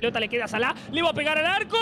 Pelota 0.00 0.20
le 0.20 0.28
queda 0.28 0.44
a 0.44 0.48
Salah, 0.48 0.74
le 0.90 1.02
va 1.02 1.10
a 1.10 1.14
pegar 1.14 1.38
al 1.38 1.46
arco. 1.46 1.78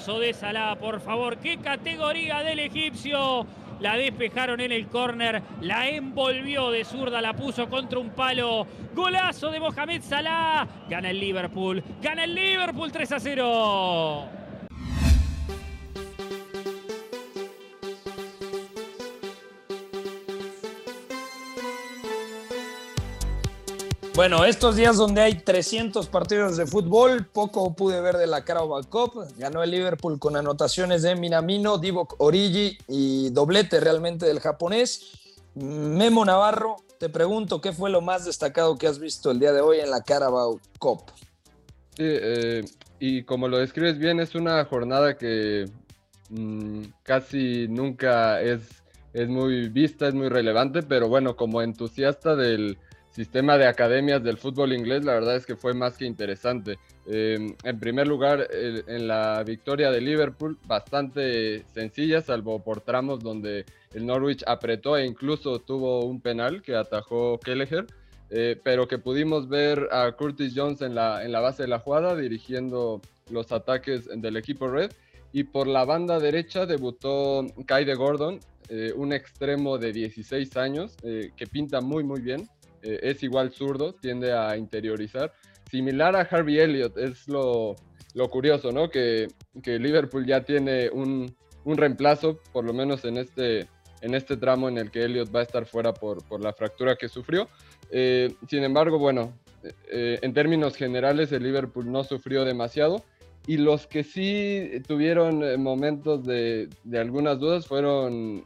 Golazo 0.00 0.20
de 0.20 0.32
Salah, 0.32 0.76
por 0.76 0.98
favor. 1.00 1.36
¡Qué 1.36 1.58
categoría 1.58 2.42
del 2.42 2.60
egipcio! 2.60 3.46
La 3.80 3.96
despejaron 3.96 4.60
en 4.60 4.72
el 4.72 4.88
córner, 4.88 5.42
la 5.60 5.88
envolvió 5.88 6.70
de 6.70 6.86
zurda, 6.86 7.20
la 7.20 7.34
puso 7.34 7.68
contra 7.68 7.98
un 7.98 8.08
palo. 8.08 8.66
Golazo 8.94 9.50
de 9.50 9.60
Mohamed 9.60 10.00
Salah. 10.02 10.66
Gana 10.88 11.10
el 11.10 11.20
Liverpool, 11.20 11.84
gana 12.00 12.24
el 12.24 12.34
Liverpool 12.34 12.90
3 12.90 13.12
a 13.12 13.20
0. 13.20 14.39
Bueno, 24.20 24.44
estos 24.44 24.76
días 24.76 24.98
donde 24.98 25.22
hay 25.22 25.32
300 25.32 26.06
partidos 26.08 26.58
de 26.58 26.66
fútbol, 26.66 27.24
poco 27.24 27.74
pude 27.74 28.02
ver 28.02 28.18
de 28.18 28.26
la 28.26 28.44
Carabao 28.44 28.82
Cup. 28.84 29.24
Ganó 29.38 29.62
el 29.62 29.70
Liverpool 29.70 30.18
con 30.18 30.36
anotaciones 30.36 31.00
de 31.00 31.16
Minamino, 31.16 31.78
Divock 31.78 32.16
Origi 32.18 32.76
y 32.86 33.30
doblete 33.30 33.80
realmente 33.80 34.26
del 34.26 34.40
japonés. 34.40 35.12
Memo 35.54 36.22
Navarro, 36.26 36.76
te 36.98 37.08
pregunto, 37.08 37.62
¿qué 37.62 37.72
fue 37.72 37.88
lo 37.88 38.02
más 38.02 38.26
destacado 38.26 38.76
que 38.76 38.88
has 38.88 38.98
visto 38.98 39.30
el 39.30 39.40
día 39.40 39.54
de 39.54 39.62
hoy 39.62 39.80
en 39.80 39.90
la 39.90 40.02
Carabao 40.02 40.60
Cup? 40.78 41.00
Sí, 41.96 42.04
eh, 42.04 42.62
y 42.98 43.22
como 43.22 43.48
lo 43.48 43.56
describes 43.56 43.96
bien, 43.96 44.20
es 44.20 44.34
una 44.34 44.62
jornada 44.66 45.16
que 45.16 45.64
mm, 46.28 46.82
casi 47.04 47.68
nunca 47.68 48.42
es, 48.42 48.60
es 49.14 49.30
muy 49.30 49.70
vista, 49.70 50.08
es 50.08 50.14
muy 50.14 50.28
relevante, 50.28 50.82
pero 50.82 51.08
bueno, 51.08 51.36
como 51.36 51.62
entusiasta 51.62 52.36
del 52.36 52.76
sistema 53.10 53.58
de 53.58 53.66
academias 53.66 54.22
del 54.22 54.36
fútbol 54.36 54.72
inglés, 54.72 55.04
la 55.04 55.14
verdad 55.14 55.36
es 55.36 55.46
que 55.46 55.56
fue 55.56 55.74
más 55.74 55.96
que 55.96 56.06
interesante. 56.06 56.78
Eh, 57.06 57.54
en 57.64 57.80
primer 57.80 58.06
lugar, 58.06 58.48
en 58.52 59.08
la 59.08 59.42
victoria 59.44 59.90
de 59.90 60.00
Liverpool, 60.00 60.58
bastante 60.66 61.64
sencilla, 61.74 62.20
salvo 62.20 62.62
por 62.62 62.80
tramos 62.80 63.20
donde 63.20 63.64
el 63.94 64.06
Norwich 64.06 64.44
apretó 64.46 64.96
e 64.96 65.06
incluso 65.06 65.58
tuvo 65.58 66.04
un 66.04 66.20
penal 66.20 66.62
que 66.62 66.76
atajó 66.76 67.38
Kelleher. 67.40 67.86
Eh, 68.32 68.60
pero 68.62 68.86
que 68.86 68.98
pudimos 68.98 69.48
ver 69.48 69.88
a 69.90 70.12
Curtis 70.12 70.52
Jones 70.54 70.82
en 70.82 70.94
la, 70.94 71.24
en 71.24 71.32
la 71.32 71.40
base 71.40 71.64
de 71.64 71.68
la 71.68 71.80
jugada 71.80 72.14
dirigiendo 72.14 73.00
los 73.28 73.50
ataques 73.50 74.08
del 74.14 74.36
equipo 74.36 74.68
Red. 74.68 74.92
Y 75.32 75.44
por 75.44 75.66
la 75.66 75.84
banda 75.84 76.18
derecha 76.18 76.66
debutó 76.66 77.46
Kaide 77.66 77.94
Gordon, 77.94 78.40
eh, 78.68 78.92
un 78.94 79.12
extremo 79.12 79.78
de 79.78 79.92
16 79.92 80.56
años 80.56 80.96
eh, 81.02 81.30
que 81.36 81.46
pinta 81.46 81.80
muy 81.80 82.04
muy 82.04 82.20
bien. 82.20 82.48
Eh, 82.82 83.00
es 83.02 83.22
igual 83.22 83.52
zurdo, 83.52 83.94
tiende 83.94 84.32
a 84.32 84.56
interiorizar. 84.56 85.32
Similar 85.70 86.16
a 86.16 86.22
Harvey 86.22 86.58
Elliott, 86.58 86.96
es 86.98 87.28
lo, 87.28 87.76
lo 88.14 88.28
curioso, 88.28 88.72
¿no? 88.72 88.90
Que, 88.90 89.28
que 89.62 89.78
Liverpool 89.78 90.26
ya 90.26 90.42
tiene 90.44 90.90
un, 90.90 91.34
un 91.64 91.76
reemplazo, 91.76 92.40
por 92.52 92.64
lo 92.64 92.72
menos 92.72 93.04
en 93.04 93.18
este, 93.18 93.68
en 94.00 94.14
este 94.14 94.36
tramo 94.36 94.68
en 94.68 94.78
el 94.78 94.90
que 94.90 95.04
Elliott 95.04 95.34
va 95.34 95.40
a 95.40 95.44
estar 95.44 95.66
fuera 95.66 95.92
por, 95.92 96.24
por 96.26 96.42
la 96.42 96.52
fractura 96.52 96.96
que 96.96 97.08
sufrió. 97.08 97.48
Eh, 97.90 98.34
sin 98.48 98.64
embargo, 98.64 98.98
bueno, 98.98 99.38
eh, 99.90 100.18
en 100.22 100.32
términos 100.32 100.74
generales 100.74 101.30
el 101.32 101.42
Liverpool 101.42 101.90
no 101.90 102.02
sufrió 102.02 102.44
demasiado 102.44 103.04
y 103.46 103.56
los 103.56 103.86
que 103.86 104.04
sí 104.04 104.82
tuvieron 104.86 105.62
momentos 105.62 106.24
de, 106.24 106.68
de 106.84 106.98
algunas 106.98 107.38
dudas 107.38 107.66
fueron 107.66 108.44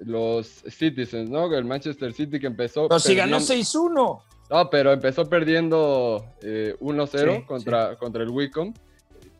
los 0.00 0.46
Citizens, 0.68 1.30
¿no? 1.30 1.52
El 1.54 1.64
Manchester 1.64 2.12
City 2.12 2.38
que 2.38 2.46
empezó... 2.46 2.88
Pero 2.88 2.98
si 3.00 3.14
ganó 3.14 3.38
perdiendo- 3.38 3.64
6-1. 3.90 4.22
no, 4.50 4.70
pero 4.70 4.92
empezó 4.92 5.28
perdiendo 5.28 6.24
eh, 6.42 6.74
1-0 6.80 7.36
Sí, 7.38 7.42
contra, 7.46 7.96
contra 7.96 8.22
el 8.22 8.30
Wycombe, 8.30 8.78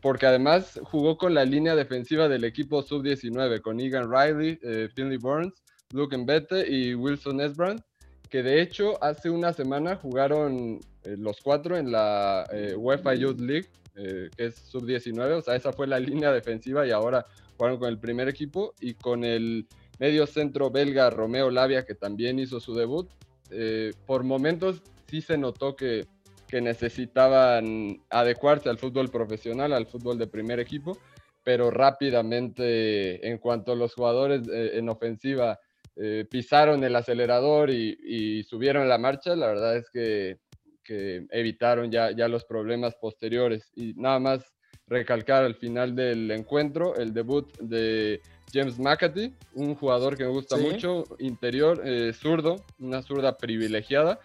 porque 0.01 0.27
además 0.27 0.79
jugó 0.85 1.17
con 1.17 1.35
la 1.35 1.45
línea 1.45 1.75
defensiva 1.75 2.29
del 2.29 2.45
equipo 2.45 2.83
sub-19, 2.83 3.61
con 3.63 3.81
Egan 3.81 4.11
Riley, 4.11 4.59
eh, 4.63 4.89
Finley 4.95 5.17
Burns, 5.19 5.53
Luke 5.93 6.17
Mbete 6.17 6.71
y 6.71 6.95
Wilson 6.95 7.41
Esbrand, 7.41 7.81
que 8.29 8.43
de 8.43 8.61
hecho 8.61 9.03
hace 9.03 9.31
una 9.31 9.53
semana 9.53 9.97
jugaron 9.97 10.81
eh, 11.05 11.17
los 11.19 11.41
cuatro 11.41 11.77
en 11.77 11.93
la 11.93 12.47
eh, 12.53 12.75
UEFA 12.77 13.15
Youth 13.15 13.41
League, 13.41 13.69
eh, 13.97 14.29
que 14.37 14.47
es 14.47 14.57
sub-19, 14.57 15.39
o 15.39 15.41
sea, 15.43 15.55
esa 15.55 15.73
fue 15.73 15.87
la 15.87 16.01
línea 16.01 16.33
defensiva 16.33 16.87
y 16.87 16.91
ahora 16.91 17.25
jugaron 17.57 17.79
con 17.79 17.89
el 17.89 17.99
primer 17.99 18.29
equipo 18.29 18.75
y 18.81 18.95
con 18.95 19.23
el 19.25 19.69
medio 19.99 20.26
centro 20.26 20.70
belga 20.70 21.11
Romeo 21.11 21.51
Lavia, 21.51 21.84
que 21.84 21.95
también 21.95 22.38
hizo 22.38 22.61
su 22.61 22.74
debut. 22.74 23.09
Eh, 23.51 23.92
por 24.07 24.24
momentos 24.24 24.82
sí 25.09 25.20
se 25.20 25.38
notó 25.38 25.76
que, 25.76 26.07
que 26.49 26.61
necesitaban 26.61 28.01
adecuarse 28.11 28.68
al 28.68 28.78
fútbol 28.78 29.11
profesional, 29.11 29.72
al 29.72 29.86
fútbol 29.86 30.18
de 30.18 30.26
primer 30.26 30.61
equipo, 30.61 30.99
pero 31.42 31.70
rápidamente 31.70 33.28
en 33.28 33.38
cuanto 33.38 33.74
los 33.74 33.95
jugadores 33.95 34.49
eh, 34.49 34.78
en 34.78 34.88
ofensiva 34.88 35.59
eh, 35.97 36.26
pisaron 36.28 36.82
el 36.82 36.97
acelerador 36.97 37.70
y, 37.70 37.97
y 38.03 38.42
subieron 38.45 38.88
la 38.88 38.99
marcha, 38.99 39.36
la 39.36 39.49
verdad 39.49 39.76
es 39.76 39.90
que, 39.90 40.38
que 40.82 41.26
evitaron 41.30 41.90
ya, 41.90 42.11
ya 42.11 42.28
los 42.28 42.45
problemas 42.45 42.95
posteriores. 42.97 43.70
Y 43.76 43.95
nada 43.95 44.18
más 44.18 44.54
recalcar 44.87 45.45
al 45.45 45.55
final 45.55 45.95
del 45.95 46.30
encuentro 46.30 46.97
el 46.97 47.12
debut 47.14 47.51
de 47.59 48.20
James 48.53 48.78
McAtee, 48.78 49.32
un 49.55 49.74
jugador 49.74 50.16
que 50.16 50.24
me 50.24 50.30
gusta 50.30 50.57
Sí. 50.57 50.62
mucho, 50.62 51.05
interior, 51.18 51.80
eh, 51.85 52.12
zurdo, 52.12 52.64
una 52.78 53.03
zurda 53.03 53.37
privilegiada. 53.37 54.20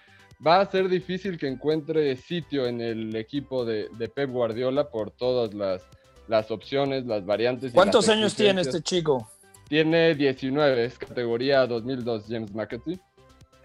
Va 0.45 0.62
a 0.62 0.70
ser 0.70 0.88
difícil 0.88 1.38
que 1.38 1.47
encuentre 1.47 2.16
sitio 2.16 2.66
en 2.66 2.80
el 2.82 3.16
equipo 3.16 3.66
de, 3.66 3.88
de 3.97 4.07
Pep 4.07 4.30
Guardiola 4.30 4.89
por 4.89 5.12
todas 5.12 5.53
las, 5.53 5.82
las 6.28 6.51
opciones, 6.51 7.05
las 7.05 7.26
variantes. 7.26 7.74
¿Cuántos 7.74 8.07
las 8.07 8.16
años 8.18 8.36
tiene 8.36 8.62
este 8.62 8.82
chico? 8.82 9.30
Tiene 9.68 10.16
19, 10.16 10.86
es 10.86 10.97
categoría 10.97 11.66
2002 11.68 12.26
James 12.30 12.53
McAtee. 12.53 12.99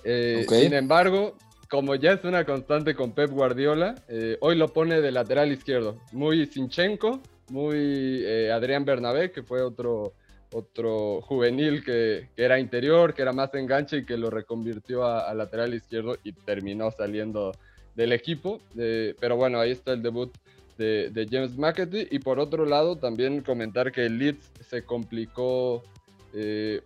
Eh. 0.05 0.45
Sin 0.49 0.75
embargo, 0.75 1.37
como 1.69 1.95
ya 1.95 2.13
es 2.13 2.25
una 2.25 2.45
constante 2.45 2.95
con 2.95 3.13
Pep 3.13 3.31
Guardiola, 3.31 3.95
eh, 4.09 4.37
hoy 4.41 4.57
lo 4.57 4.73
pone 4.73 5.01
de 5.01 5.13
lateral 5.13 5.53
izquierdo. 5.53 5.99
Muy 6.13 6.47
Sinchenko, 6.47 7.21
muy 7.51 8.23
eh, 8.25 8.51
Adrián 8.53 8.85
Bernabé, 8.85 9.31
que 9.31 9.43
fue 9.43 9.63
otro, 9.63 10.13
otro 10.53 11.21
juvenil 11.23 11.85
que, 11.85 12.29
era 12.37 12.59
interior, 12.59 13.15
que 13.15 13.23
era 13.23 13.33
más 13.33 13.55
enganche 13.55 13.99
y 13.99 14.05
que 14.05 14.17
lo 14.17 14.31
reconvirtió 14.31 15.05
a, 15.05 15.33
lateral 15.35 15.75
izquierdo 15.75 16.17
y 16.25 16.33
terminó 16.33 16.91
saliendo 16.91 17.53
del 17.95 18.13
equipo. 18.13 18.61
Eh, 18.77 19.15
pero 19.21 19.37
bueno, 19.37 19.61
ahí 19.61 19.71
está 19.71 19.93
el 19.93 20.03
debut 20.03 20.33
de, 20.77 21.29
James 21.31 21.57
McAtee. 21.57 22.09
Y 22.11 22.19
por 22.19 22.41
otro 22.41 22.67
lado, 22.67 22.97
también 22.97 23.43
comentar 23.43 23.93
que 23.93 24.07
el 24.07 24.19
Leeds 24.19 24.51
se 24.69 24.83
complicó 24.83 25.83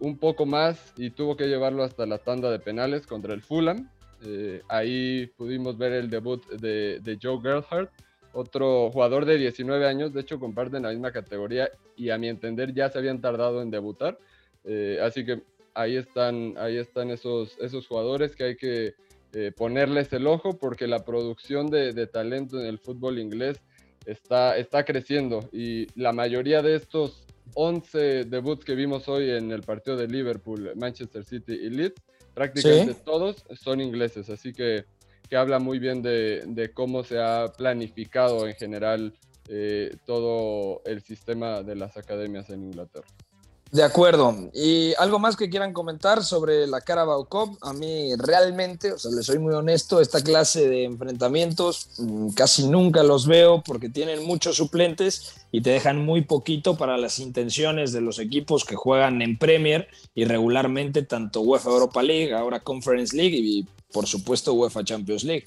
un 0.00 0.18
poco 0.18 0.44
más 0.44 0.92
y 0.98 1.08
tuvo 1.08 1.34
que 1.34 1.46
llevarlo 1.46 1.82
hasta 1.82 2.04
la 2.04 2.18
tanda 2.18 2.50
de 2.50 2.58
penales 2.58 3.06
contra 3.06 3.32
el 3.32 3.40
Fulham. 3.40 3.88
Eh, 4.24 4.62
ahí 4.68 5.26
pudimos 5.36 5.78
ver 5.78 5.92
el 5.92 6.10
debut 6.10 6.44
de, 6.48 7.00
de 7.00 7.18
Joe 7.20 7.40
Gerhardt, 7.40 7.90
otro 8.32 8.90
jugador 8.90 9.24
de 9.24 9.38
19 9.38 9.86
años, 9.86 10.12
de 10.12 10.20
hecho 10.20 10.38
comparten 10.40 10.82
la 10.82 10.90
misma 10.90 11.12
categoría 11.12 11.70
y 11.96 12.10
a 12.10 12.18
mi 12.18 12.28
entender 12.28 12.74
ya 12.74 12.88
se 12.88 12.98
habían 12.98 13.20
tardado 13.20 13.62
en 13.62 13.70
debutar. 13.70 14.18
Eh, 14.64 14.98
así 15.02 15.24
que 15.24 15.42
ahí 15.74 15.96
están, 15.96 16.54
ahí 16.58 16.76
están 16.76 17.10
esos, 17.10 17.56
esos 17.60 17.86
jugadores 17.86 18.34
que 18.34 18.44
hay 18.44 18.56
que 18.56 18.94
ponerles 19.56 20.10
el 20.14 20.26
ojo 20.26 20.58
porque 20.58 20.86
la 20.86 21.04
producción 21.04 21.68
de, 21.68 21.92
de, 21.92 22.06
talento 22.06 22.58
en 22.58 22.66
el 22.66 22.78
fútbol 22.78 23.18
inglés 23.18 23.60
está, 24.06 24.56
está 24.56 24.84
creciendo 24.84 25.48
y 25.52 25.86
la 26.00 26.12
mayoría 26.12 26.62
de 26.62 26.76
estos 26.76 27.27
11 27.54 28.24
debuts 28.24 28.64
que 28.64 28.74
vimos 28.74 29.08
hoy 29.08 29.30
en 29.30 29.50
el 29.52 29.62
partido 29.62 29.96
de 29.96 30.06
Liverpool, 30.06 30.72
Manchester 30.76 31.24
City 31.24 31.52
y 31.52 31.70
Leeds, 31.70 32.02
prácticamente 32.34 32.94
todos 32.94 33.44
son 33.60 33.80
ingleses, 33.80 34.30
así 34.30 34.52
que, 34.52 34.84
que 35.28 35.36
habla 35.36 35.58
muy 35.58 35.78
bien 35.78 36.02
de, 36.02 36.42
de, 36.46 36.72
cómo 36.72 37.02
se 37.02 37.18
ha 37.18 37.46
planificado 37.56 38.46
en 38.46 38.54
general 38.54 39.14
eh, 39.48 39.96
todo 40.04 40.82
el 40.84 41.02
sistema 41.02 41.62
de 41.62 41.74
las 41.74 41.96
academias 41.96 42.50
en 42.50 42.64
Inglaterra. 42.64 43.08
De 43.70 43.82
acuerdo. 43.82 44.50
¿Y 44.54 44.94
algo 44.94 45.18
más 45.18 45.36
que 45.36 45.50
quieran 45.50 45.74
comentar 45.74 46.24
sobre 46.24 46.66
la 46.66 46.80
Carabao 46.80 47.26
Cup? 47.26 47.58
A 47.60 47.74
mí 47.74 48.14
realmente, 48.16 48.92
o 48.92 48.98
sea, 48.98 49.10
les 49.10 49.26
soy 49.26 49.38
muy 49.38 49.52
honesto, 49.52 50.00
esta 50.00 50.22
clase 50.22 50.66
de 50.68 50.84
enfrentamientos 50.84 51.90
mm, 51.98 52.30
casi 52.30 52.66
nunca 52.66 53.02
los 53.02 53.26
veo 53.26 53.62
porque 53.62 53.90
tienen 53.90 54.24
muchos 54.24 54.56
suplentes 54.56 55.34
y 55.52 55.60
te 55.60 55.70
dejan 55.70 56.02
muy 56.02 56.22
poquito 56.22 56.78
para 56.78 56.96
las 56.96 57.18
intenciones 57.18 57.92
de 57.92 58.00
los 58.00 58.18
equipos 58.18 58.64
que 58.64 58.74
juegan 58.74 59.20
en 59.20 59.36
Premier 59.36 59.88
y 60.14 60.24
regularmente 60.24 61.02
tanto 61.02 61.42
UEFA 61.42 61.68
Europa 61.68 62.02
League, 62.02 62.32
ahora 62.32 62.60
Conference 62.60 63.14
League 63.14 63.36
y 63.36 63.66
por 63.92 64.06
supuesto 64.06 64.54
UEFA 64.54 64.82
Champions 64.82 65.24
League. 65.24 65.46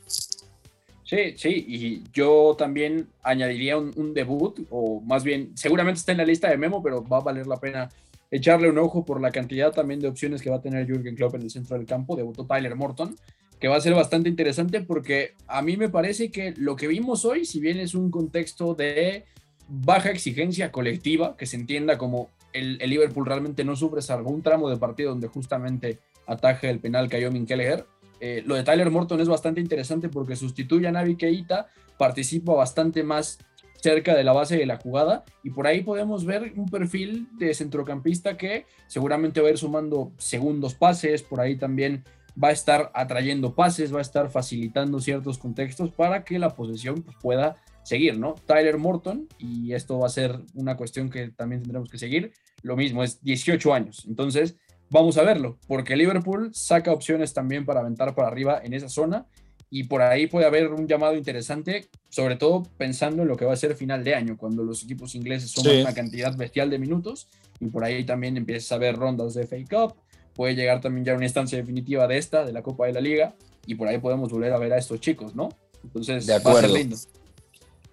Sí, 1.03 1.35
sí, 1.37 1.65
y 1.67 2.03
yo 2.13 2.55
también 2.57 3.09
añadiría 3.23 3.77
un, 3.77 3.91
un, 3.97 4.13
debut, 4.13 4.61
o 4.69 5.01
más 5.01 5.25
bien, 5.25 5.51
seguramente 5.55 5.99
está 5.99 6.13
en 6.13 6.19
la 6.19 6.25
lista 6.25 6.49
de 6.49 6.55
Memo, 6.55 6.81
pero 6.81 7.05
va 7.05 7.17
a 7.17 7.21
valer 7.21 7.47
la 7.47 7.57
pena 7.57 7.89
echarle 8.31 8.69
un 8.69 8.77
ojo 8.77 9.05
por 9.05 9.21
la 9.21 9.31
cantidad 9.31 9.71
también 9.71 9.99
de 9.99 10.07
opciones 10.07 10.41
que 10.41 10.49
va 10.49 10.55
a 10.55 10.61
tener 10.61 10.87
Jürgen 10.87 11.15
Klopp 11.15 11.35
en 11.35 11.43
el 11.43 11.51
centro 11.51 11.77
del 11.77 11.85
campo. 11.85 12.15
Debutó 12.15 12.45
Tyler 12.45 12.75
Morton, 12.75 13.15
que 13.59 13.67
va 13.67 13.75
a 13.75 13.81
ser 13.81 13.93
bastante 13.93 14.29
interesante 14.29 14.81
porque 14.81 15.35
a 15.47 15.61
mí 15.61 15.77
me 15.77 15.89
parece 15.89 16.31
que 16.31 16.53
lo 16.57 16.75
que 16.75 16.87
vimos 16.87 17.25
hoy, 17.25 17.45
si 17.45 17.59
bien 17.59 17.77
es 17.77 17.93
un 17.93 18.09
contexto 18.09 18.73
de 18.73 19.25
baja 19.67 20.09
exigencia 20.09 20.71
colectiva, 20.71 21.35
que 21.37 21.45
se 21.45 21.57
entienda 21.57 21.97
como 21.97 22.29
el, 22.53 22.77
Liverpool 22.77 23.25
realmente 23.25 23.63
no 23.63 23.75
sufre 23.75 24.01
salvo 24.01 24.31
un 24.31 24.41
tramo 24.41 24.69
de 24.69 24.77
partido 24.77 25.11
donde 25.11 25.27
justamente 25.27 25.99
ataja 26.25 26.69
el 26.69 26.79
penal 26.79 27.09
que 27.09 27.17
cayó 27.17 27.45
Kelleher. 27.45 27.85
Eh, 28.19 28.43
lo 28.45 28.55
de 28.55 28.63
Tyler 28.63 28.89
Morton 28.91 29.19
es 29.19 29.27
bastante 29.27 29.61
interesante 29.61 30.07
porque 30.07 30.35
sustituye 30.35 30.87
a 30.87 30.91
Navi 30.91 31.15
Keita, 31.15 31.67
participa 31.97 32.53
bastante 32.53 33.03
más 33.03 33.39
cerca 33.81 34.15
de 34.15 34.23
la 34.23 34.31
base 34.31 34.57
de 34.57 34.65
la 34.65 34.77
jugada 34.77 35.25
y 35.43 35.49
por 35.49 35.67
ahí 35.67 35.81
podemos 35.81 36.25
ver 36.25 36.53
un 36.55 36.67
perfil 36.67 37.27
de 37.37 37.53
centrocampista 37.53 38.37
que 38.37 38.65
seguramente 38.87 39.41
va 39.41 39.47
a 39.47 39.51
ir 39.51 39.57
sumando 39.57 40.11
segundos 40.17 40.75
pases, 40.75 41.23
por 41.23 41.41
ahí 41.41 41.57
también 41.57 42.03
va 42.41 42.49
a 42.49 42.51
estar 42.51 42.91
atrayendo 42.93 43.55
pases, 43.55 43.93
va 43.93 43.99
a 43.99 44.03
estar 44.03 44.29
facilitando 44.29 44.99
ciertos 44.99 45.37
contextos 45.37 45.91
para 45.91 46.23
que 46.23 46.39
la 46.39 46.55
posesión 46.55 47.01
pues, 47.01 47.17
pueda 47.21 47.57
seguir, 47.83 48.17
¿no? 48.17 48.35
Tyler 48.45 48.77
Morton, 48.77 49.27
y 49.39 49.73
esto 49.73 49.99
va 49.99 50.05
a 50.05 50.09
ser 50.09 50.39
una 50.53 50.77
cuestión 50.77 51.09
que 51.09 51.29
también 51.29 51.61
tendremos 51.61 51.89
que 51.89 51.97
seguir, 51.97 52.31
lo 52.61 52.77
mismo, 52.77 53.03
es 53.03 53.21
18 53.23 53.73
años, 53.73 54.05
entonces 54.07 54.57
vamos 54.91 55.17
a 55.17 55.23
verlo, 55.23 55.57
porque 55.67 55.95
Liverpool 55.95 56.51
saca 56.53 56.91
opciones 56.91 57.33
también 57.33 57.65
para 57.65 57.79
aventar 57.79 58.13
para 58.13 58.27
arriba 58.27 58.61
en 58.63 58.73
esa 58.73 58.89
zona 58.89 59.25
y 59.73 59.85
por 59.85 60.01
ahí 60.01 60.27
puede 60.27 60.45
haber 60.45 60.67
un 60.67 60.85
llamado 60.85 61.15
interesante, 61.15 61.87
sobre 62.09 62.35
todo 62.35 62.63
pensando 62.77 63.21
en 63.21 63.29
lo 63.29 63.37
que 63.37 63.45
va 63.45 63.53
a 63.53 63.55
ser 63.55 63.73
final 63.75 64.03
de 64.03 64.13
año, 64.13 64.37
cuando 64.37 64.63
los 64.63 64.83
equipos 64.83 65.15
ingleses 65.15 65.49
suman 65.49 65.71
sí. 65.71 65.81
una 65.81 65.93
cantidad 65.93 66.35
bestial 66.35 66.69
de 66.69 66.77
minutos 66.77 67.29
y 67.61 67.67
por 67.67 67.85
ahí 67.85 68.03
también 68.03 68.35
empiezas 68.35 68.69
a 68.73 68.77
ver 68.77 68.97
rondas 68.97 69.33
de 69.33 69.47
FA 69.47 69.55
Cup, 69.69 69.95
puede 70.35 70.55
llegar 70.55 70.81
también 70.81 71.05
ya 71.05 71.15
una 71.15 71.23
instancia 71.23 71.57
definitiva 71.57 72.05
de 72.05 72.17
esta, 72.17 72.43
de 72.43 72.51
la 72.51 72.61
Copa 72.61 72.85
de 72.85 72.93
la 72.93 72.99
Liga, 72.99 73.33
y 73.65 73.75
por 73.75 73.87
ahí 73.87 73.97
podemos 73.97 74.29
volver 74.29 74.51
a 74.51 74.59
ver 74.59 74.73
a 74.73 74.77
estos 74.77 74.99
chicos, 74.99 75.35
¿no? 75.35 75.49
Entonces, 75.83 76.27
de 76.27 76.33
acuerdo. 76.33 76.59
va 76.59 76.65
a 76.65 76.69
ser 76.69 76.79
lindo. 76.79 76.97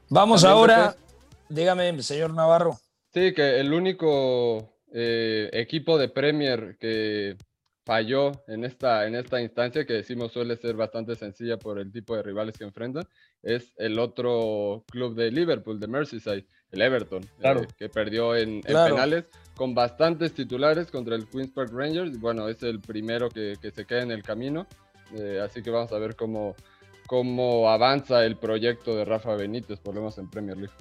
Vamos 0.08 0.42
también 0.42 0.58
ahora, 0.58 0.86
después... 0.86 1.04
dígame, 1.48 2.02
señor 2.02 2.34
Navarro. 2.34 2.76
Sí, 3.14 3.32
que 3.34 3.60
el 3.60 3.72
único 3.72 4.68
eh, 4.92 5.48
equipo 5.52 5.96
de 5.96 6.08
Premier 6.08 6.76
que 6.80 7.36
falló 7.88 8.32
en 8.48 8.66
esta, 8.66 9.06
en 9.06 9.14
esta 9.14 9.40
instancia 9.40 9.86
que 9.86 9.94
decimos 9.94 10.30
suele 10.32 10.56
ser 10.58 10.76
bastante 10.76 11.16
sencilla 11.16 11.56
por 11.56 11.78
el 11.78 11.90
tipo 11.90 12.14
de 12.14 12.22
rivales 12.22 12.58
que 12.58 12.64
enfrentan, 12.64 13.04
es 13.42 13.72
el 13.78 13.98
otro 13.98 14.84
club 14.90 15.14
de 15.14 15.30
Liverpool, 15.30 15.80
de 15.80 15.86
Merseyside, 15.86 16.44
el 16.70 16.82
Everton, 16.82 17.22
claro. 17.40 17.62
eh, 17.62 17.68
que 17.78 17.88
perdió 17.88 18.36
en, 18.36 18.56
en 18.56 18.60
Claro. 18.60 18.94
penales 18.94 19.24
con 19.56 19.74
bastantes 19.74 20.34
titulares 20.34 20.90
contra 20.90 21.16
el 21.16 21.26
Queen's 21.30 21.50
Park 21.50 21.70
Rangers. 21.72 22.20
Bueno, 22.20 22.46
es 22.50 22.62
el 22.62 22.78
primero 22.78 23.30
que, 23.30 23.54
que 23.62 23.70
se 23.70 23.86
queda 23.86 24.02
en 24.02 24.10
el 24.10 24.22
camino, 24.22 24.66
eh, 25.18 25.40
así 25.42 25.62
que 25.62 25.70
vamos 25.70 25.90
a 25.92 25.98
ver 25.98 26.14
cómo, 26.14 26.54
cómo 27.06 27.70
avanza 27.70 28.22
el 28.26 28.36
proyecto 28.36 28.94
de 28.96 29.06
Rafa 29.06 29.34
Benítez, 29.34 29.80
por 29.80 29.94
lo 29.94 30.02
menos 30.02 30.18
en 30.18 30.28
Premier 30.28 30.58
League. 30.58 30.74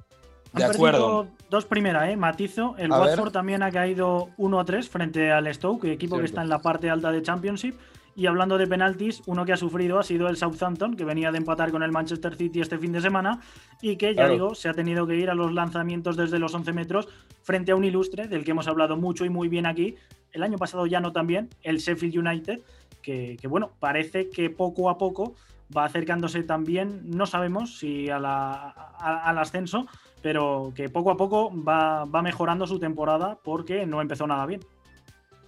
Han 0.54 0.72
perdido 0.72 1.28
Dos 1.50 1.64
primeras, 1.64 2.08
¿eh? 2.10 2.16
Matizo. 2.16 2.74
El 2.78 2.92
A 2.92 3.00
Watford 3.00 3.24
ver. 3.24 3.32
también 3.32 3.62
ha 3.62 3.70
caído 3.70 4.28
1-3 4.36 4.88
frente 4.88 5.32
al 5.32 5.52
Stoke, 5.54 5.84
equipo 5.90 6.18
que 6.18 6.26
está 6.26 6.42
en 6.42 6.48
la 6.50 6.58
parte 6.60 6.90
alta 6.90 7.10
de 7.10 7.22
Championship. 7.22 7.74
Y 8.14 8.26
hablando 8.26 8.58
de 8.58 8.66
penaltis, 8.66 9.22
uno 9.26 9.44
que 9.46 9.52
ha 9.52 9.56
sufrido 9.56 9.98
ha 9.98 10.02
sido 10.02 10.28
el 10.28 10.36
Southampton, 10.36 10.96
que 10.96 11.04
venía 11.04 11.30
de 11.30 11.38
empatar 11.38 11.70
con 11.70 11.82
el 11.84 11.92
Manchester 11.92 12.34
City 12.34 12.60
este 12.60 12.76
fin 12.76 12.92
de 12.92 13.00
semana 13.00 13.40
y 13.80 13.96
que, 13.96 14.08
ya 14.08 14.22
Claro. 14.24 14.32
digo, 14.32 14.54
se 14.56 14.68
ha 14.68 14.74
tenido 14.74 15.06
que 15.06 15.14
ir 15.16 15.30
a 15.30 15.34
los 15.34 15.52
lanzamientos 15.54 16.16
desde 16.16 16.38
los 16.40 16.52
11 16.52 16.72
metros 16.72 17.08
frente 17.42 17.70
a 17.72 17.76
un 17.76 17.84
ilustre 17.84 18.26
del 18.26 18.44
que 18.44 18.50
hemos 18.50 18.66
hablado 18.66 18.96
mucho 18.96 19.24
y 19.24 19.30
muy 19.30 19.46
bien 19.48 19.66
aquí. 19.66 19.94
El 20.32 20.42
año 20.42 20.58
pasado 20.58 20.84
ya 20.86 20.98
no 21.00 21.12
tan 21.12 21.26
bien, 21.28 21.48
el 21.62 21.78
Sheffield 21.78 22.18
United, 22.18 22.60
que, 23.02 23.36
que, 23.40 23.46
bueno, 23.48 23.70
parece 23.78 24.28
que 24.28 24.50
poco 24.50 24.90
a 24.90 24.98
poco 24.98 25.34
va 25.74 25.84
acercándose 25.84 26.42
también, 26.42 27.02
no 27.04 27.24
sabemos 27.24 27.78
si 27.78 28.10
a 28.10 28.18
la- 28.18 28.74
a- 28.98 29.28
al 29.30 29.38
ascenso, 29.38 29.86
pero 30.21 30.71
que 30.75 30.89
poco 30.89 31.11
a 31.11 31.17
poco 31.17 31.51
va, 31.53 32.05
va 32.05 32.21
mejorando 32.21 32.65
su 32.65 32.79
temporada 32.79 33.37
porque 33.43 33.85
no 33.85 34.01
empezó 34.01 34.25
nada 34.27 34.45
bien. 34.45 34.65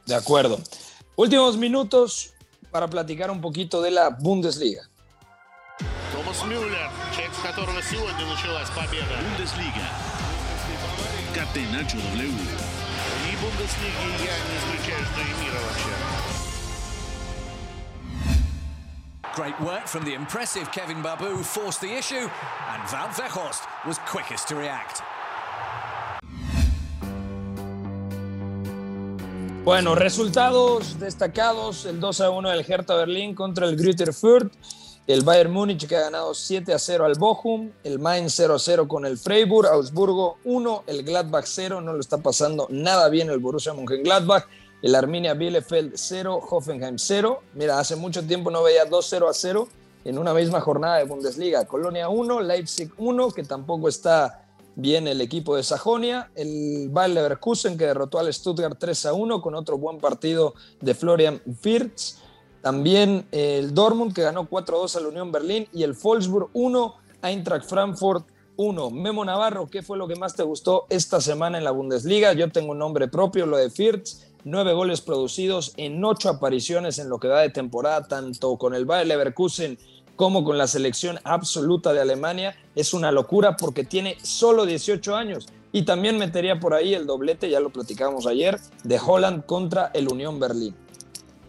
De 0.06 0.16
acuerdo. 0.16 0.60
Últimos 1.16 1.58
minutos 1.58 2.34
para 2.72 2.88
platicar 2.88 3.32
un 3.32 3.42
poquito 3.42 3.82
de 3.82 3.92
la 3.92 4.10
Bundesliga. 4.10 4.90
Томас 6.12 6.44
Мюллер, 6.46 6.90
человек, 7.14 7.34
с 7.34 7.42
которого 7.42 7.82
сегодня 7.82 8.26
началась 8.26 8.70
победа. 8.70 9.16
Бундеслига. 9.22 9.86
Catenacho 11.34 11.98
W. 11.98 12.32
И 13.30 13.36
Бундеслиги 13.42 14.24
я 14.24 14.36
не 14.48 14.58
исключаю, 14.58 15.06
что 15.06 15.22
и 15.22 15.44
мира 15.44 15.60
вообще. 15.62 16.39
Great 19.41 19.61
work 19.61 19.87
from 19.87 20.05
the 20.05 20.13
impressive 20.13 20.71
Kevin 20.71 21.01
Babu 21.01 21.43
forced 21.43 21.81
the 21.81 21.91
issue, 21.91 22.29
and 22.29 22.83
Weghorst 23.17 23.63
was 23.87 23.99
quickest 24.01 24.49
to 24.49 24.55
react. 24.55 25.01
Bueno, 29.65 29.95
resultados 29.95 30.99
destacados: 30.99 31.87
el 31.87 32.01
2 32.01 32.21
a 32.21 32.29
1 32.29 32.51
del 32.51 32.67
Hertha 32.69 32.95
Berlín 32.97 33.35
contra 33.35 33.67
el 33.67 33.77
Greuther 33.77 34.13
Fürth, 34.13 34.53
el 35.07 35.23
Bayern 35.23 35.51
Múnich 35.51 35.89
que 35.89 35.97
ha 35.97 36.01
ganado 36.01 36.35
7 36.35 36.75
a 36.75 36.79
0 36.79 37.07
al 37.07 37.15
Bochum, 37.15 37.71
el 37.83 37.99
Mainz 37.99 38.35
0 38.37 38.57
a 38.57 38.59
0 38.59 38.89
con 38.89 39.07
el 39.07 39.17
Freiburg, 39.17 39.69
Augsburgo 39.69 40.37
1, 40.45 40.85
el 40.87 41.03
Gladbach 41.03 41.47
0, 41.47 41.81
no 41.81 41.95
lo 41.95 42.01
está 42.01 42.19
pasando 42.19 42.67
nada 42.69 43.09
bien 43.09 43.31
el 43.31 43.39
Borussia 43.39 43.73
Mönchengladbach, 43.73 44.47
el 44.83 44.95
Arminia 44.95 45.35
Bielefeld 45.35 45.93
0, 45.95 46.41
Hoffenheim 46.51 46.99
0. 46.99 47.43
Mira, 47.55 47.79
hace 47.79 47.97
mucho 47.97 48.25
tiempo 48.27 48.51
no 48.51 48.63
veía 48.63 48.85
2 48.85 49.07
0 49.09 49.29
a 49.29 49.35
0 49.35 49.69
en 50.05 50.19
una 50.19 50.33
misma 50.33 50.61
jornada 50.61 50.99
de 50.99 51.05
Bundesliga. 51.05 51.67
Colonia 51.67 52.09
1, 52.09 52.41
Leipzig 52.41 52.91
1, 52.97 53.31
que 53.31 53.43
tampoco 53.43 53.89
está 53.89 54.47
bien 54.77 55.09
el 55.09 55.21
equipo 55.21 55.57
de 55.57 55.63
Sajonia, 55.63 56.31
el 56.35 56.89
Bayer 56.91 57.17
Leverkusen 57.17 57.77
que 57.77 57.87
derrotó 57.87 58.19
al 58.19 58.33
Stuttgart 58.33 58.79
3 58.79 59.07
a 59.07 59.13
1 59.13 59.43
con 59.43 59.55
otro 59.55 59.77
buen 59.79 59.99
partido 59.99 60.55
de 60.81 60.95
Florian 60.95 61.43
Wirtz. 61.65 62.19
También 62.63 63.27
el 63.33 63.75
Dortmund 63.75 64.15
que 64.15 64.23
ganó 64.23 64.49
4 64.49 64.77
a 64.77 64.81
2 64.81 64.97
a 64.97 65.01
la 65.01 65.09
Unión 65.09 65.33
Berlín 65.33 65.69
y 65.73 65.83
el 65.83 65.93
Wolfsburg 65.93 66.51
1, 66.53 66.95
Eintracht 67.23 67.69
Frankfurt 67.69 68.27
1. 68.57 68.91
Memo 68.91 69.25
Navarro, 69.25 69.69
¿qué 69.69 69.83
fue 69.83 69.97
lo 69.97 70.07
que 70.07 70.17
más 70.17 70.35
te 70.35 70.43
gustó 70.43 70.87
esta 70.91 71.21
semana 71.21 71.59
en 71.59 71.65
la 71.65 71.71
Bundesliga? 71.71 72.33
Yo 72.35 72.51
tengo 72.51 72.73
un 72.73 72.79
nombre 72.79 73.09
propio, 73.09 73.47
lo 73.47 73.57
de 73.57 73.71
Wirtz. 73.77 74.30
Nueve 74.45 74.73
goles 74.73 75.01
producidos 75.01 75.75
en 75.77 76.03
ocho 76.05 76.31
apariciones 76.31 76.99
en 76.99 77.09
lo 77.09 77.19
que 77.19 77.29
va 77.29 77.43
de 77.43 77.51
temporada, 77.51 78.09
tanto 78.09 78.57
con 78.57 78.75
el 78.75 78.87
Bayer 78.87 79.07
Leverkusen 79.07 79.79
como 80.17 80.45
con 80.45 80.59
la 80.59 80.67
selección 80.67 81.19
absoluta 81.25 81.93
de 81.93 82.01
Alemania. 82.01 82.57
Es 82.75 82.95
una 82.95 83.13
locura 83.13 83.57
porque 83.57 83.85
tiene 83.85 84.17
solo 84.23 84.67
18 84.67 85.15
años. 85.15 85.47
Y 85.73 85.83
también 85.83 86.19
metería 86.19 86.59
por 86.59 86.75
ahí 86.75 86.95
el 86.95 87.07
doblete, 87.07 87.49
ya 87.49 87.61
lo 87.61 87.71
platicábamos 87.71 88.27
ayer, 88.27 88.59
de 88.83 88.99
Holland 88.99 89.45
contra 89.47 89.91
el 89.95 90.09
Unión 90.09 90.41
Berlín. 90.41 90.75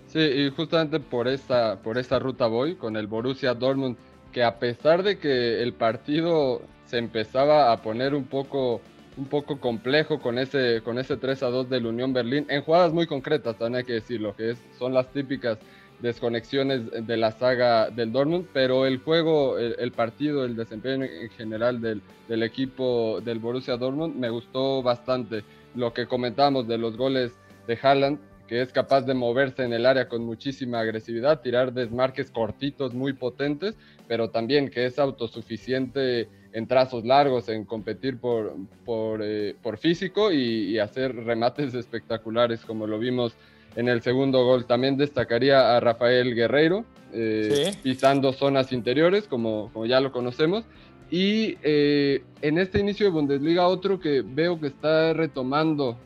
Sí, 0.07 0.19
y 0.19 0.49
justamente 0.49 0.99
por 0.99 1.27
esta, 1.27 1.77
por 1.77 1.97
esta 1.97 2.19
ruta 2.19 2.47
voy 2.47 2.75
con 2.75 2.97
el 2.97 3.07
Borussia 3.07 3.53
Dortmund, 3.53 3.95
que 4.31 4.43
a 4.43 4.59
pesar 4.59 5.03
de 5.03 5.17
que 5.17 5.63
el 5.63 5.73
partido 5.73 6.61
se 6.85 6.97
empezaba 6.97 7.71
a 7.71 7.81
poner 7.81 8.13
un 8.13 8.25
poco, 8.25 8.81
un 9.17 9.25
poco 9.25 9.59
complejo 9.59 10.19
con 10.19 10.37
ese, 10.37 10.81
con 10.83 10.97
ese 10.97 11.17
3 11.17 11.43
a 11.43 11.47
2 11.47 11.69
del 11.69 11.85
Unión 11.85 12.13
Berlín, 12.13 12.45
en 12.49 12.61
jugadas 12.61 12.93
muy 12.93 13.07
concretas, 13.07 13.57
también 13.57 13.79
hay 13.79 13.83
que 13.85 13.93
decirlo, 13.93 14.35
que 14.35 14.51
es, 14.51 14.59
son 14.77 14.93
las 14.93 15.11
típicas 15.11 15.57
desconexiones 16.01 17.05
de 17.05 17.17
la 17.17 17.31
saga 17.31 17.89
del 17.89 18.11
Dortmund, 18.11 18.47
pero 18.53 18.85
el 18.85 18.99
juego, 18.99 19.57
el, 19.59 19.91
partido, 19.91 20.45
el 20.45 20.55
desempeño 20.55 21.05
en 21.05 21.29
general 21.29 21.79
del, 21.79 22.01
del, 22.27 22.43
equipo 22.43 23.21
del 23.21 23.39
Borussia 23.39 23.77
Dortmund 23.77 24.15
me 24.15 24.29
gustó 24.29 24.81
bastante. 24.81 25.43
Lo 25.75 25.93
que 25.93 26.07
comentábamos 26.07 26.67
de 26.67 26.77
los 26.77 26.97
goles 26.97 27.33
de 27.67 27.77
Haaland, 27.81 28.19
que 28.51 28.61
es 28.61 28.73
capaz 28.73 29.03
de 29.03 29.13
moverse 29.13 29.63
en 29.63 29.71
el 29.71 29.85
área 29.85 30.09
con 30.09 30.25
muchísima 30.25 30.81
agresividad, 30.81 31.39
tirar 31.39 31.71
desmarques 31.71 32.31
cortitos 32.31 32.93
muy 32.93 33.13
potentes, 33.13 33.77
pero 34.09 34.29
también 34.29 34.69
que 34.69 34.85
es 34.85 34.99
autosuficiente 34.99 36.27
en 36.51 36.67
trazos 36.67 37.05
largos, 37.05 37.47
en 37.47 37.63
competir 37.63 38.17
por, 38.17 38.53
por, 38.83 39.21
eh, 39.23 39.55
por 39.63 39.77
físico 39.77 40.33
y, 40.33 40.65
y, 40.65 40.79
hacer 40.79 41.15
remates 41.15 41.73
espectaculares 41.73 42.65
como 42.65 42.87
lo 42.87 42.99
vimos 42.99 43.37
en 43.77 43.87
el 43.87 44.01
segundo 44.01 44.43
gol. 44.43 44.65
También 44.65 44.97
destacaría 44.97 45.77
a 45.77 45.79
Rafael 45.79 46.35
Guerreiro, 46.35 46.83
eh, 47.13 47.71
pisando 47.81 48.33
zonas 48.33 48.73
interiores, 48.73 49.29
como, 49.29 49.71
como 49.71 49.85
ya 49.85 50.01
lo 50.01 50.11
conocemos. 50.11 50.65
Y 51.09 51.57
eh, 51.63 52.21
en 52.41 52.57
este 52.57 52.79
inicio 52.79 53.05
de 53.05 53.13
Bundesliga, 53.13 53.69
otro 53.69 53.97
que 53.97 54.21
veo 54.21 54.59
que 54.59 54.67
está 54.67 55.13
retomando 55.13 55.97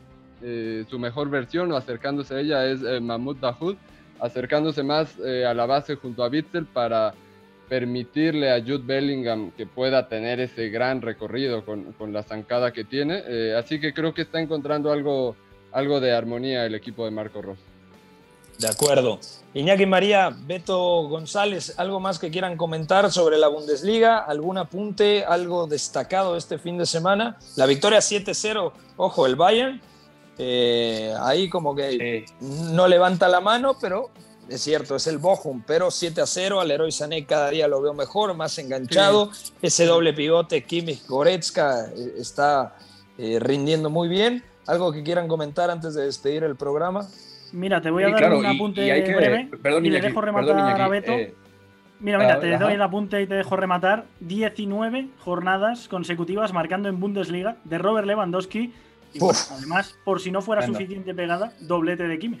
eh, 0.46 0.84
su 0.88 0.98
mejor 0.98 1.28
versión 1.28 1.72
o 1.72 1.76
acercándose 1.76 2.36
a 2.36 2.40
ella 2.40 2.66
es 2.66 2.80
Mahmoud 3.02 3.36
Dahoud, 3.36 3.76
acercándose 4.20 4.82
más 4.82 5.18
a 5.18 5.52
la 5.52 5.66
base 5.66 5.96
junto 5.96 6.24
a 6.24 6.28
Witzel 6.28 6.64
para 6.66 7.12
permitirle 7.68 8.52
a 8.52 8.60
Jude 8.60 8.84
Bellingham 8.86 9.50
que 9.50 9.66
pueda 9.66 10.08
tener 10.08 10.40
ese 10.40 10.70
gran 10.70 11.02
recorrido 11.02 11.64
con, 11.64 11.92
con 11.94 12.12
la 12.12 12.22
zancada 12.22 12.72
que 12.72 12.84
tiene. 12.84 13.22
así 13.58 13.80
que 13.80 13.92
creo 13.92 14.14
que 14.14 14.22
está 14.22 14.40
encontrando 14.40 14.92
algo 14.92 15.36
algo 15.76 16.00
de 16.00 16.12
armonía 16.12 16.64
el 16.64 16.74
equipo 16.74 17.04
de 17.04 17.10
Marco 17.10 17.42
Ross. 17.42 17.58
De 18.58 18.66
acuerdo. 18.66 19.20
Iñaki 19.52 19.84
María, 19.84 20.34
Beto 20.34 21.06
González, 21.08 21.74
¿algo 21.76 22.00
más 22.00 22.18
que 22.18 22.30
quieran 22.30 22.56
comentar 22.56 23.12
sobre 23.12 23.36
la 23.36 23.48
Bundesliga? 23.48 24.18
¿Algún 24.18 24.56
apunte, 24.56 25.24
algo 25.24 25.66
destacado 25.66 26.36
este 26.36 26.58
fin 26.58 26.78
de 26.78 26.86
semana? 26.86 27.38
La 27.56 27.66
victoria 27.66 27.98
7-0, 27.98 28.72
ojo, 28.96 29.26
el 29.26 29.36
Bayern, 29.36 29.82
eh, 30.38 31.14
ahí 31.20 31.48
como 31.48 31.74
que 31.74 32.26
no 32.40 32.88
levanta 32.88 33.28
la 33.28 33.40
mano, 33.40 33.76
pero 33.80 34.10
es 34.48 34.60
cierto, 34.60 34.96
es 34.96 35.06
el 35.08 35.18
Bochum, 35.18 35.62
pero 35.66 35.90
7 35.90 36.22
0 36.24 36.60
al 36.60 36.70
Héroe 36.70 36.92
Sané 36.92 37.24
cada 37.24 37.50
día 37.50 37.66
lo 37.66 37.82
veo 37.82 37.94
mejor, 37.94 38.34
más 38.34 38.56
enganchado. 38.58 39.30
Ese 39.60 39.86
doble 39.86 40.12
pivote 40.12 40.62
Kimmich 40.62 41.06
Goretzka 41.06 41.86
eh, 41.86 42.14
está 42.18 42.76
eh, 43.18 43.38
rindiendo 43.40 43.90
muy 43.90 44.08
bien. 44.08 44.44
¿Algo 44.66 44.92
que 44.92 45.02
quieran 45.02 45.26
comentar 45.26 45.70
antes 45.70 45.94
de 45.94 46.04
despedir 46.04 46.44
el 46.44 46.56
programa? 46.56 47.08
Mira, 47.52 47.80
te 47.80 47.90
voy 47.90 48.04
a 48.04 48.10
dar 48.10 48.34
un 48.34 48.46
apunte 48.46 48.82
breve 48.82 49.48
y 49.82 49.90
le 49.90 50.00
dejo 50.00 50.20
rematar 50.20 50.80
a 50.80 50.88
Beto. 50.88 51.12
Eh, 51.12 51.34
mira, 52.00 52.18
mira, 52.18 52.40
te 52.40 52.56
doy 52.56 52.74
el 52.74 52.82
apunte 52.82 53.22
y 53.22 53.26
te 53.26 53.34
dejo 53.34 53.56
rematar. 53.56 54.04
19 54.20 55.08
jornadas 55.20 55.88
consecutivas 55.88 56.52
marcando 56.52 56.88
en 56.88 57.00
Bundesliga 57.00 57.56
de 57.64 57.78
Robert 57.78 58.06
Lewandowski. 58.06 58.72
Y 59.12 59.18
además, 59.50 59.94
por 60.04 60.20
si 60.20 60.30
no 60.30 60.42
fuera 60.42 60.66
suficiente 60.66 61.14
pegada, 61.14 61.52
doblete 61.60 62.04
de 62.04 62.18
Kimmich. 62.18 62.40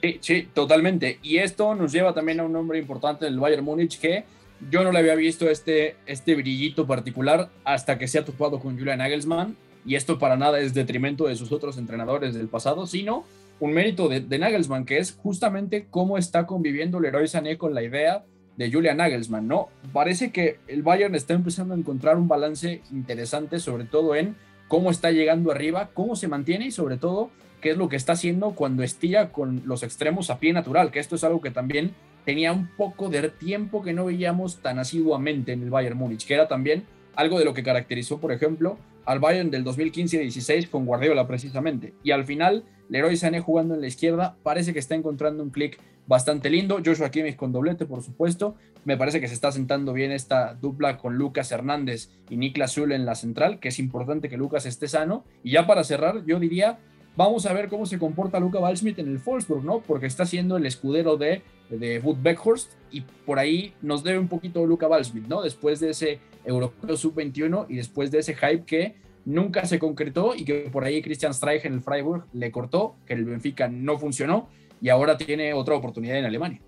Sí, 0.00 0.18
sí, 0.20 0.48
totalmente. 0.54 1.18
Y 1.22 1.38
esto 1.38 1.74
nos 1.74 1.92
lleva 1.92 2.14
también 2.14 2.40
a 2.40 2.44
un 2.44 2.52
nombre 2.52 2.78
importante 2.78 3.24
del 3.24 3.38
Bayern 3.38 3.64
Múnich 3.64 3.98
que 3.98 4.24
yo 4.70 4.82
no 4.82 4.92
le 4.92 4.98
había 4.98 5.14
visto 5.14 5.48
este, 5.48 5.96
este 6.06 6.34
brillito 6.34 6.86
particular 6.86 7.50
hasta 7.64 7.98
que 7.98 8.08
se 8.08 8.18
ha 8.18 8.24
topado 8.24 8.60
con 8.60 8.78
Julian 8.78 8.98
Nagelsmann 8.98 9.56
y 9.86 9.94
esto 9.94 10.18
para 10.18 10.36
nada 10.36 10.60
es 10.60 10.74
detrimento 10.74 11.26
de 11.26 11.36
sus 11.36 11.52
otros 11.52 11.78
entrenadores 11.78 12.34
del 12.34 12.48
pasado, 12.48 12.86
sino 12.86 13.24
un 13.58 13.72
mérito 13.72 14.08
de, 14.08 14.38
Nagelsmann, 14.38 14.84
que 14.84 14.98
es 14.98 15.12
justamente 15.12 15.86
cómo 15.90 16.18
está 16.18 16.46
conviviendo 16.46 17.00
Leroy 17.00 17.28
Sané 17.28 17.58
con 17.58 17.74
la 17.74 17.82
idea 17.82 18.24
de 18.56 18.72
Julian 18.72 18.98
Nagelsmann, 18.98 19.46
¿no? 19.46 19.68
Parece 19.92 20.32
que 20.32 20.58
el 20.66 20.82
Bayern 20.82 21.14
está 21.14 21.34
empezando 21.34 21.74
a 21.74 21.78
encontrar 21.78 22.16
un 22.16 22.28
balance 22.28 22.82
interesante, 22.90 23.58
sobre 23.58 23.84
todo 23.84 24.14
en 24.14 24.36
cómo 24.70 24.92
está 24.92 25.10
llegando 25.10 25.50
arriba, 25.50 25.90
cómo 25.92 26.14
se 26.14 26.28
mantiene 26.28 26.66
y 26.66 26.70
sobre 26.70 26.96
todo 26.96 27.30
qué 27.60 27.72
es 27.72 27.76
lo 27.76 27.88
que 27.88 27.96
está 27.96 28.12
haciendo 28.12 28.52
cuando 28.52 28.84
estira 28.84 29.32
con 29.32 29.62
los 29.66 29.82
extremos 29.82 30.30
a 30.30 30.38
pie 30.38 30.52
natural, 30.52 30.92
que 30.92 31.00
esto 31.00 31.16
es 31.16 31.24
algo 31.24 31.40
que 31.40 31.50
también 31.50 31.92
tenía 32.24 32.52
un 32.52 32.68
poco 32.76 33.08
de 33.08 33.30
tiempo 33.30 33.82
que 33.82 33.92
no 33.92 34.04
veíamos 34.04 34.62
tan 34.62 34.78
asiduamente 34.78 35.52
en 35.52 35.64
el 35.64 35.70
Bayern 35.70 35.98
Múnich, 35.98 36.24
que 36.24 36.34
era 36.34 36.46
también 36.46 36.84
algo 37.14 37.38
de 37.38 37.44
lo 37.44 37.54
que 37.54 37.62
caracterizó, 37.62 38.18
por 38.18 38.32
ejemplo, 38.32 38.78
al 39.04 39.18
Bayern 39.18 39.50
del 39.50 39.64
2015-16 39.64 40.68
con 40.68 40.86
Guardiola 40.86 41.26
precisamente. 41.26 41.94
Y 42.02 42.12
al 42.12 42.24
final, 42.24 42.64
Leroy 42.88 43.16
Sané 43.16 43.40
jugando 43.40 43.74
en 43.74 43.80
la 43.80 43.86
izquierda 43.86 44.36
parece 44.42 44.72
que 44.72 44.78
está 44.78 44.94
encontrando 44.94 45.42
un 45.42 45.50
clic 45.50 45.80
bastante 46.06 46.50
lindo. 46.50 46.80
Joshua 46.84 47.10
Kimmich 47.10 47.36
con 47.36 47.52
doblete, 47.52 47.86
por 47.86 48.02
supuesto. 48.02 48.56
Me 48.84 48.96
parece 48.96 49.20
que 49.20 49.28
se 49.28 49.34
está 49.34 49.52
sentando 49.52 49.92
bien 49.92 50.12
esta 50.12 50.54
dupla 50.54 50.96
con 50.96 51.16
Lucas 51.16 51.52
Hernández 51.52 52.10
y 52.28 52.36
Niklas 52.36 52.74
Zul 52.74 52.92
en 52.92 53.04
la 53.04 53.14
central, 53.14 53.60
que 53.60 53.68
es 53.68 53.78
importante 53.78 54.28
que 54.28 54.36
Lucas 54.36 54.66
esté 54.66 54.88
sano. 54.88 55.24
Y 55.42 55.52
ya 55.52 55.66
para 55.66 55.84
cerrar, 55.84 56.24
yo 56.24 56.40
diría, 56.40 56.78
vamos 57.16 57.46
a 57.46 57.52
ver 57.52 57.68
cómo 57.68 57.86
se 57.86 57.98
comporta 57.98 58.40
Luca 58.40 58.58
Balsmith 58.58 58.98
en 58.98 59.08
el 59.08 59.18
Wolfsburg, 59.18 59.64
¿no? 59.64 59.80
Porque 59.80 60.06
está 60.06 60.24
siendo 60.24 60.56
el 60.56 60.66
escudero 60.66 61.16
de, 61.16 61.42
de 61.68 61.98
Wood 62.00 62.18
Beckhorst 62.22 62.72
y 62.90 63.02
por 63.02 63.38
ahí 63.38 63.74
nos 63.82 64.02
debe 64.02 64.18
un 64.18 64.28
poquito 64.28 64.64
Luca 64.66 64.88
Balsmith, 64.88 65.26
¿no? 65.26 65.42
Después 65.42 65.80
de 65.80 65.90
ese 65.90 66.20
Europeo 66.50 66.96
Sub-21 66.96 67.66
y 67.68 67.76
después 67.76 68.10
de 68.10 68.18
ese 68.18 68.34
hype 68.34 68.64
que 68.64 68.96
nunca 69.24 69.64
se 69.66 69.78
concretó 69.78 70.34
y 70.34 70.44
que 70.44 70.68
por 70.72 70.84
ahí 70.84 71.02
Christian 71.02 71.34
Streich 71.34 71.64
en 71.64 71.74
el 71.74 71.82
Freiburg 71.82 72.24
le 72.32 72.50
cortó, 72.50 72.96
que 73.06 73.14
el 73.14 73.24
Benfica 73.24 73.68
no 73.68 73.98
funcionó 73.98 74.48
y 74.80 74.88
ahora 74.88 75.16
tiene 75.16 75.52
otra 75.52 75.74
oportunidad 75.74 76.18
en 76.18 76.24
Alemania. 76.24 76.60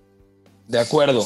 De 0.68 0.78
acuerdo. 0.78 1.24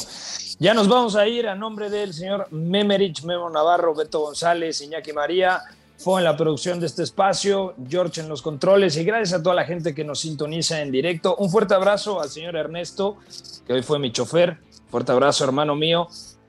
Ya 0.59 0.73
nos 0.73 0.87
vamos 0.87 1.15
a 1.15 1.27
ir 1.27 1.47
a 1.47 1.55
nombre 1.55 1.89
del 1.89 2.13
señor 2.13 2.51
Memerich, 2.51 3.23
Memo 3.23 3.49
Navarro, 3.49 3.93
Beto 3.93 4.21
González, 4.21 4.81
Iñaki 4.81 5.13
María, 5.13 5.61
fue 5.97 6.19
en 6.19 6.25
la 6.25 6.37
producción 6.37 6.79
de 6.79 6.85
este 6.85 7.01
espacio, 7.01 7.73
George 7.89 8.21
en 8.21 8.29
los 8.29 8.43
controles 8.43 8.95
y 8.97 9.03
gracias 9.03 9.39
a 9.39 9.43
toda 9.43 9.55
la 9.55 9.65
gente 9.65 9.95
que 9.95 10.03
nos 10.03 10.19
sintoniza 10.19 10.81
en 10.81 10.91
directo. 10.91 11.35
Un 11.37 11.49
fuerte 11.49 11.73
abrazo 11.73 12.21
al 12.21 12.29
señor 12.29 12.55
Ernesto, 12.55 13.17
que 13.65 13.73
hoy 13.73 13.81
fue 13.81 13.97
mi 13.97 14.11
chofer. 14.11 14.57
Fuerte 14.91 15.11
abrazo, 15.11 15.43
hermano 15.43 15.75
mío. 15.75 16.07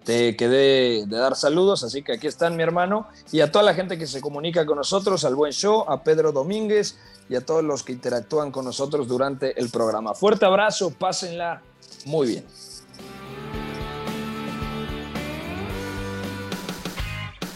Te 0.09 0.37
quedé 0.37 1.05
de 1.05 1.19
dar 1.19 1.37
saludos, 1.37 1.85
así 1.85 2.03
que 2.03 2.15
aquí 2.15 2.29
están 2.29 2.57
mi 2.57 2.63
hermano. 2.63 3.09
Y 3.31 3.43
a 3.43 3.53
toda 3.53 3.63
la 3.63 3.75
gente 3.75 3.99
que 3.99 4.07
se 4.07 4.23
comunica 4.23 4.65
con 4.65 4.79
nosotros, 4.79 5.23
al 5.27 5.35
buen 5.35 5.53
show, 5.53 5.85
a 5.87 6.03
Pedro 6.03 6.33
Domínguez 6.33 6.97
y 7.29 7.37
a 7.37 7.45
todos 7.45 7.63
los 7.63 7.83
que 7.83 7.93
interactúan 7.93 8.51
con 8.51 8.65
nosotros 8.65 9.07
durante 9.07 9.61
el 9.61 9.69
programa. 9.69 10.15
Fuerte 10.15 10.47
abrazo, 10.47 10.95
pásenla 10.99 11.61
muy 12.07 12.27
bien. 12.27 12.45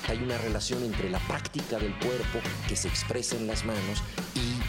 hay 0.09 0.23
una 0.23 0.37
relación 0.37 0.85
entre 0.85 1.09
la 1.09 1.19
práctica 1.21 1.79
del 1.79 1.99
cuerpo 2.01 2.39
que 2.69 2.77
se 2.77 2.87
expresa 2.87 3.35
en 3.35 3.47
las 3.47 3.65
manos 3.65 4.03
y 4.35 4.62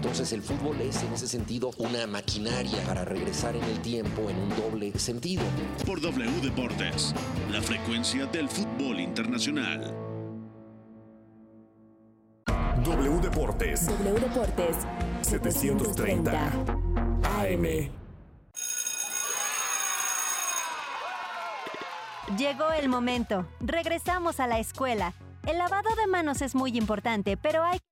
entonces 0.00 0.32
el 0.32 0.40
fútbol 0.40 0.80
es 0.80 1.02
en 1.02 1.12
ese 1.12 1.28
sentido 1.28 1.72
una 1.76 2.06
maquinaria 2.06 2.82
para 2.86 3.04
regresar 3.04 3.54
en 3.54 3.62
el 3.64 3.82
tiempo 3.82 4.30
en 4.30 4.38
un 4.38 4.48
doble 4.48 4.98
sentido. 4.98 5.42
Por 5.84 6.00
W 6.00 6.40
Deportes, 6.40 7.14
la 7.52 7.60
frecuencia 7.60 8.24
del 8.24 8.48
fútbol 8.48 8.98
internacional. 8.98 9.94
W 12.82 13.20
Deportes. 13.20 13.88
W 13.88 14.20
Deportes. 14.20 14.78
730 15.20 16.50
AM. 17.38 17.90
Llegó 22.38 22.72
el 22.72 22.88
momento. 22.88 23.46
Regresamos 23.60 24.40
a 24.40 24.46
la 24.46 24.60
escuela. 24.60 25.12
El 25.46 25.58
lavado 25.58 25.90
de 25.94 26.06
manos 26.06 26.40
es 26.40 26.54
muy 26.54 26.78
importante, 26.78 27.36
pero 27.36 27.64
hay 27.64 27.80